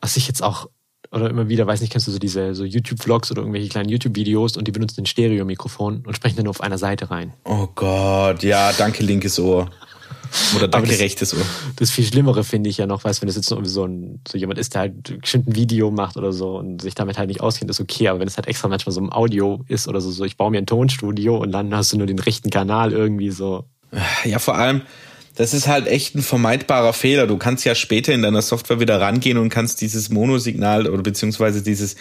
Was 0.00 0.16
ich 0.16 0.26
jetzt 0.28 0.42
auch, 0.42 0.68
oder 1.10 1.28
immer 1.28 1.48
wieder, 1.48 1.66
weiß 1.66 1.80
nicht, 1.80 1.92
kennst 1.92 2.06
du 2.06 2.12
so 2.12 2.18
diese 2.18 2.54
so 2.54 2.64
YouTube-Vlogs 2.64 3.30
oder 3.30 3.42
irgendwelche 3.42 3.68
kleinen 3.68 3.88
YouTube-Videos 3.88 4.56
und 4.56 4.66
die 4.68 4.72
benutzen 4.72 5.02
ein 5.02 5.06
Stereo-Mikrofon 5.06 6.04
und 6.06 6.14
sprechen 6.14 6.36
dann 6.36 6.44
nur 6.44 6.50
auf 6.50 6.60
einer 6.60 6.78
Seite 6.78 7.10
rein. 7.10 7.32
Oh 7.44 7.68
Gott, 7.74 8.42
ja, 8.42 8.72
danke 8.72 9.02
linkes 9.02 9.38
Ohr. 9.38 9.70
Oder 10.56 10.68
danke 10.68 10.90
das, 10.90 11.00
rechtes 11.00 11.34
Ohr. 11.34 11.44
Das 11.76 11.90
viel 11.90 12.04
Schlimmere 12.04 12.44
finde 12.44 12.70
ich 12.70 12.78
ja 12.78 12.86
noch, 12.86 13.02
weißt 13.02 13.20
wenn 13.20 13.26
das 13.26 13.36
jetzt 13.36 13.48
so, 13.48 13.84
ein, 13.84 14.20
so 14.28 14.38
jemand 14.38 14.58
ist, 14.58 14.74
der 14.74 14.82
halt 14.82 15.20
bestimmt 15.20 15.48
ein 15.48 15.56
Video 15.56 15.90
macht 15.90 16.16
oder 16.16 16.32
so 16.32 16.58
und 16.58 16.82
sich 16.82 16.94
damit 16.94 17.18
halt 17.18 17.28
nicht 17.28 17.40
auskennt, 17.40 17.70
ist 17.70 17.80
okay. 17.80 18.08
Aber 18.08 18.20
wenn 18.20 18.28
es 18.28 18.36
halt 18.36 18.46
extra 18.46 18.68
manchmal 18.68 18.92
so 18.92 19.00
ein 19.00 19.12
Audio 19.12 19.64
ist 19.66 19.88
oder 19.88 20.00
so, 20.00 20.10
so 20.10 20.24
ich 20.24 20.36
baue 20.36 20.52
mir 20.52 20.58
ein 20.58 20.66
Tonstudio 20.66 21.36
und 21.36 21.50
dann 21.50 21.74
hast 21.74 21.92
du 21.92 21.98
nur 21.98 22.06
den 22.06 22.18
rechten 22.18 22.50
Kanal 22.50 22.92
irgendwie 22.92 23.30
so. 23.30 23.64
Ja, 24.24 24.38
vor 24.38 24.56
allem, 24.56 24.82
das 25.36 25.54
ist 25.54 25.66
halt 25.66 25.86
echt 25.86 26.14
ein 26.14 26.22
vermeidbarer 26.22 26.92
Fehler. 26.92 27.26
Du 27.26 27.36
kannst 27.36 27.64
ja 27.64 27.74
später 27.74 28.12
in 28.12 28.22
deiner 28.22 28.42
Software 28.42 28.80
wieder 28.80 29.00
rangehen 29.00 29.38
und 29.38 29.48
kannst 29.48 29.80
dieses 29.80 30.10
Monosignal 30.10 30.86
oder 30.86 31.02
beziehungsweise 31.02 31.62
dieses 31.62 31.96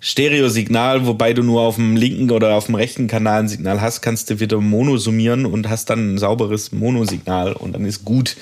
Stereosignal, 0.00 1.06
wobei 1.06 1.32
du 1.32 1.42
nur 1.42 1.62
auf 1.62 1.76
dem 1.76 1.96
linken 1.96 2.30
oder 2.30 2.54
auf 2.54 2.66
dem 2.66 2.74
rechten 2.74 3.06
Kanal 3.06 3.40
ein 3.40 3.48
Signal 3.48 3.80
hast, 3.80 4.02
kannst 4.02 4.28
du 4.28 4.38
wieder 4.38 4.60
Mono 4.60 4.98
summieren 4.98 5.46
und 5.46 5.68
hast 5.70 5.88
dann 5.88 6.14
ein 6.14 6.18
sauberes 6.18 6.72
Monosignal 6.72 7.54
und 7.54 7.72
dann 7.72 7.86
ist 7.86 8.04
gut. 8.04 8.36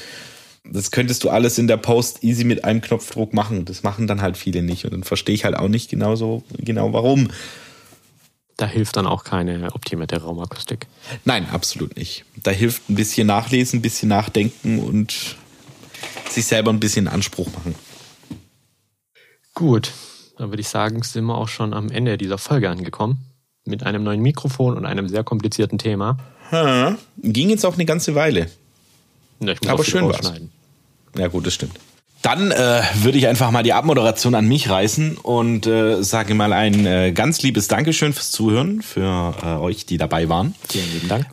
Das 0.64 0.90
könntest 0.90 1.24
du 1.24 1.30
alles 1.30 1.58
in 1.58 1.66
der 1.66 1.76
Post 1.76 2.22
easy 2.24 2.44
mit 2.44 2.64
einem 2.64 2.80
Knopfdruck 2.80 3.32
machen. 3.32 3.64
Das 3.64 3.82
machen 3.82 4.06
dann 4.06 4.22
halt 4.22 4.36
viele 4.36 4.62
nicht 4.62 4.84
und 4.84 4.92
dann 4.92 5.04
verstehe 5.04 5.34
ich 5.34 5.44
halt 5.44 5.56
auch 5.56 5.68
nicht 5.68 5.90
genau 5.90 6.16
so 6.16 6.42
genau 6.58 6.92
warum. 6.92 7.28
Da 8.62 8.68
hilft 8.68 8.96
dann 8.96 9.08
auch 9.08 9.24
keine 9.24 9.74
optimierte 9.74 10.22
Raumakustik. 10.22 10.86
Nein, 11.24 11.48
absolut 11.50 11.96
nicht. 11.96 12.24
Da 12.36 12.52
hilft 12.52 12.88
ein 12.88 12.94
bisschen 12.94 13.26
nachlesen, 13.26 13.80
ein 13.80 13.82
bisschen 13.82 14.08
nachdenken 14.08 14.78
und 14.78 15.34
sich 16.30 16.46
selber 16.46 16.70
ein 16.70 16.78
bisschen 16.78 17.08
Anspruch 17.08 17.48
machen. 17.52 17.74
Gut, 19.52 19.90
dann 20.38 20.50
würde 20.50 20.60
ich 20.60 20.68
sagen, 20.68 21.02
sind 21.02 21.24
wir 21.24 21.36
auch 21.36 21.48
schon 21.48 21.74
am 21.74 21.90
Ende 21.90 22.16
dieser 22.16 22.38
Folge 22.38 22.70
angekommen. 22.70 23.26
Mit 23.64 23.82
einem 23.82 24.04
neuen 24.04 24.22
Mikrofon 24.22 24.76
und 24.76 24.86
einem 24.86 25.08
sehr 25.08 25.24
komplizierten 25.24 25.78
Thema. 25.78 26.18
Ha, 26.52 26.96
ging 27.18 27.50
jetzt 27.50 27.66
auch 27.66 27.74
eine 27.74 27.84
ganze 27.84 28.14
Weile. 28.14 28.48
Ja, 29.40 29.54
Aber 29.66 29.82
schön 29.82 30.04
war's. 30.04 30.34
Ja 31.16 31.26
gut, 31.26 31.48
das 31.48 31.54
stimmt. 31.54 31.80
Dann 32.22 32.52
äh, 32.52 32.82
würde 32.94 33.18
ich 33.18 33.26
einfach 33.26 33.50
mal 33.50 33.62
die 33.62 33.72
Abmoderation 33.72 34.34
an 34.34 34.46
mich 34.46 34.70
reißen 34.70 35.16
und 35.16 35.66
äh, 35.66 36.02
sage 36.02 36.34
mal 36.34 36.52
ein 36.52 36.86
äh, 36.86 37.12
ganz 37.12 37.42
liebes 37.42 37.66
Dankeschön 37.68 38.12
fürs 38.12 38.30
Zuhören, 38.30 38.80
für 38.80 39.34
äh, 39.42 39.46
euch, 39.46 39.86
die 39.86 39.98
dabei 39.98 40.28
waren. 40.28 40.54
Vielen 40.68 40.92
lieben 40.92 41.08
Dank. 41.08 41.26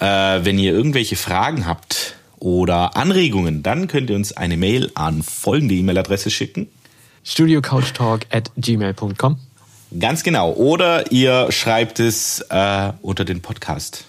Äh, 0.00 0.44
wenn 0.44 0.58
ihr 0.58 0.72
irgendwelche 0.72 1.16
Fragen 1.16 1.66
habt 1.66 2.14
oder 2.38 2.96
Anregungen, 2.96 3.62
dann 3.62 3.88
könnt 3.88 4.08
ihr 4.08 4.16
uns 4.16 4.32
eine 4.32 4.56
Mail 4.56 4.90
an 4.94 5.22
folgende 5.22 5.74
E-Mail-Adresse 5.74 6.30
schicken 6.30 6.68
studiocouchtalk 7.24 8.26
at 8.30 8.50
gmail.com. 8.56 9.38
Ganz 9.98 10.22
genau. 10.22 10.52
Oder 10.52 11.12
ihr 11.12 11.52
schreibt 11.52 12.00
es 12.00 12.40
äh, 12.48 12.92
unter 13.02 13.24
den 13.24 13.42
Podcast. 13.42 14.04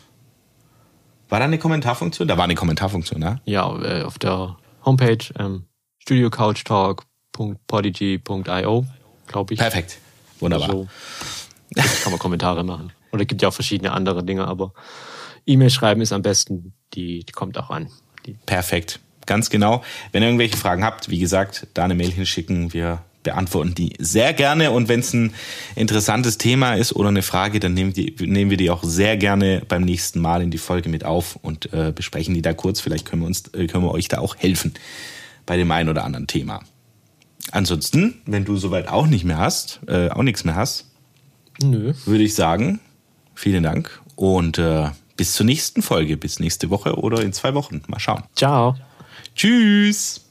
War 1.29 1.39
da 1.39 1.45
eine 1.45 1.57
Kommentarfunktion? 1.57 2.27
Da 2.27 2.37
war 2.37 2.45
eine 2.45 2.55
Kommentarfunktion, 2.55 3.19
ne? 3.19 3.41
Ja, 3.45 3.69
äh, 3.81 4.03
auf 4.03 4.17
der 4.19 4.55
Homepage 4.85 5.17
ähm, 5.37 5.65
studiocouchtalk.podigy.io, 6.03 8.85
glaube 9.27 9.53
ich. 9.53 9.59
Perfekt. 9.59 9.97
Wunderbar. 10.39 10.69
Also, 10.69 10.87
kann 12.03 12.11
man 12.11 12.19
Kommentare 12.19 12.63
machen. 12.63 12.91
Oder 13.11 13.25
gibt 13.25 13.41
ja 13.41 13.47
auch 13.47 13.53
verschiedene 13.53 13.91
andere 13.91 14.23
Dinge, 14.23 14.47
aber 14.47 14.73
E-Mail 15.45 15.69
schreiben 15.69 16.01
ist 16.01 16.13
am 16.13 16.21
besten, 16.21 16.73
die, 16.93 17.25
die 17.25 17.31
kommt 17.31 17.57
auch 17.57 17.69
an. 17.69 17.89
Die 18.25 18.33
Perfekt 18.45 18.99
ganz 19.25 19.49
genau. 19.49 19.83
Wenn 20.11 20.21
ihr 20.21 20.27
irgendwelche 20.27 20.57
Fragen 20.57 20.83
habt, 20.83 21.09
wie 21.09 21.19
gesagt, 21.19 21.67
da 21.73 21.85
eine 21.85 21.95
Mail 21.95 22.11
hinschicken. 22.11 22.73
Wir 22.73 23.01
beantworten 23.23 23.73
die 23.73 23.93
sehr 23.99 24.33
gerne. 24.33 24.71
Und 24.71 24.89
wenn 24.89 24.99
es 24.99 25.13
ein 25.13 25.33
interessantes 25.75 26.37
Thema 26.37 26.73
ist 26.73 26.93
oder 26.93 27.09
eine 27.09 27.21
Frage, 27.21 27.59
dann 27.59 27.73
nehmen, 27.73 27.93
die, 27.93 28.15
nehmen 28.19 28.51
wir 28.51 28.57
die 28.57 28.69
auch 28.69 28.83
sehr 28.83 29.17
gerne 29.17 29.63
beim 29.67 29.83
nächsten 29.83 30.19
Mal 30.19 30.41
in 30.41 30.51
die 30.51 30.57
Folge 30.57 30.89
mit 30.89 31.05
auf 31.05 31.37
und 31.41 31.71
äh, 31.73 31.93
besprechen 31.95 32.33
die 32.33 32.41
da 32.41 32.53
kurz. 32.53 32.81
Vielleicht 32.81 33.05
können 33.05 33.21
wir, 33.21 33.27
uns, 33.27 33.47
äh, 33.53 33.67
können 33.67 33.85
wir 33.85 33.91
euch 33.91 34.09
da 34.09 34.19
auch 34.19 34.35
helfen 34.35 34.73
bei 35.45 35.57
dem 35.57 35.71
einen 35.71 35.89
oder 35.89 36.03
anderen 36.03 36.27
Thema. 36.27 36.61
Ansonsten, 37.51 38.21
wenn 38.25 38.45
du 38.45 38.57
soweit 38.57 38.87
auch 38.87 39.07
nicht 39.07 39.25
mehr 39.25 39.37
hast, 39.37 39.81
äh, 39.87 40.09
auch 40.09 40.23
nichts 40.23 40.43
mehr 40.43 40.55
hast, 40.55 40.85
Nö. 41.61 41.93
würde 42.05 42.23
ich 42.23 42.35
sagen, 42.35 42.79
vielen 43.35 43.63
Dank 43.63 44.01
und 44.15 44.57
äh, 44.57 44.89
bis 45.17 45.33
zur 45.33 45.45
nächsten 45.45 45.81
Folge, 45.81 46.17
bis 46.17 46.39
nächste 46.39 46.69
Woche 46.69 46.95
oder 46.95 47.21
in 47.21 47.33
zwei 47.33 47.53
Wochen. 47.53 47.81
Mal 47.87 47.99
schauen. 47.99 48.23
Ciao. 48.35 48.75
Tschüss. 49.35 50.22